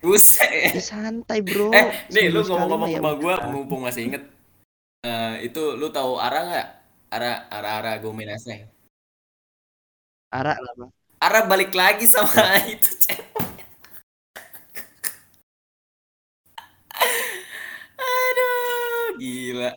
Buset. 0.00 0.80
Santai 0.80 1.44
bro. 1.44 1.68
Eh, 1.76 2.08
nih 2.08 2.32
lu 2.32 2.40
ngomong-ngomong 2.40 2.80
mah 2.80 2.88
ya 2.88 3.04
sama 3.04 3.12
gua, 3.20 3.34
mumpung 3.52 3.84
masih 3.84 4.08
inget. 4.08 4.24
eh, 5.04 5.44
itu 5.44 5.76
lu 5.76 5.92
tahu 5.92 6.16
Ara 6.16 6.40
nggak? 6.48 6.68
Ara 7.12 7.32
Ara 7.52 7.70
Ara 7.84 7.92
Gomenase. 8.00 8.64
Arak 10.32 10.56
lah 10.56 10.72
bang. 10.72 10.90
Ara 11.20 11.40
balik 11.44 11.76
lagi 11.76 12.08
sama 12.08 12.32
Ya. 12.32 12.64
itu 12.80 12.88
cewek. 12.96 13.28
Aduh, 18.00 19.20
gila. 19.20 19.70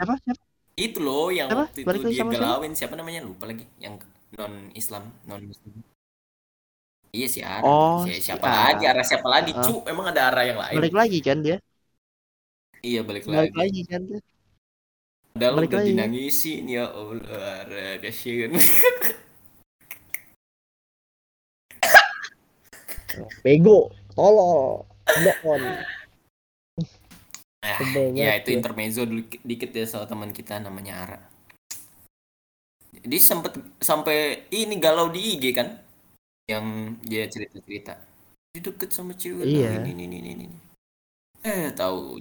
Siapa? 0.00 0.14
Siapa? 0.24 0.42
Itu 0.86 0.98
loh 1.06 1.28
yang 1.38 1.50
Siapa? 1.50 1.60
waktu 1.60 1.78
itu 1.84 1.86
Balik 1.86 2.00
lagi 2.04 2.14
dia 2.14 2.20
sama 2.24 2.32
siapa? 2.32 2.36
galauin 2.40 2.72
siapa 2.78 2.94
namanya 2.98 3.20
lupa 3.28 3.44
lagi 3.50 3.64
yang 3.84 3.94
non 4.38 4.54
Islam 4.80 5.04
non 5.28 5.42
Muslim. 5.50 5.74
Iya 7.16 7.26
si 7.34 7.40
Ara. 7.42 7.66
Oh, 7.66 8.06
Si- 8.06 8.14
si 8.22 8.22
siapa 8.26 8.46
A. 8.46 8.54
lagi? 8.70 8.84
Ara 8.90 9.02
siapa 9.10 9.26
lagi? 9.34 9.50
Heeh. 9.52 9.64
Cu, 9.66 9.74
emang 9.92 10.06
ada 10.10 10.20
Ara 10.30 10.42
yang 10.46 10.58
lain? 10.62 10.78
Balik 10.78 10.94
lagi 10.94 11.18
kan 11.26 11.38
dia? 11.46 11.56
Iya 12.88 13.00
balik 13.08 13.24
Balik 13.28 13.52
lagi. 13.52 13.60
lagi 13.60 13.80
kan 13.90 14.00
dia? 14.08 14.20
Padahal 15.34 15.56
Balik 15.56 15.70
udah 15.70 15.80
lagi. 15.80 15.90
dinangisin 15.90 16.62
ya 16.76 16.84
Allah, 16.90 17.18
Ara 17.66 17.86
kasihan. 18.02 18.50
Bego. 23.44 23.90
Tolol. 24.16 24.86
Blokon. 25.14 25.62
Nah, 27.60 27.76
Sebel 27.76 28.16
ya 28.16 28.40
itu 28.40 28.56
intermezzo 28.56 29.04
dulu 29.04 29.20
dikit 29.44 29.68
ya 29.76 29.84
soal 29.84 30.08
teman 30.08 30.32
kita 30.32 30.56
namanya 30.56 30.94
Ara. 31.04 31.18
Dia 33.04 33.20
sempet 33.20 33.60
sampai 33.80 34.48
ini 34.48 34.80
galau 34.80 35.12
di 35.12 35.36
IG 35.36 35.44
kan, 35.52 35.68
yang 36.48 36.96
dia 37.04 37.28
cerita-cerita. 37.28 38.00
Dia 38.56 38.60
deket 38.64 38.90
sama 38.90 39.12
cewek 39.12 39.44
Iya. 39.44 39.76
lain 39.76 39.92
ini 39.92 40.02
ini 40.08 40.16
ini. 40.18 40.30
ini. 40.40 40.46
Eh 41.44 41.68
tahu. 41.76 42.16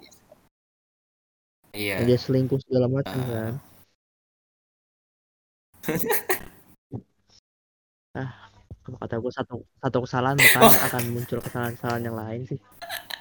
Iya. 1.72 2.04
Dia 2.04 2.18
selingkuh 2.20 2.60
segala 2.60 2.92
macam 2.92 3.16
Ah. 3.16 3.32
kan. 3.32 3.54
ah, 8.20 8.32
kata 9.00 9.16
gue 9.18 9.32
satu 9.32 9.56
satu 9.80 9.98
kesalahan 10.04 10.36
bukan 10.36 10.62
Oh. 10.68 10.76
akan 10.92 11.04
muncul 11.16 11.40
kesalahan-kesalahan 11.40 12.04
yang 12.04 12.18
lain 12.20 12.42
sih. 12.46 12.60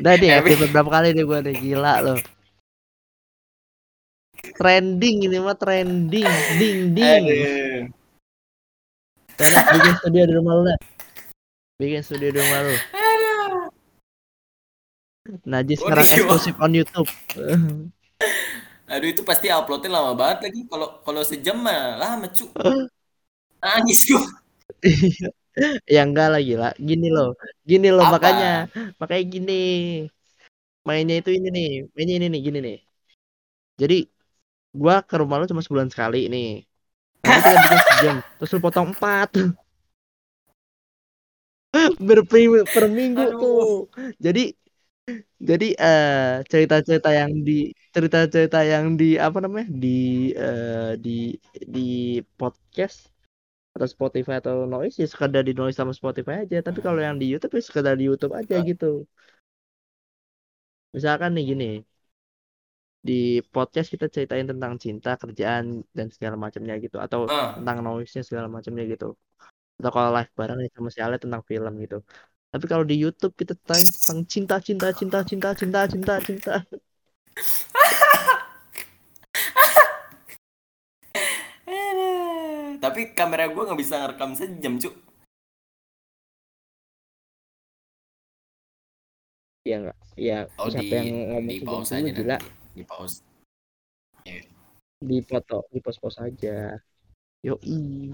Udah 0.00 0.14
nih 0.16 0.30
episode 0.40 0.72
berapa 0.72 0.90
kali 0.90 1.08
nih 1.12 1.24
gue 1.24 1.38
nih 1.50 1.56
gila 1.60 1.94
loh. 2.00 2.18
Trending 4.54 5.16
ini 5.28 5.38
mah 5.40 5.56
trending, 5.56 6.30
ding 6.60 6.78
ding. 6.92 7.24
Karena 9.34 9.60
bikin 9.74 9.94
studio 9.98 10.22
di 10.28 10.34
rumah 10.36 10.52
lu 10.54 10.62
dah. 10.68 10.78
Bikin 11.80 12.00
studio 12.06 12.28
di 12.30 12.38
rumah 12.38 12.60
lu. 12.62 12.74
Najis 15.48 15.80
sekarang 15.80 16.04
eksklusif 16.04 16.54
on 16.60 16.72
YouTube. 16.76 17.10
Aduh 18.84 19.08
itu 19.08 19.24
pasti 19.24 19.48
uploadnya 19.48 19.96
lama 19.96 20.12
banget 20.12 20.52
lagi. 20.52 20.60
Kalau 20.68 21.00
kalau 21.00 21.22
sejam 21.24 21.56
mah 21.56 21.96
lama 21.96 22.28
cu. 22.28 22.44
Nangis 23.64 24.04
cu. 24.04 24.20
ya 25.94 26.00
enggak 26.06 26.28
lah 26.32 26.40
gila. 26.42 26.68
Gini 26.88 27.06
loh. 27.16 27.28
Gini 27.70 27.88
loh 27.94 28.04
Apa? 28.06 28.12
makanya. 28.18 28.48
Makanya 29.00 29.24
gini. 29.34 29.52
Mainnya 30.86 31.14
itu 31.20 31.30
ini 31.32 31.48
nih. 31.56 31.68
Mainnya 31.94 32.14
ini 32.18 32.26
nih 32.32 32.40
gini 32.46 32.58
nih. 32.66 32.76
Jadi 33.80 33.98
gua 34.74 35.02
ke 35.02 35.14
rumah 35.20 35.38
lu 35.40 35.46
cuma 35.50 35.62
sebulan 35.64 35.88
sekali 35.92 36.26
nih. 36.34 36.48
Tapi 37.24 37.38
kita 37.40 37.56
bikin 37.64 37.80
sejam. 37.88 38.16
Terus 38.38 38.50
lu 38.54 38.60
potong 38.60 38.86
empat. 38.92 39.28
Berpri- 42.06 42.66
per 42.70 42.84
minggu 42.86 43.24
Aduh. 43.34 43.40
tuh. 43.40 43.66
Jadi 44.22 44.54
jadi 45.36 45.76
eh 45.76 46.40
cerita-cerita 46.48 47.12
yang 47.12 47.32
di 47.44 47.68
cerita-cerita 47.92 48.64
yang 48.64 48.96
di 48.96 49.20
apa 49.20 49.38
namanya 49.44 49.68
di 49.68 50.32
eh, 50.32 50.96
di 51.04 51.36
di 51.60 51.88
podcast 52.40 53.13
atau 53.74 53.88
Spotify 53.94 54.34
atau 54.42 54.54
noise 54.70 54.94
ya 55.02 55.06
sekedar 55.12 55.42
di 55.48 55.52
noise 55.60 55.76
sama 55.80 55.92
Spotify 56.00 56.34
aja. 56.46 56.56
Tapi 56.66 56.78
kalau 56.86 57.00
yang 57.06 57.16
di 57.20 57.26
YouTube 57.32 57.52
ya 57.58 57.62
sekedar 57.68 57.94
di 58.00 58.04
YouTube 58.08 58.32
aja 58.40 58.56
gitu. 58.70 58.86
Misalkan 60.94 61.30
nih 61.34 61.44
gini 61.50 61.64
di 63.08 63.12
podcast 63.54 63.88
kita 63.94 64.06
ceritain 64.14 64.46
tentang 64.48 64.72
cinta 64.84 65.10
kerjaan 65.22 65.64
dan 65.96 66.06
segala 66.14 66.36
macamnya 66.44 66.74
gitu. 66.84 66.96
Atau 67.04 67.20
Ah. 67.28 67.52
tentang 67.58 67.78
noise-nya 67.86 68.22
segala 68.28 68.48
macamnya 68.56 68.84
gitu. 68.92 69.06
Atau 69.78 69.90
kalau 69.96 70.10
live 70.16 70.32
bareng 70.38 70.58
nih 70.62 70.70
sama 70.74 70.88
si 70.94 71.00
Ale 71.04 71.16
tentang 71.24 71.42
film 71.50 71.72
gitu. 71.84 71.96
Tapi 72.52 72.64
kalau 72.70 72.84
di 72.90 72.96
YouTube 73.02 73.34
kita 73.40 73.52
tentang 73.58 74.18
cinta 74.32 74.56
cinta 74.66 74.86
cinta 74.98 75.18
cinta 75.28 75.48
cinta 75.58 75.80
cinta 75.90 76.14
cinta 76.26 76.54
Tapi 82.84 83.16
kamera 83.16 83.48
gue 83.48 83.62
nggak 83.64 83.80
bisa 83.80 83.94
ngerekam 83.96 84.36
sejam 84.36 84.76
cu. 84.76 84.90
ya 89.64 89.80
enggak 89.80 89.96
ya 90.20 90.38
Oh 90.60 90.68
siapa 90.68 90.84
di 90.84 90.92
yang 90.92 91.08
ngomong 91.32 91.48
di 91.48 91.56
pause 91.64 91.96
aja 91.96 92.10
gila. 92.12 92.36
Di 92.76 92.84
pause. 92.84 93.24
di 95.00 95.18
foto 95.24 95.64
di 95.72 95.80
pos 95.80 95.96
pos 95.96 96.16
aja 96.20 96.76
yoi 97.40 98.12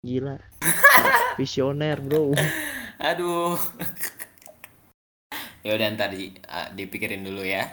gila 0.00 0.36
visioner 1.40 2.00
bro 2.00 2.32
Aduh. 2.96 3.52
ya 5.60 5.76
udah 5.76 5.88
ntar 5.92 6.16
di, 6.16 6.32
ah, 6.48 6.72
dipikirin 6.72 7.20
dulu 7.20 7.44
ya. 7.44 7.68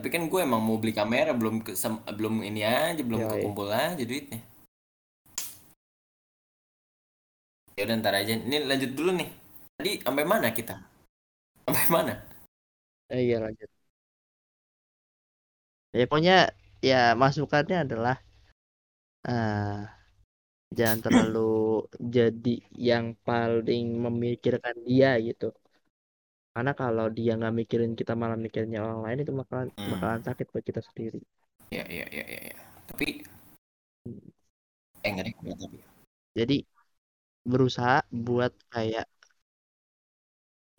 Tapi 0.00 0.08
kan 0.08 0.24
gue 0.32 0.40
emang 0.40 0.64
mau 0.64 0.80
beli 0.80 0.96
kamera 0.96 1.36
belum 1.36 1.60
ke, 1.60 1.76
sem- 1.76 2.00
belum 2.08 2.40
ini 2.40 2.64
aja 2.64 3.04
belum 3.04 3.20
Yoi. 3.20 3.32
kekumpul 3.44 3.68
aja 3.68 4.00
duitnya. 4.00 4.40
Ya 7.76 7.82
udah 7.86 7.96
ntar 8.00 8.14
aja. 8.20 8.32
Ini 8.46 8.56
lanjut 8.68 8.90
dulu 8.98 9.10
nih. 9.20 9.28
Tadi 9.76 9.90
sampai 10.04 10.24
mana 10.32 10.48
kita? 10.58 10.74
Sampai 11.66 11.86
mana? 11.96 12.14
Eh, 13.08 13.20
iya 13.26 13.36
lanjut 13.44 13.70
ya 15.98 16.04
pokoknya 16.10 16.36
ya 16.88 17.00
masukannya 17.22 17.76
adalah 17.84 18.16
ah 19.32 19.76
jangan 20.78 21.00
terlalu 21.06 21.40
jadi 22.16 22.54
yang 22.88 23.06
paling 23.26 23.84
memikirkan 24.04 24.76
dia 24.88 25.08
gitu 25.26 25.46
karena 26.54 26.72
kalau 26.80 27.06
dia 27.16 27.30
nggak 27.38 27.54
mikirin 27.60 27.92
kita 28.00 28.12
malah 28.20 28.38
mikirinnya 28.44 28.80
orang 28.86 29.00
lain 29.04 29.18
itu 29.22 29.32
bakalan 29.40 29.68
Hmm. 29.78 29.90
bakalan 29.92 30.20
sakit 30.26 30.46
buat 30.52 30.64
kita 30.68 30.80
sendiri 30.88 31.18
Ya 31.70 31.84
ya 31.90 32.06
ya 32.10 32.24
ya. 32.26 32.40
ya. 32.50 32.56
Tapi 32.90 33.06
eh 35.04 35.10
enggak 35.10 35.24
deh, 35.26 35.34
tapi. 35.60 35.78
jadi 36.38 36.56
berusaha 37.52 37.96
buat 38.26 38.52
kayak 38.72 39.06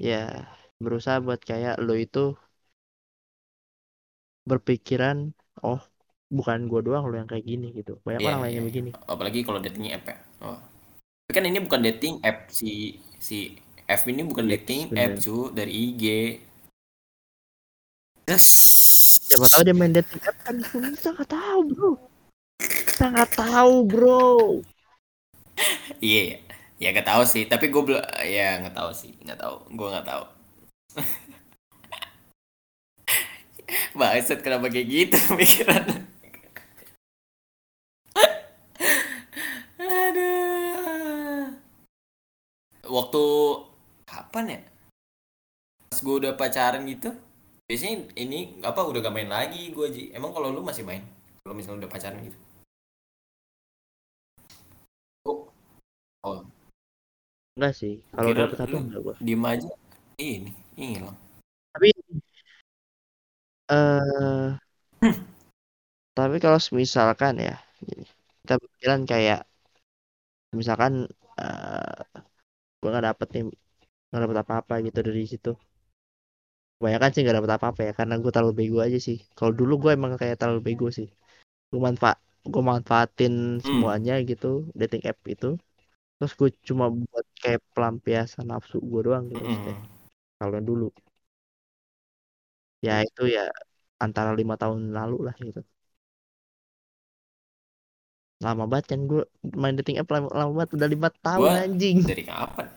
ya 0.07 0.15
berusaha 0.83 1.17
buat 1.25 1.41
kayak 1.49 1.73
lo 1.85 1.93
itu 2.05 2.19
berpikiran 4.49 5.17
oh 5.69 5.81
bukan 6.37 6.59
gua 6.69 6.81
doang 6.87 7.03
lo 7.09 7.15
yang 7.19 7.29
kayak 7.31 7.45
gini 7.51 7.67
gitu 7.79 7.91
banyak 8.05 8.21
Iya, 8.21 8.27
orang 8.27 8.41
lain 8.43 8.53
iya, 8.53 8.57
yang 8.57 8.67
iya. 8.69 8.69
begini 8.69 8.91
Apalagi 9.13 9.39
kalau 9.45 9.59
datingnya 9.63 9.91
app 9.97 10.05
ya. 10.11 10.17
Oh. 10.45 10.57
Tapi 11.27 11.33
kan 11.37 11.45
ini 11.49 11.59
bukan 11.65 11.81
dating 11.87 12.15
app 12.29 12.37
si 12.59 12.71
si 13.27 13.37
F 13.87 14.01
ini 14.11 14.21
bukan 14.29 14.45
Yes, 14.47 14.53
dating 14.53 14.83
bener. 14.89 15.03
app 15.03 15.19
cu 15.23 15.35
dari 15.57 15.71
IG. 15.73 16.03
Siapa 19.27 19.45
tahu 19.51 19.61
dia 19.67 19.75
main 19.79 19.93
dating 19.97 20.21
app 20.29 20.37
kan 20.45 20.55
kita 20.95 21.09
nggak 21.15 21.29
tahu 21.35 21.59
bro 21.71 21.89
kita 22.87 23.03
nggak 23.13 23.31
tahu 23.39 23.73
bro 23.91 24.27
Iya, 26.01 26.19
iya. 26.23 26.37
Ya 26.77 26.93
gak 26.93 27.07
tahu 27.09 27.23
sih. 27.25 27.43
Tapi 27.49 27.65
gue 27.73 27.81
belum, 27.83 28.01
ya 28.25 28.61
nggak 28.61 28.75
tahu 28.77 28.91
sih, 28.93 29.11
nggak 29.25 29.39
tahu. 29.41 29.55
Gue 29.73 29.87
nggak 29.93 30.07
tahu. 30.07 30.23
Baset 33.99 34.39
kenapa 34.45 34.71
kayak 34.71 34.87
gitu 34.87 35.17
pikiran? 35.39 35.83
Aduh. 39.77 41.51
Waktu 42.87 43.23
kapan 44.07 44.45
ya? 44.55 44.59
Pas 45.91 45.99
gue 46.05 46.15
udah 46.21 46.33
pacaran 46.39 46.83
gitu, 46.87 47.09
biasanya 47.67 47.95
ini 48.19 48.59
apa 48.61 48.85
udah 48.85 48.99
gak 49.01 49.15
main 49.15 49.31
lagi 49.31 49.73
gue 49.75 49.85
aja. 49.87 50.03
Emang 50.15 50.31
kalau 50.35 50.53
lu 50.53 50.61
masih 50.63 50.83
main? 50.87 51.03
Kalau 51.43 51.55
misalnya 51.57 51.87
udah 51.87 51.91
pacaran 51.91 52.19
gitu? 52.23 52.37
Oh, 55.27 55.51
oh 56.23 56.39
enggak 57.57 57.73
sih 57.73 57.93
kalau 58.13 58.31
dapet 58.37 58.57
satu 58.61 58.75
enggak 58.77 59.01
gua 59.01 59.15
diem 59.17 59.43
aja. 59.43 59.69
Ini, 60.17 60.49
hilang. 60.77 61.17
tapi 61.73 61.89
eh 63.69 64.49
tapi 66.17 66.35
kalau 66.43 66.59
misalkan 66.81 67.33
ya 67.37 67.55
kita 68.41 68.53
pikiran 68.63 69.01
kayak 69.11 69.39
misalkan 70.59 70.93
uh, 71.37 72.01
gue 72.79 72.89
nggak 72.89 73.05
dapet 73.09 73.27
nih 73.33 73.43
nggak 74.09 74.21
dapet 74.23 74.37
apa-apa 74.41 74.73
gitu 74.85 74.99
dari 75.05 75.25
situ 75.29 75.51
Kebanyakan 76.77 77.09
sih 77.09 77.21
nggak 77.25 77.37
dapet 77.41 77.53
apa-apa 77.57 77.81
ya 77.89 77.91
karena 77.99 78.13
gue 78.21 78.31
terlalu 78.33 78.53
bego 78.59 78.77
aja 78.85 78.99
sih. 79.07 79.17
Kalau 79.37 79.49
dulu 79.59 79.73
gue 79.81 79.91
emang 79.97 80.11
kayak 80.21 80.37
terlalu 80.41 80.61
bego 80.67 80.87
sih. 80.97 81.07
Gue 81.73 81.79
manfaat 81.87 82.17
gue 82.53 82.63
manfaatin 82.71 83.33
Hmm. 83.33 83.65
semuanya 83.65 84.13
gitu 84.29 84.47
dating 84.79 85.03
app 85.09 85.17
itu. 85.33 85.47
Terus 86.17 86.33
gue 86.39 86.49
cuma 86.69 86.85
buat 86.93 87.25
kayak 87.47 87.63
pelampiasan 87.71 88.51
nafsu 88.51 88.83
gue 88.83 89.01
doang 89.07 89.31
gitu. 89.31 89.39
Mm-mm. 89.47 89.79
Kalau 90.35 90.59
dulu 90.59 90.91
ya 92.83 92.99
itu 93.07 93.23
ya 93.31 93.47
antara 93.97 94.35
lima 94.35 94.59
tahun 94.59 94.91
lalu 94.91 95.31
lah 95.31 95.35
gitu. 95.39 95.63
Lama 98.43 98.69
banget 98.69 98.85
kan 98.93 98.99
gue 99.09 99.23
main 99.55 99.73
dating 99.79 99.97
app 99.97 100.11
lama, 100.13 100.27
lama 100.29 100.51
banget 100.61 100.71
udah 100.77 100.87
lima 100.91 101.09
tahun 101.23 101.41
Gua- 101.41 101.63
anjing. 101.63 101.97
dari 102.03 102.23
kapan 102.27 102.67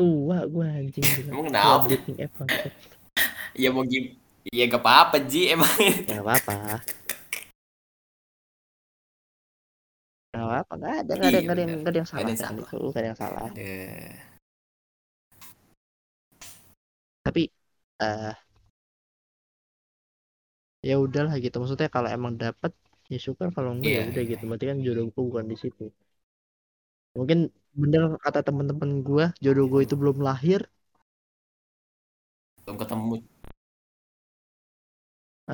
Tua 0.00 0.48
gue 0.48 0.64
anjing. 0.64 1.04
Emang 1.28 1.46
kenapa? 1.52 1.84
dating 1.92 2.16
app 2.24 2.32
ya 3.62 3.68
mau 3.68 3.84
gim 3.84 4.16
ya 4.48 4.64
gak 4.64 4.80
apa-apa 4.80 5.16
Ji 5.28 5.52
emang 5.52 5.68
Ya 6.08 6.16
nggak 6.18 6.24
apa-apa. 6.24 6.80
Nggak 10.30 10.46
apa-apa, 10.46 10.72
nggak 10.78 10.94
ada, 11.00 11.12
nggak 11.18 11.30
ada, 11.30 11.38
Iya, 11.38 11.40
nggak 11.42 11.56
ada 11.56 11.62
nggak 11.80 11.90
ada 11.90 11.98
yang 12.00 12.10
salah 12.12 12.22
ada 12.22 12.30
yang 12.32 12.42
salah. 12.44 12.62
itu, 12.62 12.76
nggak 12.90 13.00
ada 13.02 13.08
yang 13.10 13.20
salah. 13.22 13.48
Tapi 17.26 17.42
eh 18.00 18.34
ya 20.88 20.94
udahlah 21.04 21.34
gitu. 21.44 21.56
Maksudnya 21.60 21.88
kalau 21.96 22.08
emang 22.16 22.34
dapat 22.44 22.72
ya 23.12 23.18
syukur, 23.26 23.48
kalau 23.56 23.70
enggak 23.74 23.92
ya 23.96 24.00
Iya, 24.00 24.10
udah 24.10 24.22
iya. 24.24 24.30
gitu. 24.32 24.42
Berarti 24.50 24.64
kan 24.70 24.78
jodohku 24.86 25.20
bukan 25.28 25.46
di 25.52 25.56
situ. 25.62 25.84
Mungkin 27.18 27.38
bener 27.80 28.02
kata 28.24 28.40
teman-teman 28.46 28.90
gua, 29.08 29.24
jodoh 29.44 29.66
gue 29.72 29.80
itu 29.86 29.94
belum 30.00 30.16
lahir 30.28 30.60
belum 32.64 32.76
ketemu 32.80 33.14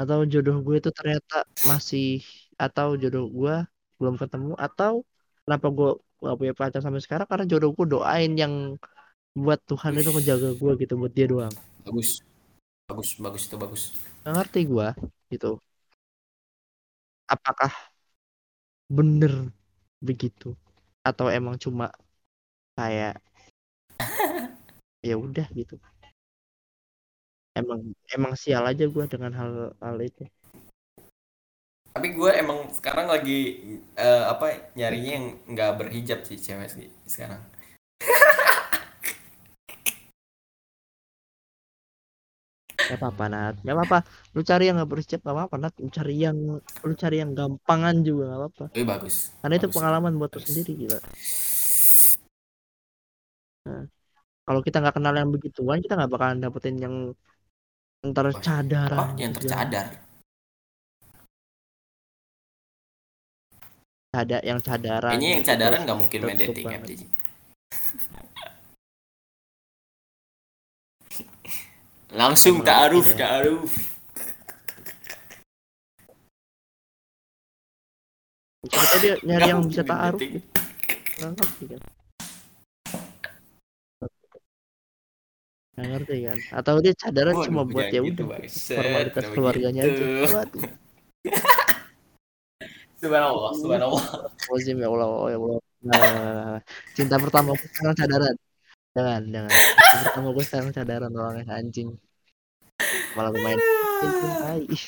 atau 0.00 0.18
jodoh 0.32 0.56
gue 0.66 0.74
itu 0.80 0.90
ternyata 0.98 1.34
masih 1.70 2.06
atau 2.64 2.88
jodoh 3.02 3.24
gua 3.36 3.54
belum 4.00 4.16
ketemu 4.20 4.52
atau 4.56 5.04
kenapa 5.44 5.66
gua 5.72 5.90
gak 6.24 6.36
punya 6.40 6.54
pacar 6.56 6.80
sampai 6.84 7.02
sekarang 7.04 7.28
karena 7.28 7.44
jodoh 7.50 7.70
gua 7.76 7.86
doain 7.86 8.32
yang 8.36 8.54
buat 9.36 9.60
Tuhan 9.68 9.92
itu 10.00 10.10
ngejaga 10.12 10.50
gua 10.56 10.72
gitu 10.80 10.94
buat 10.96 11.12
dia 11.12 11.26
doang. 11.28 11.54
bagus 11.84 12.24
bagus 12.88 13.10
bagus 13.18 13.42
itu 13.46 13.56
bagus 13.58 13.82
Nggak 14.26 14.34
ngerti 14.42 14.60
gua 14.66 14.88
gitu. 15.30 15.62
Apakah 17.30 17.70
bener 18.90 19.50
begitu 20.02 20.54
atau 21.06 21.26
emang 21.30 21.54
cuma 21.58 21.90
kayak 22.74 23.22
ya 25.08 25.14
udah 25.14 25.46
gitu. 25.54 25.78
Emang 27.54 27.80
emang 28.12 28.34
sial 28.34 28.66
aja 28.66 28.84
gua 28.90 29.06
dengan 29.06 29.32
hal 29.38 29.50
hal 29.78 29.96
itu. 30.02 30.26
Tapi 31.96 32.12
gue 32.12 32.28
emang 32.28 32.68
sekarang 32.76 33.08
lagi 33.08 33.40
eh, 33.96 34.24
apa 34.28 34.76
nyarinya 34.76 35.12
yang 35.16 35.26
nggak 35.48 35.70
berhijab 35.80 36.20
sih 36.28 36.36
cewek 36.36 36.68
sih 36.68 36.86
sekarang 37.08 37.40
Gak 42.86 43.02
apa-apa 43.02 43.24
Nat, 43.26 43.54
gak 43.66 43.74
apa-apa. 43.74 43.98
Lu 44.30 44.46
cari 44.46 44.70
yang 44.70 44.78
gak 44.78 44.90
berhijab 44.92 45.20
gak 45.26 45.34
apa-apa 45.34 45.56
Nat. 45.58 45.74
Lu 45.82 45.88
cari 45.90 46.14
yang 46.22 46.38
lu 46.62 46.94
cari 46.94 47.16
yang 47.18 47.32
gampangan 47.34 47.96
juga 48.06 48.22
gak 48.30 48.38
apa-apa. 48.38 48.64
Wih, 48.78 48.86
bagus 48.86 49.16
Karena 49.42 49.54
itu 49.58 49.66
Bagus. 49.66 49.74
pengalaman 49.74 50.12
buat 50.20 50.30
lu 50.30 50.38
Bagus. 50.38 50.46
sendiri 50.46 50.72
gila. 50.86 51.00
Kalau 54.46 54.60
kita 54.62 54.78
nggak 54.78 54.94
kenal 54.94 55.14
yang 55.18 55.30
begituan, 55.34 55.82
kita 55.82 55.98
nggak 55.98 56.12
bakalan 56.14 56.38
dapetin 56.38 56.76
yang 56.78 56.94
yang 58.06 58.12
apa 58.14 58.14
tercadaran. 58.22 59.18
yang 59.18 59.32
tercadar 59.34 60.05
Cada 64.16 64.40
yang 64.40 64.64
cadaran. 64.64 65.12
kayaknya 65.12 65.28
yang 65.28 65.44
gitu, 65.44 65.50
cadaran 65.52 65.80
nggak 65.84 65.98
mungkin 66.00 66.18
main 66.24 66.38
dating 66.40 66.72
app. 66.72 66.88
Ji. 66.88 67.04
langsung 72.16 72.64
taaruf 72.64 73.12
iya. 73.12 73.18
taaruf 73.20 73.72
Siapa 78.66 78.86
tahu 78.88 78.98
dia 79.04 79.14
nyari 79.20 79.46
yang 79.52 79.60
bisa 79.68 79.84
taaruf 79.84 80.16
dating. 80.16 80.40
gitu. 80.40 80.48
Nggak 81.20 81.30
ngerti 81.36 81.64
kan. 81.68 81.82
Ngerti 85.76 86.16
kan. 86.24 86.38
Atau 86.56 86.74
dia 86.80 86.94
cadaran 86.96 87.36
cuma 87.44 87.62
buat 87.68 87.92
ya 87.92 88.00
gitu, 88.00 88.24
udah 88.24 88.48
formalitas 88.48 89.24
keluarganya 89.36 89.82
gitu? 89.84 90.02
aja. 90.24 90.68
Subhanallah 93.06 93.52
subhanallah 93.54 94.04
Wazim 94.50 94.76
ya 94.82 94.88
Allah, 94.90 95.10
ya 95.30 95.38
Allah. 95.38 95.58
Nah, 95.86 96.56
cinta 96.98 97.16
pertama 97.22 97.54
gue 97.54 97.68
sekarang 97.70 97.94
cadaran. 97.94 98.34
Jangan, 98.98 99.22
jangan. 99.30 99.52
Cinta 99.54 100.02
pertama 100.10 100.28
gue 100.34 100.44
sekarang 100.44 100.70
cadaran 100.74 101.12
orangnya 101.14 101.44
anjing. 101.54 101.88
Malah 103.14 103.30
gue 103.30 103.42
main. 103.42 103.58
Anjing, 104.02 104.34
tai. 104.42 104.62
Ih, 104.66 104.84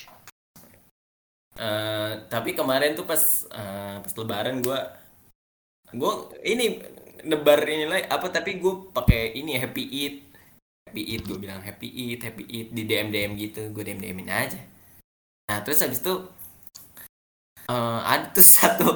Eh, 1.58 2.12
tapi 2.30 2.54
kemarin 2.54 2.94
tuh 2.94 3.02
pas 3.02 3.18
eh, 3.50 3.96
pas 3.98 4.12
lebaran 4.14 4.62
gue 4.62 4.78
gue 5.90 6.12
ini 6.46 6.78
nebar 7.26 7.66
ini 7.66 7.82
lah 7.82 7.98
apa 8.14 8.30
tapi 8.30 8.62
gue 8.62 8.94
pakai 8.94 9.34
ini 9.34 9.58
happy 9.58 9.82
eat 9.90 10.16
happy 10.86 11.02
eat 11.02 11.22
gue 11.26 11.34
bilang 11.34 11.58
happy 11.58 11.90
eat 11.90 12.22
happy 12.22 12.46
eat 12.46 12.70
di 12.70 12.86
dm 12.86 13.10
dm 13.10 13.34
gitu 13.34 13.74
gue 13.74 13.82
dm 13.82 13.98
dmin 13.98 14.30
aja 14.30 14.62
nah 15.50 15.58
terus 15.66 15.82
habis 15.82 15.98
itu 15.98 16.30
eh, 17.68 18.00
ada 18.04 18.26
tuh 18.32 18.46
satu 18.56 18.88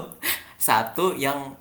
satu 0.59 1.05
yang 1.16 1.55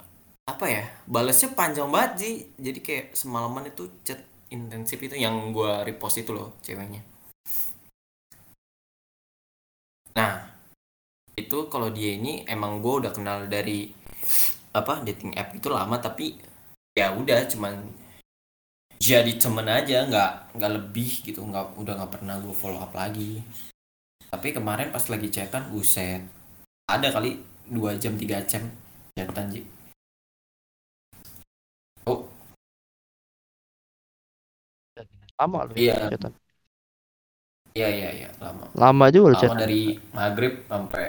apa 0.49 0.65
ya 0.67 0.83
balasnya 1.07 1.53
panjang 1.53 1.87
banget 1.87 2.11
sih 2.21 2.33
jadi 2.59 2.79
kayak 2.81 3.05
semalaman 3.13 3.69
itu 3.71 3.87
chat 4.03 4.19
intensif 4.51 4.99
itu 4.99 5.15
yang 5.15 5.55
gue 5.55 5.71
repost 5.87 6.19
itu 6.19 6.35
loh 6.35 6.59
ceweknya. 6.59 7.01
Nah 10.17 10.33
itu 11.39 11.57
kalau 11.71 11.89
dia 11.89 12.19
ini 12.19 12.43
emang 12.45 12.83
gue 12.83 12.93
udah 13.07 13.11
kenal 13.15 13.47
dari 13.47 13.87
apa 14.75 15.03
dating 15.07 15.35
app 15.39 15.55
itu 15.55 15.67
lama 15.71 15.95
tapi 15.99 16.35
ya 16.95 17.15
udah 17.15 17.47
cuman 17.47 17.75
jadi 19.01 19.33
temen 19.39 19.65
aja 19.65 20.05
nggak 20.05 20.31
nggak 20.59 20.71
lebih 20.77 21.11
gitu 21.25 21.41
nggak 21.41 21.79
udah 21.79 21.93
nggak 21.97 22.11
pernah 22.19 22.35
gue 22.43 22.55
follow 22.55 22.79
up 22.83 22.93
lagi. 22.93 23.39
Tapi 24.31 24.47
kemarin 24.55 24.91
pas 24.95 25.03
lagi 25.07 25.27
chatan 25.31 25.71
buset 25.71 26.40
ada 26.99 27.07
kali 27.13 27.39
dua 27.71 27.95
jam 27.99 28.13
tiga 28.19 28.41
jam. 28.47 28.63
Chatan 29.15 29.51
Ji. 29.51 29.61
oh. 32.07 32.25
Lama 35.39 35.65
lu 35.67 35.73
Iya. 35.73 35.95
iya 37.73 37.87
iya 37.87 38.09
iya 38.13 38.29
lama. 38.43 38.67
Lama 38.75 39.05
juga 39.09 39.27
lu 39.31 39.35
lama 39.35 39.41
chatan. 39.41 39.57
dari 39.63 39.81
maghrib 40.11 40.53
sampai 40.67 41.05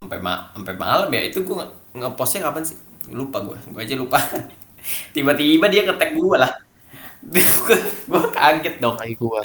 sampai 0.00 0.18
ma 0.22 0.34
sampai 0.54 0.74
malam 0.78 1.08
ya. 1.12 1.20
Itu 1.26 1.42
gue 1.46 1.54
nge- 1.58 1.74
ngepostnya 1.98 2.48
kapan 2.50 2.62
sih? 2.66 2.78
Lupa 3.10 3.38
gue 3.42 3.58
gue 3.58 3.80
aja 3.82 3.94
lupa. 3.98 4.18
Tiba-tiba 5.14 5.66
dia 5.70 5.86
ngetek 5.86 6.18
gue 6.18 6.36
lah. 6.38 6.52
Gue 8.10 8.22
kaget 8.34 8.82
dong. 8.82 8.98
Lagi 8.98 9.14
gua. 9.14 9.38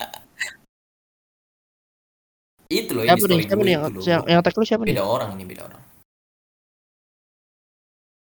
Itu 2.67 2.91
loh 2.91 3.03
ini 3.03 3.09
Siapa 3.09 3.25
nih? 3.25 3.27
story 3.27 3.43
Siapa 3.47 3.55
gue 3.55 3.65
nih 3.65 3.73
yang 3.73 3.83
yang, 4.03 4.21
yang 4.27 4.41
tag 4.43 4.55
lu 4.55 4.65
siapa 4.67 4.83
nih? 4.83 4.93
beda 4.95 5.05
orang 5.05 5.29
ini 5.35 5.43
beda 5.47 5.63
orang 5.65 5.81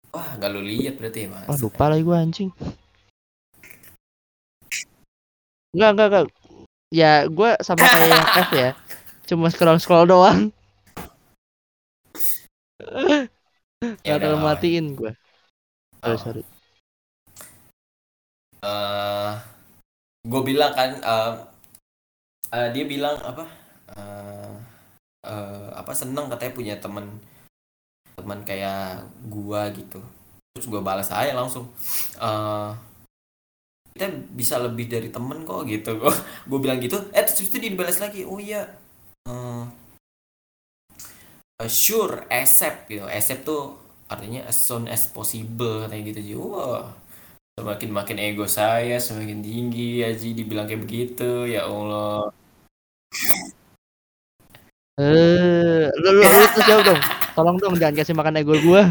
wah 0.09 0.29
gak 0.37 0.51
lu 0.53 0.61
lihat 0.61 0.95
berarti 0.97 1.19
ya 1.25 1.29
mas 1.31 1.45
Wah, 1.47 1.59
lupa 1.59 1.85
lagi 1.89 2.03
gua 2.03 2.17
anjing. 2.21 2.51
Enggak, 5.69 5.91
enggak, 5.95 6.07
enggak. 6.09 6.27
Ya, 6.89 7.13
gua 7.29 7.51
sama 7.61 7.85
kayak 7.93 8.09
yang 8.09 8.27
F 8.41 8.51
ya. 8.57 8.71
Cuma 9.29 9.53
scroll-scroll 9.53 10.09
doang. 10.09 10.49
Ya 14.01 14.17
udah. 14.17 14.41
matiin 14.41 14.97
gua. 14.97 15.13
Sorry, 16.01 16.17
Oh. 16.17 16.19
sorry. 16.19 16.43
eh 18.59 19.33
gue 20.25 20.43
bilang 20.43 20.73
kan 20.75 20.91
eh, 20.99 21.33
eh, 22.51 22.69
dia 22.75 22.85
bilang 22.85 23.15
apa 23.23 23.47
eh 23.97 24.53
eh, 25.27 25.69
apa 25.75 25.93
seneng 25.97 26.27
katanya 26.33 26.53
punya 26.55 26.75
temen 26.81 27.07
teman 28.19 28.41
kayak 28.43 29.07
gua 29.31 29.71
gitu. 29.73 30.01
Terus 30.59 30.67
gue 30.67 30.81
balas 30.83 31.09
aja 31.15 31.33
langsung 31.39 31.71
eh 32.19 32.71
kita 33.95 34.07
bisa 34.31 34.63
lebih 34.63 34.87
dari 34.87 35.09
temen 35.11 35.43
kok 35.43 35.67
gitu. 35.67 35.91
Gue 36.03 36.15
gue 36.47 36.59
bilang 36.63 36.79
gitu 36.79 36.99
eh 37.11 37.23
terus 37.27 37.51
itu 37.51 37.59
dibalas 37.59 37.99
lagi. 37.99 38.23
Oh 38.23 38.39
iya 38.39 38.63
eh 39.27 39.67
uh, 41.63 41.71
sure 41.71 42.27
accept 42.31 42.87
gitu. 42.91 43.05
Accept 43.07 43.43
tuh 43.47 43.75
artinya 44.09 44.47
as 44.47 44.59
soon 44.59 44.87
as 44.87 45.11
possible 45.11 45.87
kayak 45.91 46.15
gitu. 46.15 46.19
Aja 46.23 46.37
wah 46.39 46.87
semakin 47.59 47.91
makin 47.91 48.19
ego 48.23 48.47
saya 48.47 49.03
semakin 49.03 49.43
tinggi 49.43 50.07
aja 50.07 50.23
dibilang 50.39 50.67
kayak 50.71 50.83
begitu. 50.87 51.51
Ya 51.51 51.67
Allah 51.67 52.31
Eh, 54.99 55.87
lu, 55.95 56.09
lu, 56.11 56.23
lu 56.27 56.61
jawab 56.67 56.83
dong. 56.91 57.01
Tolong 57.39 57.57
dong 57.63 57.75
jangan 57.79 57.95
kasih 57.95 58.19
makan 58.19 58.43
ego 58.43 58.59
gua. 58.67 58.91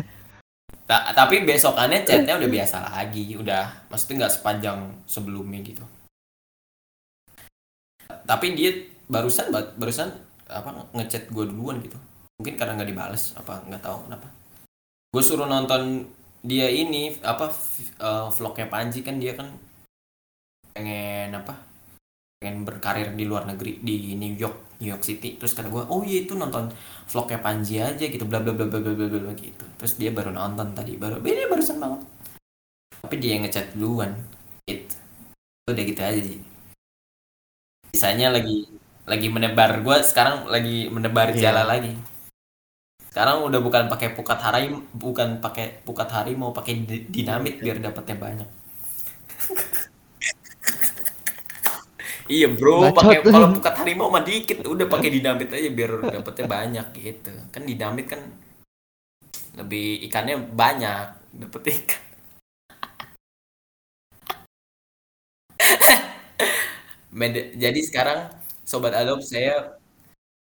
Ta- 0.87 1.11
tapi 1.11 1.43
besokannya 1.43 2.07
chatnya 2.07 2.39
udah 2.39 2.47
biasa 2.47 2.79
lagi 2.79 3.35
udah 3.35 3.91
maksudnya 3.91 4.23
nggak 4.23 4.33
sepanjang 4.39 4.79
sebelumnya 5.03 5.59
gitu 5.59 5.83
tapi 8.23 8.55
dia 8.55 8.71
barusan 9.11 9.51
ba- 9.51 9.75
barusan 9.75 10.07
apa 10.47 10.87
ngechat 10.95 11.27
gue 11.27 11.43
duluan 11.43 11.83
gitu 11.83 11.99
mungkin 12.39 12.55
karena 12.55 12.79
nggak 12.79 12.87
dibales 12.87 13.35
apa 13.35 13.67
nggak 13.67 13.83
tahu 13.83 14.07
kenapa 14.07 14.27
gue 15.11 15.23
suruh 15.23 15.43
nonton 15.43 16.07
dia 16.39 16.71
ini 16.71 17.19
apa 17.19 17.51
eh, 17.99 18.27
vlognya 18.31 18.71
Panji 18.71 19.03
kan 19.03 19.19
dia 19.19 19.35
kan 19.35 19.51
pengen 20.71 21.35
apa 21.35 21.66
pengen 22.37 22.63
berkarir 22.63 23.17
di 23.17 23.25
luar 23.25 23.49
negeri 23.49 23.81
di 23.81 24.13
New 24.13 24.37
York 24.37 24.79
New 24.81 24.89
York 24.93 25.03
City. 25.03 25.41
Terus 25.41 25.57
kata 25.57 25.73
gue 25.73 25.83
oh 25.89 26.01
iya 26.05 26.25
itu 26.25 26.37
nonton 26.37 26.69
vlognya 27.09 27.41
Panji 27.41 27.81
aja 27.81 28.05
gitu. 28.05 28.23
Bla 28.29 28.39
bla 28.39 28.53
bla 28.53 28.69
bla 28.69 28.79
bla 28.79 28.93
bla 28.93 29.07
bla 29.09 29.33
gitu. 29.33 29.65
Terus 29.81 29.93
dia 29.97 30.13
baru 30.13 30.29
nonton 30.33 30.77
tadi 30.77 30.93
baru 30.95 31.17
ini 31.21 31.49
barusan 31.49 31.81
banget. 31.81 32.01
Tapi 33.01 33.15
dia 33.17 33.37
yang 33.37 33.43
ngechat 33.45 33.73
duluan. 33.73 34.13
Gitu 34.69 35.07
udah 35.67 35.83
gitu 35.83 35.99
aja 35.99 36.21
sih. 36.23 36.39
Sisanya 37.91 38.31
lagi 38.31 38.71
lagi 39.03 39.27
menebar. 39.27 39.83
Gue 39.83 39.99
sekarang 39.99 40.47
lagi 40.47 40.87
menebar 40.87 41.35
yeah. 41.35 41.51
jala 41.51 41.67
lagi. 41.67 41.91
Sekarang 43.11 43.43
udah 43.43 43.59
bukan 43.59 43.91
pakai 43.91 44.15
pukat 44.15 44.39
hari 44.39 44.71
bukan 44.95 45.43
pakai 45.43 45.83
pukat 45.83 46.07
hari 46.07 46.37
mau 46.39 46.55
pakai 46.55 46.87
dinamit 47.11 47.59
biar 47.59 47.83
dapatnya 47.83 48.15
banyak. 48.15 48.49
iya 52.27 52.47
bro 52.51 52.91
pakai 52.91 53.23
kalau 53.23 53.49
pukat 53.55 53.73
harimau 53.79 54.11
mah 54.11 54.23
dikit 54.23 54.63
udah 54.67 54.85
pakai 54.87 55.09
dinamit 55.11 55.49
aja 55.51 55.69
biar 55.71 55.91
dapatnya 56.11 56.45
banyak 56.45 56.87
gitu. 56.95 57.31
Kan 57.51 57.63
dinamit 57.67 58.05
kan 58.11 58.21
lebih 59.57 60.05
ikannya 60.05 60.37
banyak 60.37 61.05
dapet 61.33 61.61
ikan. 61.73 62.01
Jadi 67.57 67.79
sekarang 67.81 68.29
sobat 68.61 68.93
adopt 68.93 69.25
saya 69.25 69.79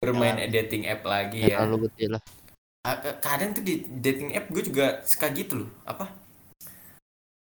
bermain 0.01 0.35
Ya. 0.41 0.49
dating 0.51 0.89
app 0.89 1.05
lagi 1.07 1.47
Ya, 1.47 1.63
ya. 1.63 1.69
lu 1.69 1.79
betul 1.79 2.17
lah. 2.17 2.23
Ah, 2.83 2.99
kadang 3.23 3.55
tuh 3.55 3.63
di 3.63 3.87
dating 4.03 4.35
app 4.35 4.51
gue 4.51 4.63
juga 4.67 5.07
suka 5.07 5.31
gitu 5.31 5.63
loh 5.63 5.71
apa? 5.87 6.11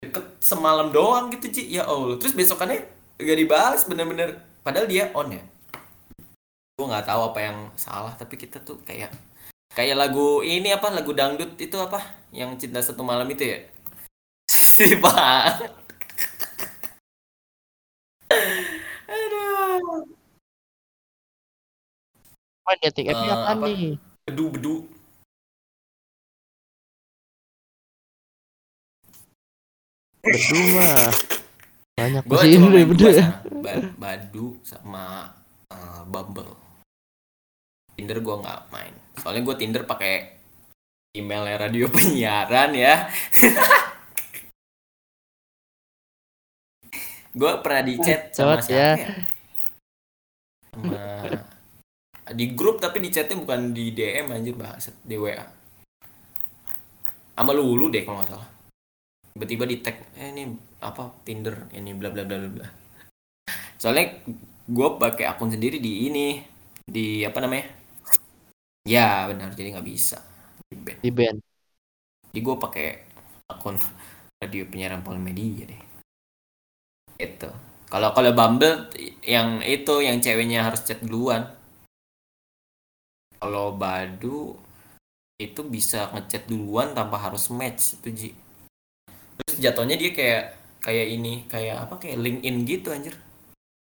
Deket 0.05 0.37
semalam 0.45 0.93
doang 0.93 1.33
gitu 1.33 1.49
Ci 1.49 1.73
ya 1.73 1.89
Allah. 1.89 2.21
Terus 2.21 2.37
besokannya 2.37 2.85
gak 3.23 3.39
dibahas 3.39 3.81
bener-bener. 3.87 4.41
Padahal 4.61 4.87
dia 4.89 5.09
on 5.17 5.33
ya. 5.33 5.43
Gue 6.77 6.87
nggak 6.89 7.07
tahu 7.09 7.21
apa 7.33 7.41
yang 7.45 7.59
salah 7.77 8.17
tapi 8.17 8.41
kita 8.41 8.57
tuh 8.65 8.81
kayak 8.89 9.13
kayak 9.77 9.97
lagu 10.01 10.41
ini 10.41 10.73
apa 10.73 10.89
lagu 10.89 11.13
dangdut 11.13 11.61
itu 11.61 11.77
apa? 11.77 12.01
Yang 12.33 12.67
cinta 12.67 12.81
satu 12.81 13.05
malam 13.05 13.29
itu 13.29 13.45
ya? 13.45 13.59
Aduh. 19.11 20.05
Main 22.65 22.79
dating 22.87 23.11
app 23.11 23.21
apa 23.21 23.53
apa? 23.53 23.67
nih? 23.67 23.99
bedu 24.31 24.45
bedu. 24.55 24.75
Bedu 30.23 30.61
mah. 30.77 31.11
Banyak 32.01 32.23
gue 32.25 32.37
cuma 32.37 32.49
ini 32.49 32.67
main 32.73 32.89
dua 32.97 33.11
ya. 33.13 33.27
Badu 34.01 34.57
sama 34.65 35.29
eh, 35.69 36.01
Bumble. 36.09 36.57
Tinder 37.93 38.19
gue 38.25 38.37
nggak 38.41 38.61
main. 38.73 38.95
Soalnya 39.21 39.43
gue 39.45 39.57
Tinder 39.61 39.85
pakai 39.85 40.41
emailnya 41.13 41.69
radio 41.69 41.87
penyiaran 41.95 42.73
ya. 42.73 43.05
Gue 47.31 47.63
pernah 47.63 47.87
di 47.87 47.95
chat 48.03 48.35
sama 48.35 48.59
Bacot, 48.59 48.67
siapa 48.67 48.75
ya. 48.75 48.91
ya 48.99 49.15
sama 50.75 50.99
di 52.31 52.47
grup 52.55 52.79
tapi 52.79 53.03
di 53.03 53.11
chatnya 53.11 53.43
bukan 53.43 53.75
di 53.75 53.91
DM 53.91 54.31
anjir 54.31 54.55
bahas 54.55 54.91
di 55.03 55.19
WA 55.19 55.43
sama 57.35 57.57
Lulu 57.57 57.89
deh 57.89 58.05
kalau 58.05 58.21
nggak 58.21 58.37
salah. 58.37 58.49
Tiba-tiba 59.33 59.65
di 59.65 59.77
tag 59.81 59.97
eh, 60.21 60.29
ini 60.29 60.45
apa 60.81 61.13
Tinder 61.25 61.69
ini 61.77 61.93
bla 61.93 62.09
bla 62.09 62.25
bla 62.25 62.37
bla 62.41 62.69
soalnya 63.81 64.21
gue 64.71 64.89
pakai 65.01 65.25
akun 65.25 65.51
sendiri 65.51 65.81
di 65.81 66.07
ini 66.13 66.27
di 66.85 67.23
apa 67.25 67.41
namanya? 67.41 67.67
Ya 68.85 69.25
benar 69.27 69.57
jadi 69.57 69.73
nggak 69.73 69.89
bisa. 69.89 70.21
Di 70.69 70.77
ban. 70.77 70.97
Di 71.01 71.11
band. 71.11 71.39
jadi 72.31 72.41
gue 72.47 72.57
pakai 72.63 72.87
akun 73.51 73.75
radio 74.39 74.63
penyiaran 74.71 75.03
Polimedia 75.03 75.67
deh. 75.67 75.83
Itu 77.19 77.51
kalau 77.91 78.15
kalau 78.15 78.31
Bumble 78.31 78.87
yang 79.27 79.65
itu 79.67 80.05
yang 80.05 80.23
ceweknya 80.23 80.63
harus 80.63 80.87
chat 80.87 81.03
duluan. 81.03 81.51
Kalau 83.41 83.73
Badu 83.75 84.55
itu 85.41 85.61
bisa 85.65 86.13
ngechat 86.13 86.45
duluan 86.47 86.93
tanpa 86.93 87.17
harus 87.17 87.49
match 87.49 87.97
itu 87.97 88.09
Ji. 88.13 88.31
Terus 89.41 89.57
jatuhnya 89.57 89.97
dia 89.97 90.13
kayak 90.13 90.60
kayak 90.81 91.07
ini 91.13 91.45
kayak 91.47 91.85
apa 91.85 91.95
kayak 91.97 92.19
LinkedIn 92.19 92.57
gitu 92.65 92.89
anjir 92.91 93.15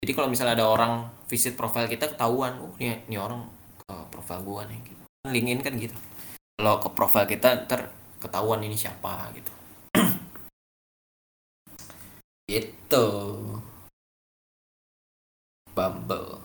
jadi 0.03 0.11
kalau 0.11 0.27
misalnya 0.27 0.59
ada 0.59 0.67
orang 0.67 0.93
visit 1.25 1.55
profile 1.55 1.87
kita 1.87 2.11
ketahuan 2.11 2.59
oh 2.59 2.73
ini, 2.77 2.99
ini 3.07 3.15
orang 3.15 3.47
ke 3.79 3.93
profile 4.09 4.43
gua 4.43 4.61
nih 4.67 4.79
gitu. 4.83 5.01
LinkedIn 5.25 5.61
kan 5.61 5.73
gitu 5.75 5.95
kalau 6.55 6.77
ke 6.77 6.89
profile 6.91 7.25
kita 7.25 7.65
ntar 7.65 7.87
ketahuan 8.19 8.61
ini 8.61 8.75
siapa 8.75 9.31
gitu 9.33 9.51
itu 12.51 13.05
Bumble 15.71 16.43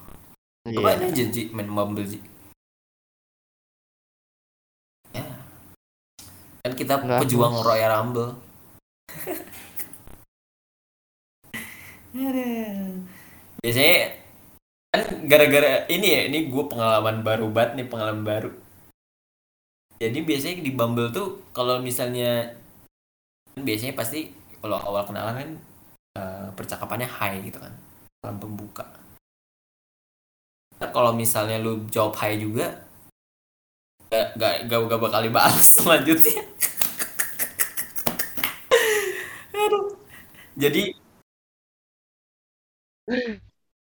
Iya. 0.66 0.82
apa 0.82 0.88
aja 0.99 1.24
Ji 1.30 1.47
main 1.55 1.70
Bumble 1.70 2.03
Ji 2.03 2.18
ya 5.14 5.22
kan 6.62 6.74
kita 6.74 6.99
Nggak, 6.99 7.22
pejuang. 7.22 7.55
Royal 7.62 7.90
Rumble. 7.94 8.30
biasanya 13.61 13.97
kan 14.95 15.03
gara-gara 15.29 15.85
ini 15.93 16.07
ya 16.07 16.21
ini 16.33 16.39
gue 16.49 16.64
pengalaman 16.71 17.21
baru 17.21 17.47
banget 17.53 17.73
nih 17.83 17.89
pengalaman 17.93 18.25
baru. 18.25 18.51
Jadi 19.97 20.19
biasanya 20.25 20.57
di 20.61 20.73
Bumble 20.77 21.12
tuh 21.12 21.41
kalau 21.57 21.81
misalnya 21.81 22.53
kan 23.53 23.61
biasanya 23.64 23.97
pasti 23.97 24.33
kalau 24.61 24.77
awal 24.77 25.05
kenalan 25.09 25.37
kan 25.37 25.51
eh, 26.21 26.49
percakapannya 26.57 27.09
high 27.09 27.41
gitu 27.45 27.61
kan 27.61 27.73
salam 28.21 28.41
pembuka. 28.41 28.85
Nah, 30.77 30.93
kalau 30.93 31.17
misalnya 31.17 31.57
lu 31.57 31.89
jawab 31.89 32.12
hai 32.21 32.37
juga 32.37 32.69
gak, 34.12 34.37
gak, 34.37 34.55
gak, 34.69 34.81
gak 34.93 35.01
bakal 35.01 35.21
dibalas 35.25 35.64
selanjutnya 35.81 36.45
Aduh. 39.67 39.97
jadi 40.55 40.95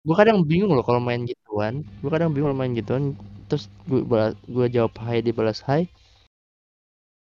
Gue 0.08 0.16
kadang 0.16 0.44
bingung 0.44 0.72
loh 0.72 0.84
kalau 0.84 1.04
main 1.04 1.24
gituan. 1.28 1.84
Gue 2.00 2.12
kadang 2.12 2.32
bingung 2.32 2.52
kalau 2.52 2.60
main 2.60 2.72
gituan. 2.76 3.16
Terus 3.48 3.72
gue 3.88 4.04
gue 4.48 4.66
jawab 4.72 4.96
hai 5.04 5.24
dibalas 5.24 5.64
hai. 5.68 5.88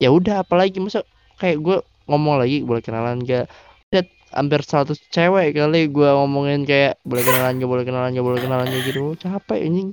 Ya 0.01 0.09
udah 0.09 0.41
apalagi 0.41 0.81
masa 0.81 1.05
kayak 1.37 1.61
gue 1.61 1.77
ngomong 2.09 2.41
lagi 2.41 2.65
boleh 2.65 2.81
kenalan 2.81 3.21
gak? 3.21 3.49
Lihat 3.93 4.07
hampir 4.33 4.65
100 4.65 4.97
cewek 5.13 5.53
kali 5.53 5.89
gue 5.89 6.09
ngomongin 6.09 6.65
kayak 6.65 6.97
boleh 7.05 7.21
kenalan 7.21 7.61
gak 7.61 7.69
boleh 7.69 7.85
kenalan 7.85 8.09
gak 8.13 8.25
boleh 8.25 8.39
kenalan 8.41 8.65
gak 8.65 8.83
gitu. 8.89 9.13
Capek 9.17 9.61
anjing. 9.61 9.91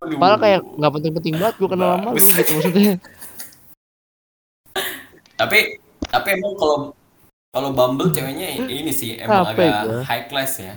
aduh. 0.00 0.16
Malah 0.16 0.38
kayak 0.40 0.60
nggak 0.64 0.92
penting-penting 0.96 1.34
banget 1.36 1.54
gue 1.60 1.68
kenal 1.68 1.88
sama 2.00 2.10
lu 2.16 2.24
gitu 2.24 2.50
maksudnya. 2.56 2.94
tapi 5.40 5.80
tapi 6.12 6.28
emang 6.36 6.52
kalau 6.60 6.92
kalau 7.54 7.70
Bumble 7.76 8.10
ceweknya 8.14 8.46
ini 8.80 8.92
sih 8.94 9.18
emang 9.26 9.42
Capek 9.44 9.52
agak 9.52 9.76
gua. 9.80 10.00
high 10.06 10.24
class 10.30 10.52
ya. 10.66 10.74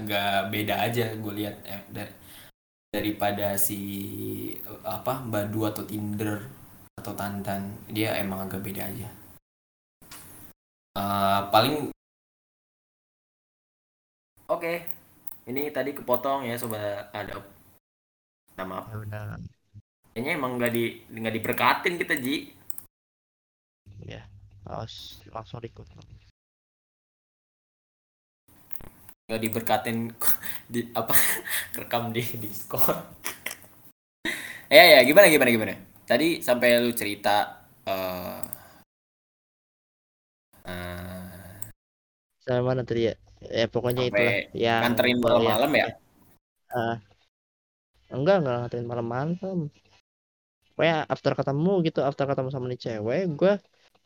Agak 0.00 0.48
beda 0.52 0.74
aja 0.86 1.04
gue 1.22 1.32
lihat 1.40 1.56
eh, 1.68 1.82
da- 1.92 2.14
daripada 2.94 3.48
si 3.66 3.80
apa 4.84 5.14
Badu 5.32 5.60
atau 5.70 5.84
Tinder 5.90 6.40
atau 7.00 7.12
Tantan 7.20 7.62
dia 7.96 8.10
emang 8.22 8.46
agak 8.48 8.60
beda 8.66 8.82
aja. 8.90 9.08
Eh, 10.98 11.40
paling 11.52 11.90
oke 14.54 14.72
ini 15.50 15.62
tadi 15.76 15.90
kepotong 15.98 16.40
ya 16.48 16.54
sobat 16.60 17.08
ada 17.20 17.34
nama 18.56 18.84
Ya 18.90 18.96
udah. 18.98 19.40
kayaknya 20.12 20.32
emang 20.38 20.52
nggak 20.58 20.72
di 20.76 20.82
nggak 21.18 21.34
diberkatin 21.36 21.94
kita 22.00 22.14
ji. 22.24 22.34
Ya 24.06 24.20
harus 24.24 24.29
langsung 24.66 25.60
record. 25.62 25.88
Nggak 29.30 29.40
diberkatin 29.46 30.10
di 30.72 30.80
apa 30.90 31.14
rekam 31.78 32.10
di 32.10 32.22
Discord. 32.36 32.98
Ya 34.70 34.86
ya 34.86 35.00
gimana 35.02 35.26
gimana 35.26 35.50
gimana? 35.50 35.74
Tadi 36.06 36.46
sampai 36.46 36.78
lu 36.78 36.94
cerita 36.94 37.66
eh 37.90 38.38
eh, 40.62 41.30
sama 42.46 42.70
mana 42.70 42.86
tadi 42.86 43.10
ya. 43.10 43.14
Ya 43.50 43.66
pokoknya 43.66 44.06
Sampai 44.06 44.14
itulah 44.14 44.38
yang 44.54 44.80
nganterin 44.86 45.18
malam-malam 45.18 45.70
ya? 45.74 45.88
Ah. 46.70 46.96
enggak 48.14 48.46
enggak 48.46 48.56
ngatain 48.62 48.86
malam-malam. 48.86 49.58
Pokoknya 50.78 50.98
after 51.10 51.32
ketemu 51.34 51.72
gitu 51.90 52.00
after 52.06 52.24
ketemu 52.30 52.48
sama 52.54 52.70
nih 52.70 52.78
cewek 52.78 53.22
gue 53.34 53.54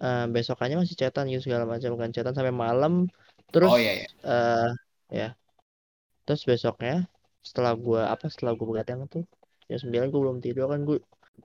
eh, 0.05 0.25
besokannya 0.35 0.77
masih 0.83 0.97
chatan 1.01 1.25
gitu 1.33 1.43
segala 1.47 1.65
macam 1.73 1.91
kan 2.01 2.09
chatan 2.17 2.35
sampai 2.37 2.55
malam. 2.65 2.93
Terus 3.53 3.71
oh 3.73 3.79
iya 3.85 3.93
iya. 3.99 4.07
eh, 4.31 4.69
ya. 5.21 5.29
Terus 6.25 6.43
besoknya 6.51 6.95
setelah 7.49 7.73
gue 7.85 8.01
apa 8.15 8.25
setelah 8.33 8.53
gue 8.59 8.67
begadang 8.71 9.01
tuh 9.15 9.23
jam 9.69 9.79
sembilan 9.83 10.07
gue 10.13 10.21
belum 10.25 10.39
tidur 10.45 10.65
kan 10.73 10.81
gue 10.89 10.97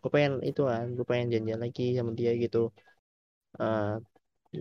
gue 0.02 0.10
pengen 0.16 0.34
itu 0.50 0.62
kan 0.70 0.86
gue 0.98 1.06
pengen 1.12 1.28
janjian 1.34 1.60
lagi 1.66 1.84
sama 1.98 2.12
dia 2.20 2.32
gitu. 2.44 2.58
Eh, 3.62 3.96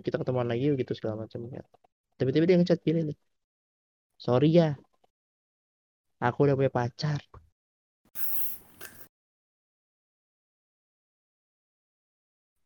kita 0.07 0.17
ketemuan 0.21 0.49
lagi 0.53 0.65
gitu 0.81 0.93
segala 0.99 1.17
macam 1.25 1.41
ya 1.57 1.63
tiba-tiba 2.19 2.45
dia 2.49 2.57
ngechat 2.61 2.81
gini 2.89 3.01
nih. 3.09 3.19
Sorry 4.25 4.49
ya 4.59 4.69
aku 6.27 6.39
udah 6.45 6.55
punya 6.59 6.73
pacar 6.79 7.19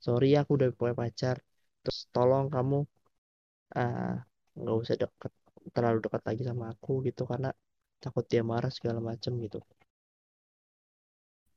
sorry 0.04 0.26
ya 0.34 0.38
aku 0.42 0.52
udah 0.58 0.68
punya 0.78 0.94
pacar. 1.02 1.36
Terus 1.82 1.98
tolong 2.14 2.46
kamu 2.54 2.76
ah 3.80 4.12
nggak 4.60 4.76
usah 4.82 4.96
deket 5.02 5.32
terlalu 5.74 5.98
dekat 6.04 6.22
lagi 6.28 6.42
sama 6.48 6.64
aku 6.72 6.90
gitu 7.06 7.22
karena 7.30 7.48
takut 8.02 8.24
dia 8.32 8.42
marah 8.50 8.72
segala 8.76 9.00
macam 9.10 9.32
gitu. 9.44 9.58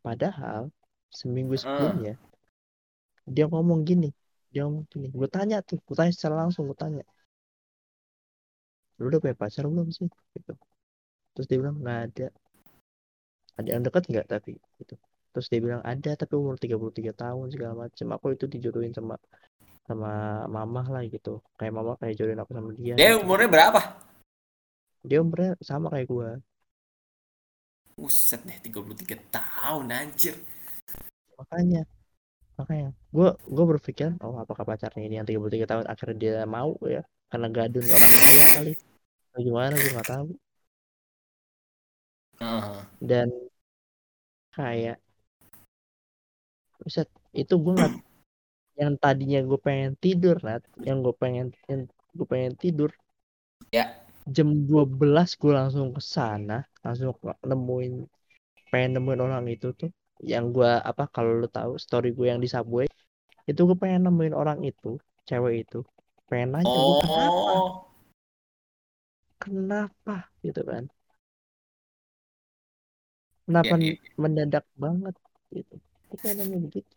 Padahal 0.05 0.71
seminggu 1.19 1.55
Eh, 1.61 1.61
sebelumnya 1.63 2.13
dia 3.35 3.45
ngomong 3.51 3.79
gini 3.89 4.07
dia 4.51 4.61
ngomong 4.65 4.85
gini 4.91 5.07
gue 5.19 5.27
tanya 5.35 5.57
tuh 5.67 5.77
gue 5.85 5.95
tanya 5.99 6.11
secara 6.15 6.35
langsung 6.41 6.63
gue 6.69 6.77
tanya. 6.83 7.03
Lu 8.99 9.03
udah 9.09 9.19
punya 9.23 9.35
pacar 9.41 9.63
belum 9.71 9.87
sih? 9.97 10.07
Gitu. 10.35 10.51
Terus 11.33 11.47
dia 11.49 11.57
bilang 11.61 11.77
nggak 11.83 11.99
ada. 12.07 12.27
Ada 13.59 13.69
yang 13.75 13.83
dekat 13.87 14.03
nggak 14.11 14.27
tapi 14.31 14.51
gitu 14.79 14.95
terus 15.35 15.51
dia 15.51 15.59
bilang 15.59 15.83
ada 15.83 16.15
tapi 16.15 16.39
umur 16.39 16.55
33 16.55 17.11
tahun 17.11 17.51
segala 17.51 17.73
macam 17.75 18.07
aku 18.15 18.39
itu 18.39 18.47
dijodohin 18.47 18.95
sama 18.95 19.19
sama 19.83 20.47
mama 20.47 20.81
lah 20.87 21.03
gitu. 21.11 21.43
Kayak 21.59 21.73
mama 21.75 21.99
kayak 21.99 22.15
jodohin 22.15 22.39
aku 22.39 22.55
sama 22.55 22.71
dia 22.71 22.95
dia 22.95 23.11
gitu. 23.11 23.27
umurnya 23.27 23.49
berapa? 23.51 23.81
Dia 25.03 25.19
umurnya 25.19 25.59
sama 25.59 25.91
kayak 25.91 26.07
gue 26.07 26.29
Buset 27.99 28.43
deh 28.47 28.59
33 28.63 29.27
tahun 29.27 29.85
anjir. 29.91 30.39
Makanya 31.35 31.83
makanya. 32.55 32.95
Gue 33.11 33.35
gue 33.43 33.65
berpikir 33.75 34.15
oh 34.23 34.39
apakah 34.39 34.63
pacarnya 34.63 35.03
ini 35.03 35.19
yang 35.19 35.27
33 35.27 35.67
tahun 35.67 35.85
akhirnya 35.91 36.15
dia 36.15 36.35
mau 36.47 36.79
ya? 36.87 37.03
Karena 37.27 37.47
gadun 37.51 37.83
orang 37.91 38.11
kaya 38.15 38.45
kali. 38.55 38.73
Atau 39.35 39.39
gimana 39.43 39.75
gue 39.75 39.91
nggak 39.91 40.07
tahu. 40.07 40.27
Dan 43.03 43.27
kayak 44.55 45.04
Buset, 46.85 47.09
itu 47.33 47.57
gue 47.57 47.73
nggak 47.73 47.93
yang 48.81 48.93
tadinya 49.01 49.41
gue 49.41 49.57
pengen 49.57 49.97
tidur 49.97 50.37
Nat. 50.45 50.61
Yang 50.85 50.97
gue 51.09 51.15
pengen 51.17 51.47
yang 51.65 51.89
gue 51.89 52.27
pengen 52.29 52.53
tidur. 52.53 52.93
Ya. 53.73 53.97
jam 54.25 54.49
12 54.65 55.37
gue 55.37 55.53
langsung 55.53 55.93
ke 55.93 56.01
sana 56.01 56.65
langsung 56.81 57.13
nemuin 57.45 58.09
pengen 58.69 58.91
nemuin 59.01 59.21
orang 59.25 59.49
itu 59.49 59.73
tuh. 59.73 59.89
Yang 60.21 60.61
gue 60.61 60.71
apa 60.85 61.09
kalau 61.09 61.41
lu 61.41 61.49
tahu 61.49 61.81
story 61.81 62.13
gue 62.13 62.29
yang 62.29 62.37
di 62.37 62.45
subway 62.45 62.85
itu 63.49 63.61
gue 63.65 63.77
pengen 63.77 64.05
nemuin 64.05 64.37
orang 64.37 64.61
itu 64.61 65.01
cewek 65.25 65.65
itu. 65.65 65.81
Pengen 66.29 66.57
nanya 66.57 66.69
gue 66.69 66.97
kenapa 67.01 67.41
oh. 67.53 67.69
kenapa? 69.41 70.15
Gitu 70.45 70.61
kan. 70.61 70.85
Kenapa 73.45 73.77
Iya, 73.77 73.93
iya. 73.93 74.17
mendadak 74.17 74.65
banget 74.73 75.15
gitu 75.53 75.84
pengen 76.21 76.35
nanya 76.39 76.57
begitu 76.65 76.93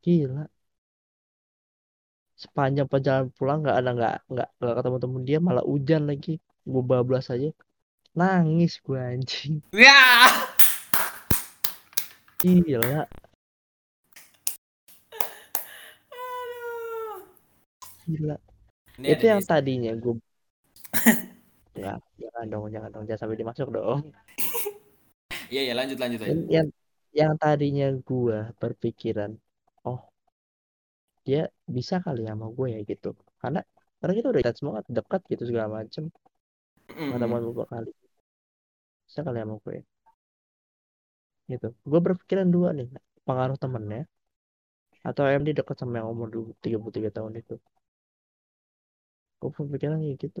gila. 0.00 0.48
Sepanjang 2.40 2.88
perjalanan 2.88 3.28
pulang 3.36 3.60
nggak 3.60 3.76
ada 3.76 3.90
nggak 3.92 4.14
nggak 4.32 4.48
nggak 4.56 4.74
ketemu 4.80 4.96
temu 4.96 5.18
dia 5.28 5.38
malah 5.44 5.64
hujan 5.64 6.02
lagi. 6.08 6.40
Gue 6.64 6.82
bablas 6.84 7.28
aja. 7.28 7.52
Nangis 8.16 8.80
gue 8.80 8.96
anjing. 8.96 9.60
Ya. 9.76 10.00
Gila. 12.40 13.04
Aduh. 16.16 17.16
gila. 18.08 18.36
Ini 18.96 19.06
itu 19.12 19.24
ada 19.24 19.30
yang 19.36 19.40
di- 19.44 19.48
tadinya 19.48 19.92
gue 19.96 20.14
ya 21.84 21.94
jangan 22.16 22.44
dong 22.48 22.64
jangan 22.72 22.88
dong. 22.88 23.04
Jangan 23.04 23.20
sampai 23.20 23.36
dimasuk 23.36 23.68
dong. 23.68 24.00
Iya 25.52 25.60
ya 25.68 25.74
lanjut 25.76 25.98
lanjut 26.00 26.20
aja. 26.24 26.32
yang 26.48 26.68
yang, 27.18 27.32
tadinya 27.42 27.86
gue 28.08 28.38
berpikiran 28.60 29.30
oh 29.90 30.00
dia 31.26 31.40
bisa 31.76 31.94
kali 32.04 32.20
sama 32.30 32.46
gue 32.56 32.66
ya 32.74 32.78
gitu. 32.90 33.08
Karena 33.40 33.58
karena 33.98 34.12
kita 34.18 34.28
udah 34.32 34.42
semua 34.58 34.78
dekat 34.98 35.20
gitu 35.32 35.42
segala 35.50 35.68
macem. 35.78 36.04
Mm-mm. 36.90 37.10
ketemuan 37.14 37.42
beberapa 37.46 37.66
kali. 37.74 37.90
Bisa 39.06 39.20
kali 39.26 39.38
sama 39.42 39.54
gue 39.64 39.76
gitu. 41.52 41.66
Gue 41.90 42.00
berpikiran 42.06 42.48
dua 42.54 42.68
nih 42.78 42.88
pengaruh 43.26 43.56
temennya 43.62 44.00
atau 45.08 45.24
MD 45.40 45.48
dekat 45.58 45.76
sama 45.80 45.94
yang 46.00 46.08
umur 46.14 46.28
33 46.64 47.10
tahun 47.16 47.32
itu. 47.42 47.54
Gue 49.40 49.50
berpikiran 49.56 49.98
kayak 50.02 50.16
gitu 50.24 50.40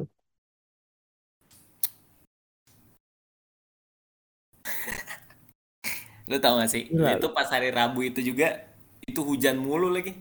Lu 6.30 6.38
tau 6.38 6.62
gak 6.62 6.70
sih? 6.70 6.86
Gila. 6.86 7.18
Itu 7.18 7.34
pas 7.34 7.50
hari 7.50 7.74
Rabu 7.74 8.06
itu 8.06 8.22
juga 8.22 8.62
itu 9.04 9.20
hujan 9.26 9.58
mulu 9.58 9.90
lagi. 9.90 10.14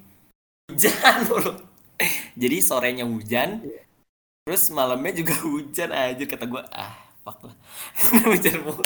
Hujan 0.74 1.18
mulu. 1.30 1.54
Jadi 2.40 2.58
sorenya 2.64 3.04
hujan, 3.04 3.60
terus 4.48 4.72
malamnya 4.74 5.14
juga 5.14 5.36
hujan 5.54 5.92
aja 5.94 6.24
kata 6.26 6.46
gua 6.50 6.64
ah 6.74 6.94
fuck 7.22 7.40
lah 7.46 7.56
hujan 8.32 8.58
mulu. 8.66 8.84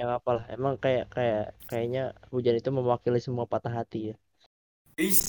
yang 0.00 0.10
apalah 0.18 0.44
emang 0.56 0.74
kayak 0.84 1.06
kayak 1.14 1.54
kayaknya 1.70 2.02
hujan 2.34 2.58
itu 2.58 2.70
mewakili 2.74 3.18
semua 3.22 3.46
patah 3.52 3.74
hati 3.78 3.98
ya 4.10 4.16
Is. 4.98 5.20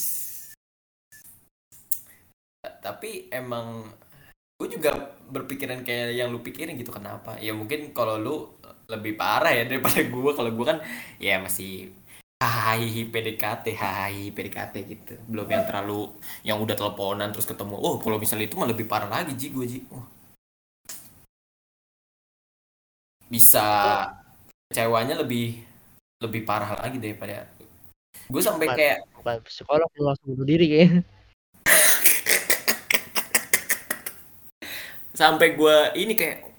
Tapi 2.85 3.29
emang 3.33 3.89
gue 4.61 4.67
juga 4.77 4.91
berpikiran 5.33 5.81
kayak 5.87 6.07
yang 6.19 6.29
lu 6.33 6.39
pikirin 6.45 6.77
gitu 6.81 6.91
kenapa? 6.93 7.31
Ya 7.41 7.51
mungkin 7.59 7.93
kalau 7.97 8.15
lu 8.25 8.35
lebih 8.85 9.17
parah 9.17 9.51
ya 9.51 9.65
daripada 9.65 9.99
gue. 10.13 10.31
Kalau 10.35 10.51
gue 10.51 10.65
kan 10.65 10.79
ya 11.21 11.41
masih 11.41 11.93
hahaha 12.39 13.01
PDKT, 13.09 13.65
hahaha 13.75 14.31
PDKT 14.31 14.75
gitu. 14.85 15.13
Belum 15.29 15.47
yang 15.49 15.65
terlalu 15.65 16.13
yang 16.45 16.61
udah 16.61 16.75
teleponan 16.77 17.33
terus 17.33 17.49
ketemu. 17.49 17.75
Oh, 17.77 17.97
kalau 18.01 18.17
misalnya 18.21 18.45
itu 18.45 18.57
mah 18.57 18.69
lebih 18.69 18.85
parah 18.85 19.09
lagi 19.09 19.33
Ji 19.33 19.49
gue 19.53 19.65
Ji. 19.65 19.79
Wah. 19.89 20.05
Bisa 23.25 23.65
kecewanya 24.69 25.17
lebih 25.21 25.61
lebih 26.23 26.47
parah 26.47 26.79
lagi 26.79 26.97
daripada 26.97 27.45
gue 28.25 28.41
sampai 28.41 28.65
kayak 28.73 28.97
psikolog 29.45 29.85
langsung 29.99 30.33
bunuh 30.33 30.47
diri 30.47 30.65
kayaknya 30.65 31.01
sampai 35.19 35.53
gue 35.53 35.77
ini 36.01 36.17
kayak 36.17 36.54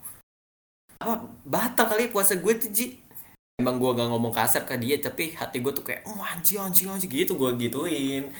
apa? 1.00 1.14
Batal 1.44 1.86
kali 1.88 2.08
puasa 2.08 2.36
gue 2.36 2.54
tuh 2.56 2.70
Ji. 2.72 3.00
Emang 3.56 3.80
gue 3.80 3.88
gak 3.88 4.12
ngomong 4.12 4.36
kasar 4.36 4.68
ke 4.68 4.76
dia 4.76 5.00
tapi 5.00 5.32
hati 5.32 5.64
gue 5.64 5.72
tuh 5.72 5.80
kayak 5.80 6.04
oh 6.04 6.20
anjing 6.20 6.60
anjing 6.60 6.92
anjing 6.92 7.08
gitu 7.08 7.40
gue 7.40 7.50
gituin. 7.56 8.28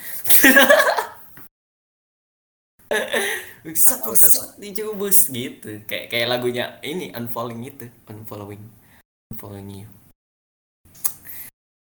Bangsat 3.67 4.07
bangsat 4.07 4.63
dicubus 4.63 5.27
gitu. 5.27 5.83
Kayak 5.91 6.07
kayak 6.15 6.29
lagunya 6.31 6.79
ini 6.87 7.11
unfollowing 7.11 7.67
itu. 7.67 7.91
Unfollowing. 8.07 8.63
Unfollowing 9.35 9.83
you. 9.83 9.89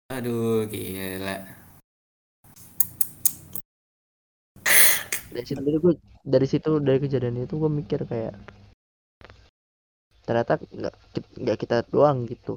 Aduh 0.07 0.63
gila. 0.71 1.43
Dari 5.35 5.43
situ 5.43 5.59
dari 6.23 6.47
situ 6.47 6.71
dari 6.79 6.99
kejadian 7.03 7.43
itu 7.43 7.59
gue 7.59 7.67
mikir 7.67 8.07
kayak 8.07 8.39
ternyata 10.27 10.53
nggak 10.79 10.93
nggak 11.43 11.57
kita 11.63 11.75
doang 11.93 12.17
gitu 12.31 12.53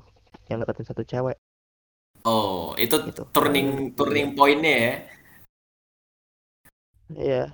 yang 0.48 0.58
deketin 0.60 0.86
satu 0.88 1.02
cewek 1.10 1.36
Oh, 2.32 2.64
itu 2.84 2.96
Gitu. 3.08 3.22
turning 3.34 3.68
turning 3.98 4.26
pointnya 4.38 4.74
ya. 4.86 4.92
Iya. 7.14 7.52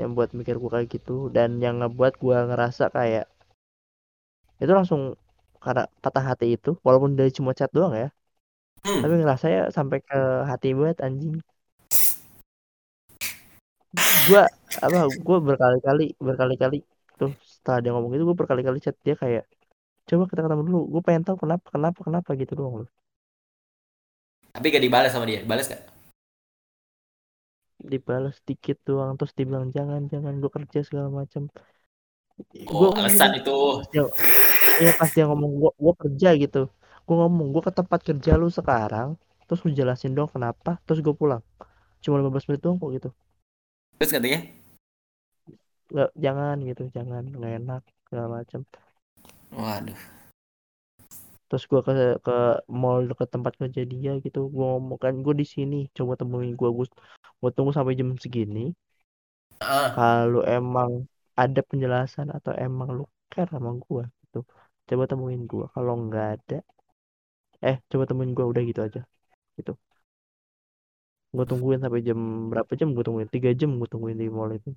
Yang 0.00 0.10
buat 0.16 0.30
mikir 0.38 0.54
gue 0.62 0.70
kayak 0.74 0.88
gitu 0.94 1.16
dan 1.36 1.50
yang 1.64 1.74
ngebuat 1.84 2.12
gue 2.22 2.36
ngerasa 2.48 2.84
kayak 2.96 3.26
itu 4.62 4.72
langsung 4.78 5.02
karena 5.64 5.82
patah 6.02 6.24
hati 6.30 6.46
itu 6.56 6.70
walaupun 6.86 7.10
dari 7.18 7.30
cuma 7.38 7.50
chat 7.58 7.70
doang 7.76 7.94
ya 8.02 8.06
Hmm. 8.84 9.02
tapi 9.02 9.14
ngerasa 9.20 9.46
ya 9.56 9.62
sampai 9.76 9.98
ke 10.08 10.16
hati 10.50 10.68
banget 10.78 10.98
anjing 11.06 11.34
gue 14.28 14.42
apa 14.86 14.98
gue 15.26 15.38
berkali-kali 15.48 16.02
berkali-kali 16.26 16.76
tuh 17.18 17.30
setelah 17.58 17.78
dia 17.82 17.90
ngomong 17.94 18.12
itu 18.16 18.24
gue 18.28 18.36
berkali-kali 18.40 18.78
chat 18.84 18.96
dia 19.06 19.14
kayak 19.22 19.44
coba 20.08 20.24
kita 20.30 20.40
ketemu 20.46 20.62
dulu 20.68 20.78
gue 20.94 21.02
pengen 21.06 21.22
tahu 21.26 21.36
kenapa 21.44 21.66
kenapa 21.74 21.98
kenapa 22.06 22.30
gitu 22.42 22.52
doang 22.60 22.76
loh 22.84 22.88
Tapi 24.54 24.66
gak 24.74 24.84
dibalas 24.84 25.12
sama 25.14 25.24
dia. 25.30 25.40
Balas 25.50 25.66
gak? 25.72 25.82
dibalas 27.92 28.36
dikit 28.48 28.76
doang 28.88 29.12
terus 29.18 29.32
dibilang 29.38 29.66
jangan 29.76 30.00
jangan 30.12 30.34
gue 30.42 30.50
kerja 30.56 30.78
segala 30.88 31.08
macam 31.20 31.42
Oh, 32.66 32.74
Gua 32.78 32.88
alasan 32.98 33.30
itu. 33.40 33.56
iya 34.80 34.90
pas 34.98 35.10
dia 35.14 35.24
ngomong 35.30 35.52
gue 35.60 35.70
gue 35.84 35.94
kerja 36.02 36.28
gitu 36.42 36.58
gue 37.06 37.14
ngomong 37.20 37.46
gue 37.54 37.62
ke 37.66 37.72
tempat 37.78 38.00
kerja 38.08 38.30
lu 38.40 38.48
sekarang 38.58 39.08
terus 39.46 39.60
lu 39.64 39.70
jelasin 39.78 40.12
dong 40.18 40.28
kenapa 40.34 40.70
terus 40.86 41.00
gue 41.06 41.14
pulang 41.20 41.42
cuma 42.04 42.14
15 42.20 42.46
menit 42.48 42.60
doang 42.64 42.78
kok 42.82 42.90
gitu 42.96 43.08
Terus 43.98 44.12
katanya? 44.14 44.40
Nggak 45.92 46.08
jangan 46.24 46.56
gitu 46.68 46.82
jangan 46.96 47.22
nggak 47.36 47.52
enak 47.58 47.82
segala 48.04 48.26
macam 48.36 48.60
Waduh. 49.52 49.98
terus 51.48 51.64
gua 51.70 51.80
ke 51.86 51.92
ke 52.26 52.32
mall 52.80 53.00
dekat 53.10 53.28
tempat 53.34 53.52
kerja 53.60 53.82
dia 53.92 54.10
gitu 54.24 54.38
gua 54.54 54.64
ngomong 54.72 54.98
kan 55.04 55.14
gue 55.24 55.34
di 55.40 55.46
sini 55.54 55.76
coba 55.96 56.12
temuin 56.20 56.52
gua 56.60 56.68
gue 56.76 56.86
gua 57.40 57.50
tunggu 57.56 57.72
sampai 57.76 57.94
jam 58.00 58.08
segini. 58.24 58.60
Ah, 59.60 59.96
kalau 59.96 60.40
emang 60.56 60.90
ada 61.42 61.60
penjelasan 61.68 62.28
atau 62.36 62.52
emang 62.66 62.88
lu 62.96 63.04
care 63.32 63.50
sama 63.54 63.70
gua 63.84 64.04
gitu. 64.22 64.38
Coba 64.88 65.04
temuin 65.10 65.42
gua 65.50 65.64
kalau 65.74 65.92
nggak 66.04 66.26
ada 66.34 66.56
eh 67.68 67.76
coba 67.90 68.04
temuin 68.08 68.32
gua 68.36 68.46
udah 68.52 68.62
gitu 68.70 68.80
aja 68.86 69.00
gitu. 69.58 69.72
Gua 71.34 71.44
tungguin 71.50 71.80
sampai 71.82 72.00
jam 72.08 72.18
berapa 72.50 72.72
jam? 72.80 72.88
Gua 72.94 73.04
tungguin 73.06 73.30
tiga 73.34 73.50
jam 73.60 73.70
gua 73.80 73.88
tungguin 73.92 74.18
di 74.22 74.26
mall 74.36 74.50
itu 74.58 74.70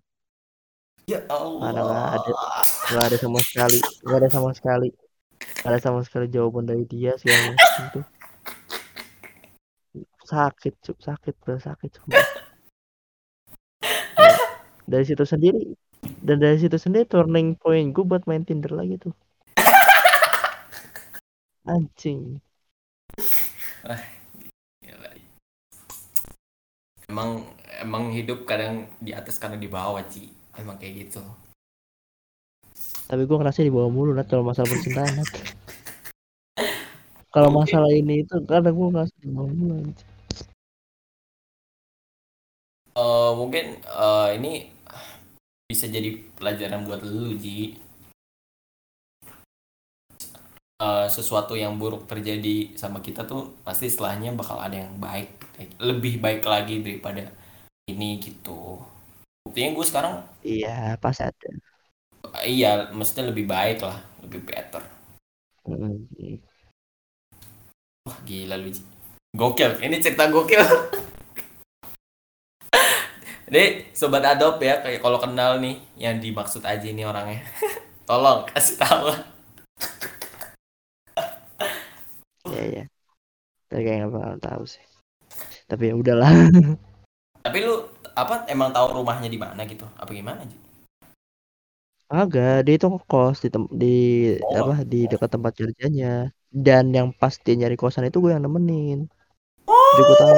ya 1.12 1.20
mana 1.59 1.80
nggak 1.84 2.07
ada. 2.16 2.32
Allah. 2.32 2.64
nggak 2.91 3.05
ada 3.12 3.18
sama 3.20 3.39
sekali. 3.43 3.80
Nggak 4.03 4.18
ada 4.18 4.30
sama 4.32 4.49
sekali. 4.55 4.89
Nggak 5.62 5.72
ada 5.72 5.80
sama 5.84 5.99
sekali 6.07 6.26
jawaban 6.32 6.66
dari 6.70 6.84
dia 6.88 7.12
segala 7.20 7.51
macam 7.51 7.86
tuh. 7.91 8.05
Sakit 10.24 10.74
cuk 10.80 10.97
sakit 11.03 11.36
bener 11.43 11.59
sakit 11.59 11.89
sumpah. 11.91 12.28
Ya, 14.16 14.32
dari 14.88 15.03
situ 15.03 15.24
sendiri. 15.28 15.76
Dan 16.01 16.41
dari 16.41 16.57
situ 16.57 16.80
sendiri 16.80 17.05
turning 17.05 17.59
point 17.59 17.91
gue 17.91 18.05
buat 18.07 18.24
main 18.26 18.47
Tinder 18.47 18.72
lagi 18.72 18.95
tuh. 18.95 19.14
Anjing. 21.68 22.39
Emang 27.12 27.43
emang 27.84 28.16
hidup 28.16 28.47
kadang 28.47 28.88
di 29.03 29.12
atas 29.12 29.36
kadang 29.36 29.59
di 29.59 29.68
bawah, 29.68 29.99
Ci. 30.07 30.41
Emang 30.60 30.78
kayak 30.80 31.08
gitu. 31.08 31.24
tapi 33.12 33.28
gue 33.28 33.36
ngerasa 33.36 33.60
di 33.60 33.72
bawah 33.72 33.91
mulu 33.91 34.16
Nat 34.16 34.32
kalau 34.32 34.47
masalah 34.47 34.72
percintaan 34.72 35.20
Nat. 35.20 35.28
kalau 37.36 37.52
Oke. 37.52 37.58
masalah 37.60 37.91
ini 37.91 38.24
itu 38.24 38.36
kadang 38.47 38.72
gue 38.72 38.88
ngerasa 38.88 39.16
di 39.20 39.30
bawah 39.32 39.52
mulu. 39.52 39.91
Eh, 42.91 43.32
mungkin 43.39 43.66
eh, 43.84 44.30
ini 44.36 44.68
bisa 45.68 45.88
jadi 45.88 46.12
pelajaran 46.36 46.84
buat 46.84 47.04
lu, 47.04 47.36
Ji. 47.39 47.91
Eh, 50.82 51.08
sesuatu 51.14 51.54
yang 51.54 51.78
buruk 51.78 52.10
terjadi 52.10 52.74
sama 52.74 53.06
kita 53.06 53.22
tuh 53.24 53.54
pasti 53.62 53.86
setelahnya 53.86 54.34
bakal 54.34 54.58
ada 54.58 54.82
yang 54.82 54.97
baik, 54.97 55.30
lebih 55.78 56.18
baik 56.18 56.41
lagi 56.43 56.82
daripada 56.82 57.30
ini 57.88 58.18
gitu. 58.18 58.82
Buktinya 59.46 59.70
gue 59.74 59.86
sekarang 59.86 60.14
iya 60.46 60.96
pas 61.02 61.18
ada 61.20 61.50
iya, 62.46 62.88
maksudnya 62.94 63.34
lebih 63.34 63.50
baik 63.50 63.82
lah, 63.84 63.98
lebih 64.24 64.46
better. 64.46 64.80
Mm, 65.68 66.08
Wah 68.08 68.18
gila 68.26 68.56
lu. 68.56 68.72
Gokil, 69.36 69.82
ini 69.84 70.00
cerita 70.00 70.32
gokil. 70.32 70.62
Jadi 73.52 73.92
sobat 73.92 74.24
adop 74.24 74.64
ya, 74.64 74.80
kayak 74.80 75.04
kalau 75.04 75.20
kenal 75.20 75.60
nih 75.60 75.76
yang 76.00 76.24
dimaksud 76.24 76.64
aja 76.64 76.88
ini 76.88 77.04
orangnya. 77.04 77.44
Tolong 78.08 78.48
kasih 78.48 78.80
tahu. 78.80 79.12
iya 82.52 82.64
iya 82.68 82.84
tapi 83.72 83.82
kayak 83.88 83.98
nggak 84.04 84.12
bakal 84.12 84.36
tahu 84.44 84.64
sih 84.68 84.84
tapi 85.70 85.89
ya 85.89 85.96
udahlah 85.96 86.32
Tapi 87.42 87.58
lu 87.66 87.88
apa 88.14 88.45
emang 88.47 88.70
tahu 88.72 89.01
rumahnya 89.01 89.28
di 89.28 89.39
mana 89.39 89.64
gitu? 89.66 89.86
Apa 89.97 90.12
gimana 90.12 90.43
Ji? 90.45 90.57
agak 92.12 92.68
dia 92.68 92.76
itu 92.76 92.91
ngekos 92.91 93.39
di 93.39 93.47
tem- 93.47 93.72
di 93.72 93.95
Oh. 94.43 94.51
apa 94.51 94.84
di 94.84 95.07
dekat 95.07 95.32
tempat 95.32 95.55
kerjanya 95.55 96.28
dan 96.51 96.91
yang 96.91 97.16
pas 97.16 97.39
dia 97.39 97.55
nyari 97.55 97.80
kosan 97.80 98.03
itu 98.03 98.20
gue 98.20 98.36
yang 98.36 98.43
nemenin 98.43 99.07
jadi 99.64 100.01
gue 100.03 100.18
tahu 100.20 100.36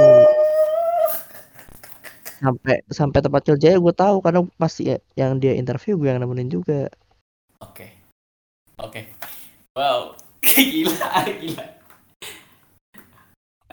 sampai 2.38 2.76
sampai 2.94 3.20
tempat 3.26 3.42
kerjanya 3.42 3.82
gue 3.82 3.90
tahu 3.90 4.22
karena 4.22 4.46
pasti 4.54 4.86
yang 5.18 5.42
dia 5.42 5.58
interview 5.58 5.98
gue 5.98 6.14
yang 6.14 6.22
nemenin 6.22 6.46
juga 6.46 6.94
Oke. 7.58 7.90
Oke. 8.78 9.10
Wow. 9.74 10.14
Gila, 10.46 11.10
gila. 11.26 11.66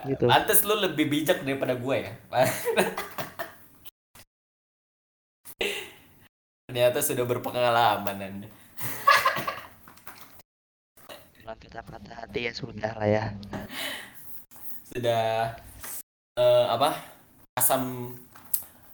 gitu 0.09 0.24
Lantas 0.24 0.64
lu 0.64 0.72
lebih 0.72 1.05
bijak 1.05 1.44
daripada 1.44 1.76
gue 1.76 1.96
ya. 2.01 2.12
Ternyata 6.71 7.03
sudah 7.03 7.27
berpengalaman 7.27 8.16
Anda. 8.23 8.49
Kalau 11.43 11.57
kita 11.59 11.83
patah 11.83 12.14
hati 12.14 12.47
ya 12.47 12.55
sudah 12.55 12.95
lah 12.95 13.11
ya. 13.11 13.25
Sudah 14.87 15.59
eh, 16.39 16.66
apa 16.71 16.95
asam 17.59 18.14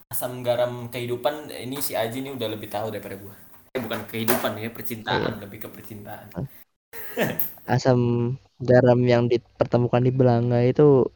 asam 0.08 0.40
garam 0.40 0.88
kehidupan 0.88 1.52
ini 1.52 1.84
si 1.84 1.92
Aji 1.92 2.24
ini 2.24 2.32
udah 2.32 2.48
lebih 2.48 2.72
tahu 2.72 2.88
daripada 2.88 3.20
gua. 3.20 3.36
Eh, 3.76 3.80
bukan 3.84 4.08
kehidupan 4.08 4.56
ya 4.56 4.72
percintaan 4.72 5.36
lebih 5.44 5.60
ke 5.60 5.68
percintaan. 5.68 6.32
Asam 7.76 8.32
garam 8.56 9.04
yang 9.04 9.28
dipertemukan 9.28 10.00
di 10.00 10.16
Belanga 10.16 10.64
itu 10.64 11.12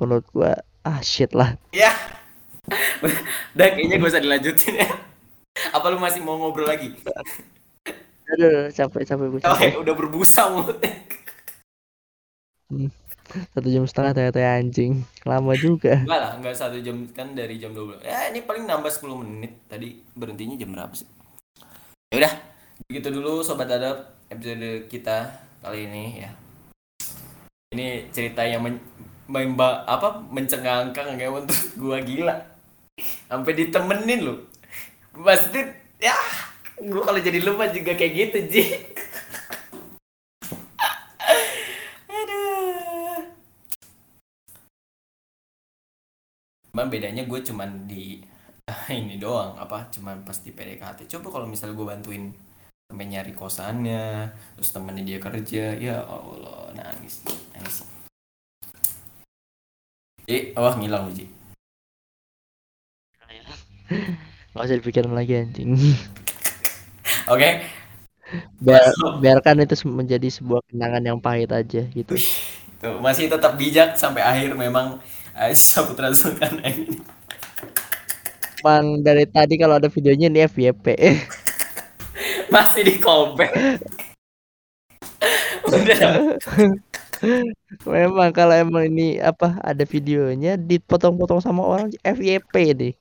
menurut 0.00 0.24
gue 0.32 0.56
ah 0.88 1.00
shit 1.04 1.36
lah. 1.36 1.52
Ya 1.76 1.92
udah 3.52 3.68
kayaknya 3.76 3.96
gak 4.00 4.12
usah 4.12 4.24
dilanjutin 4.24 4.74
ya 4.80 4.88
apa 5.74 5.86
lu 5.92 5.98
masih 6.00 6.20
mau 6.24 6.38
ngobrol 6.40 6.68
lagi? 6.68 6.94
Aduh 8.28 8.68
capek 8.72 9.02
capek 9.08 9.26
gue 9.32 9.40
oh, 9.40 9.56
capek 9.56 9.80
udah 9.80 9.94
berbusa 9.96 10.52
mulutnya 10.52 10.92
satu 13.28 13.68
jam 13.68 13.84
setengah 13.84 14.12
ternyata 14.16 14.40
ya, 14.40 14.50
anjing. 14.56 15.04
Lama 15.28 15.52
juga. 15.52 16.00
Enggak 16.00 16.20
lah 16.20 16.32
enggak 16.40 16.56
satu 16.56 16.80
jam 16.80 17.04
kan 17.12 17.36
dari 17.36 17.60
jam 17.60 17.76
12 17.76 18.00
ya 18.00 18.32
ini 18.32 18.40
paling 18.44 18.64
nambah 18.64 18.88
10 18.88 19.20
menit. 19.20 19.52
Tadi 19.68 20.00
berhentinya 20.16 20.56
jam 20.56 20.72
berapa 20.72 20.94
sih? 20.96 21.08
Ya 22.08 22.24
udah 22.24 22.34
begitu 22.88 23.08
dulu 23.12 23.44
sobat 23.44 23.68
adab 23.68 24.16
episode 24.32 24.88
kita 24.88 25.28
kali 25.60 25.84
ini 25.84 26.24
ya. 26.24 26.30
Ini 27.76 28.08
cerita 28.08 28.48
yang 28.48 28.64
men, 28.64 28.80
memba, 29.28 29.84
apa 29.84 30.24
mencengangkan 30.32 31.20
kayak 31.20 31.32
untuk 31.44 31.60
gua 31.76 32.00
gila. 32.00 32.36
Sampai 33.28 33.52
ditemenin 33.52 34.24
lu 34.24 34.34
pasti 35.18 35.60
ya 35.98 36.14
gua 36.78 37.02
kalau 37.10 37.18
jadi 37.18 37.42
lu 37.42 37.58
juga 37.74 37.92
kayak 37.98 38.12
gitu 38.14 38.38
ji. 38.46 38.64
Aduh. 42.06 43.26
Cuman 46.70 46.86
bedanya 46.86 47.26
gue 47.26 47.40
cuman 47.42 47.90
di 47.90 48.22
ini 48.94 49.18
doang 49.18 49.58
apa 49.58 49.90
cuman 49.90 50.22
pas 50.22 50.38
di 50.38 50.54
PDKT 50.54 51.08
coba 51.18 51.40
kalau 51.40 51.46
misal 51.50 51.74
gue 51.74 51.82
bantuin 51.82 52.30
sampai 52.88 53.06
nyari 53.08 53.32
kosannya 53.36 54.32
terus 54.56 54.72
temennya 54.72 55.04
dia 55.04 55.18
kerja 55.20 55.64
ya 55.76 55.96
Allah 56.04 56.72
nangis 56.76 57.24
nangis. 57.52 57.84
Eh 60.28 60.52
wah 60.52 60.76
ngilang 60.76 61.08
lu 61.08 61.12
Ji 61.16 61.37
nggak 64.52 64.64
usah 64.64 64.78
dipikirin 64.78 65.14
lagi 65.14 65.32
anjing 65.44 65.70
oke 67.32 67.50
Biar, 68.60 68.92
biarkan 69.24 69.64
itu 69.64 69.88
menjadi 69.88 70.28
sebuah 70.28 70.60
kenangan 70.68 71.00
yang 71.00 71.16
pahit 71.16 71.48
aja 71.48 71.80
gitu. 71.88 72.12
Tuh 72.78 73.00
masih 73.00 73.26
tetap 73.32 73.56
bijak 73.56 73.96
sampai 73.96 74.20
akhir 74.20 74.52
memang 74.52 75.00
eh, 75.32 75.56
Saputra 75.58 76.12
Zulkarnain 76.12 76.84
ini. 76.84 77.00
Emang 78.58 79.00
dari 79.00 79.24
tadi 79.24 79.54
kalau 79.54 79.78
ada 79.78 79.88
videonya 79.88 80.28
ini 80.28 80.44
FYP. 80.44 80.86
masih 82.54 82.82
di 82.84 82.94
callback. 82.98 83.54
Udah. 85.64 86.36
Memang 87.86 88.30
kalau 88.34 88.54
emang 88.54 88.90
ini 88.90 89.22
apa 89.22 89.62
ada 89.62 89.84
videonya 89.86 90.58
dipotong-potong 90.58 91.38
sama 91.38 91.62
orang 91.62 91.94
FYP 92.02 92.54
deh. 92.74 92.94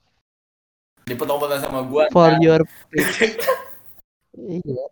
Dipotong-potong 1.08 1.62
sama 1.64 1.82
gua. 1.88 2.12
For 2.12 2.36
nah. 2.36 2.44
your 2.44 2.62
iya. 4.38 4.86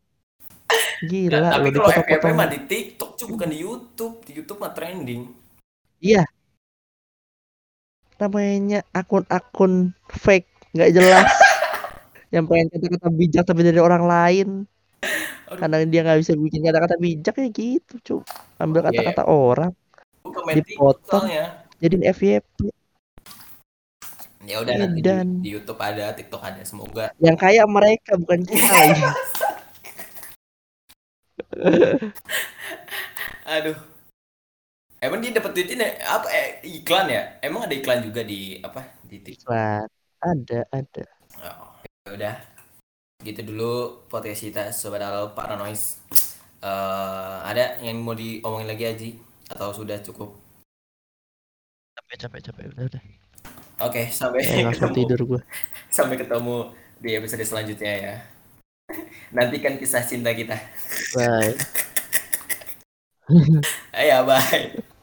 Gila 1.05 1.37
Nah, 1.37 1.51
tapi 1.59 1.69
kalau 1.75 1.91
FYP 1.91 2.07
dipotong-potong. 2.07 2.35
mah 2.39 2.47
di 2.47 2.59
TikTok 2.63 3.09
cuy 3.19 3.27
bukan 3.35 3.49
di 3.51 3.57
YouTube. 3.59 4.15
Di 4.23 4.31
YouTube 4.31 4.59
mah 4.63 4.71
trending. 4.71 5.21
Iya. 5.99 6.23
Namanya 8.15 8.79
akun-akun 8.95 9.91
fake 10.07 10.47
nggak 10.71 10.91
jelas. 10.95 11.27
yang 12.33 12.47
pengen 12.47 12.67
kata-kata 12.71 13.07
bijak 13.11 13.43
tapi 13.43 13.61
dari 13.63 13.79
orang 13.79 14.03
lain. 14.07 14.47
Aduh. 15.45 15.59
Karena 15.61 15.83
dia 15.85 16.01
nggak 16.01 16.19
bisa 16.23 16.33
bikin 16.33 16.63
kata-kata 16.65 16.95
bijak 16.97 17.35
ya 17.37 17.47
gitu, 17.51 17.93
cu. 18.01 18.15
Ambil 18.57 18.87
Iya, 18.87 18.89
kata-kata 18.89 19.23
orang, 19.29 19.71
Gua 20.25 20.41
main 20.47 20.57
TikTok 20.57 20.65
dipotong, 21.05 21.27
soalnya. 21.29 21.45
jadiin 21.77 22.03
FYP. 22.09 22.57
Ya 24.45 24.61
udah 24.61 24.77
nanti 24.77 25.01
di, 25.01 25.09
Edan. 25.09 25.41
di 25.41 25.49
YouTube 25.57 25.81
ada, 25.81 26.13
TikTok 26.13 26.41
ada. 26.45 26.61
Semoga 26.61 27.09
Yang 27.17 27.37
kaya 27.41 27.65
mereka 27.65 28.13
bukan 28.21 28.45
kita 28.49 28.73
lagi. 28.77 29.01
Aduh. 33.57 33.77
Emang 35.01 35.21
dia 35.21 35.37
dapat 35.37 35.53
duit 35.53 35.69
ini 35.69 35.85
apa 36.01 36.29
eh, 36.33 36.61
iklan 36.65 37.09
ya? 37.09 37.37
Emang 37.41 37.65
ada 37.65 37.73
iklan 37.73 38.01
juga 38.05 38.21
di 38.25 38.57
apa 38.61 39.01
di 39.05 39.21
TikTok? 39.21 39.49
Iklan. 39.49 39.85
Ada, 40.21 40.59
ada. 40.73 41.05
Oh, 41.41 41.77
ya 42.05 42.09
udah. 42.13 42.35
Gitu 43.21 43.41
dulu 43.45 44.05
podcast 44.09 44.41
kita 44.45 44.69
sobat 44.73 45.01
halo 45.01 45.33
paranoid. 45.33 45.77
Eh 46.61 47.37
ada 47.45 47.81
yang 47.81 48.01
mau 48.01 48.17
diomongin 48.17 48.69
lagi 48.69 48.85
Aji 48.85 49.09
atau 49.49 49.73
sudah 49.73 50.01
cukup? 50.01 50.37
Capek, 51.97 52.17
capek, 52.25 52.39
capek. 52.49 52.63
Udah, 52.73 52.85
udah. 52.89 53.24
Oke, 53.75 54.07
sampai 54.07 54.39
Eh, 54.43 54.63
ketemu. 54.71 54.95
tidur 54.95 55.19
gua. 55.27 55.41
Sampai 55.91 56.15
ketemu 56.15 56.71
di 56.99 57.11
episode 57.11 57.43
selanjutnya 57.43 57.91
ya. 57.91 58.15
Nantikan 59.35 59.75
kisah 59.75 60.05
cinta 60.05 60.31
kita. 60.31 60.55
Bye. 61.11 61.55
Ayo, 63.99 64.23
bye. 64.23 64.94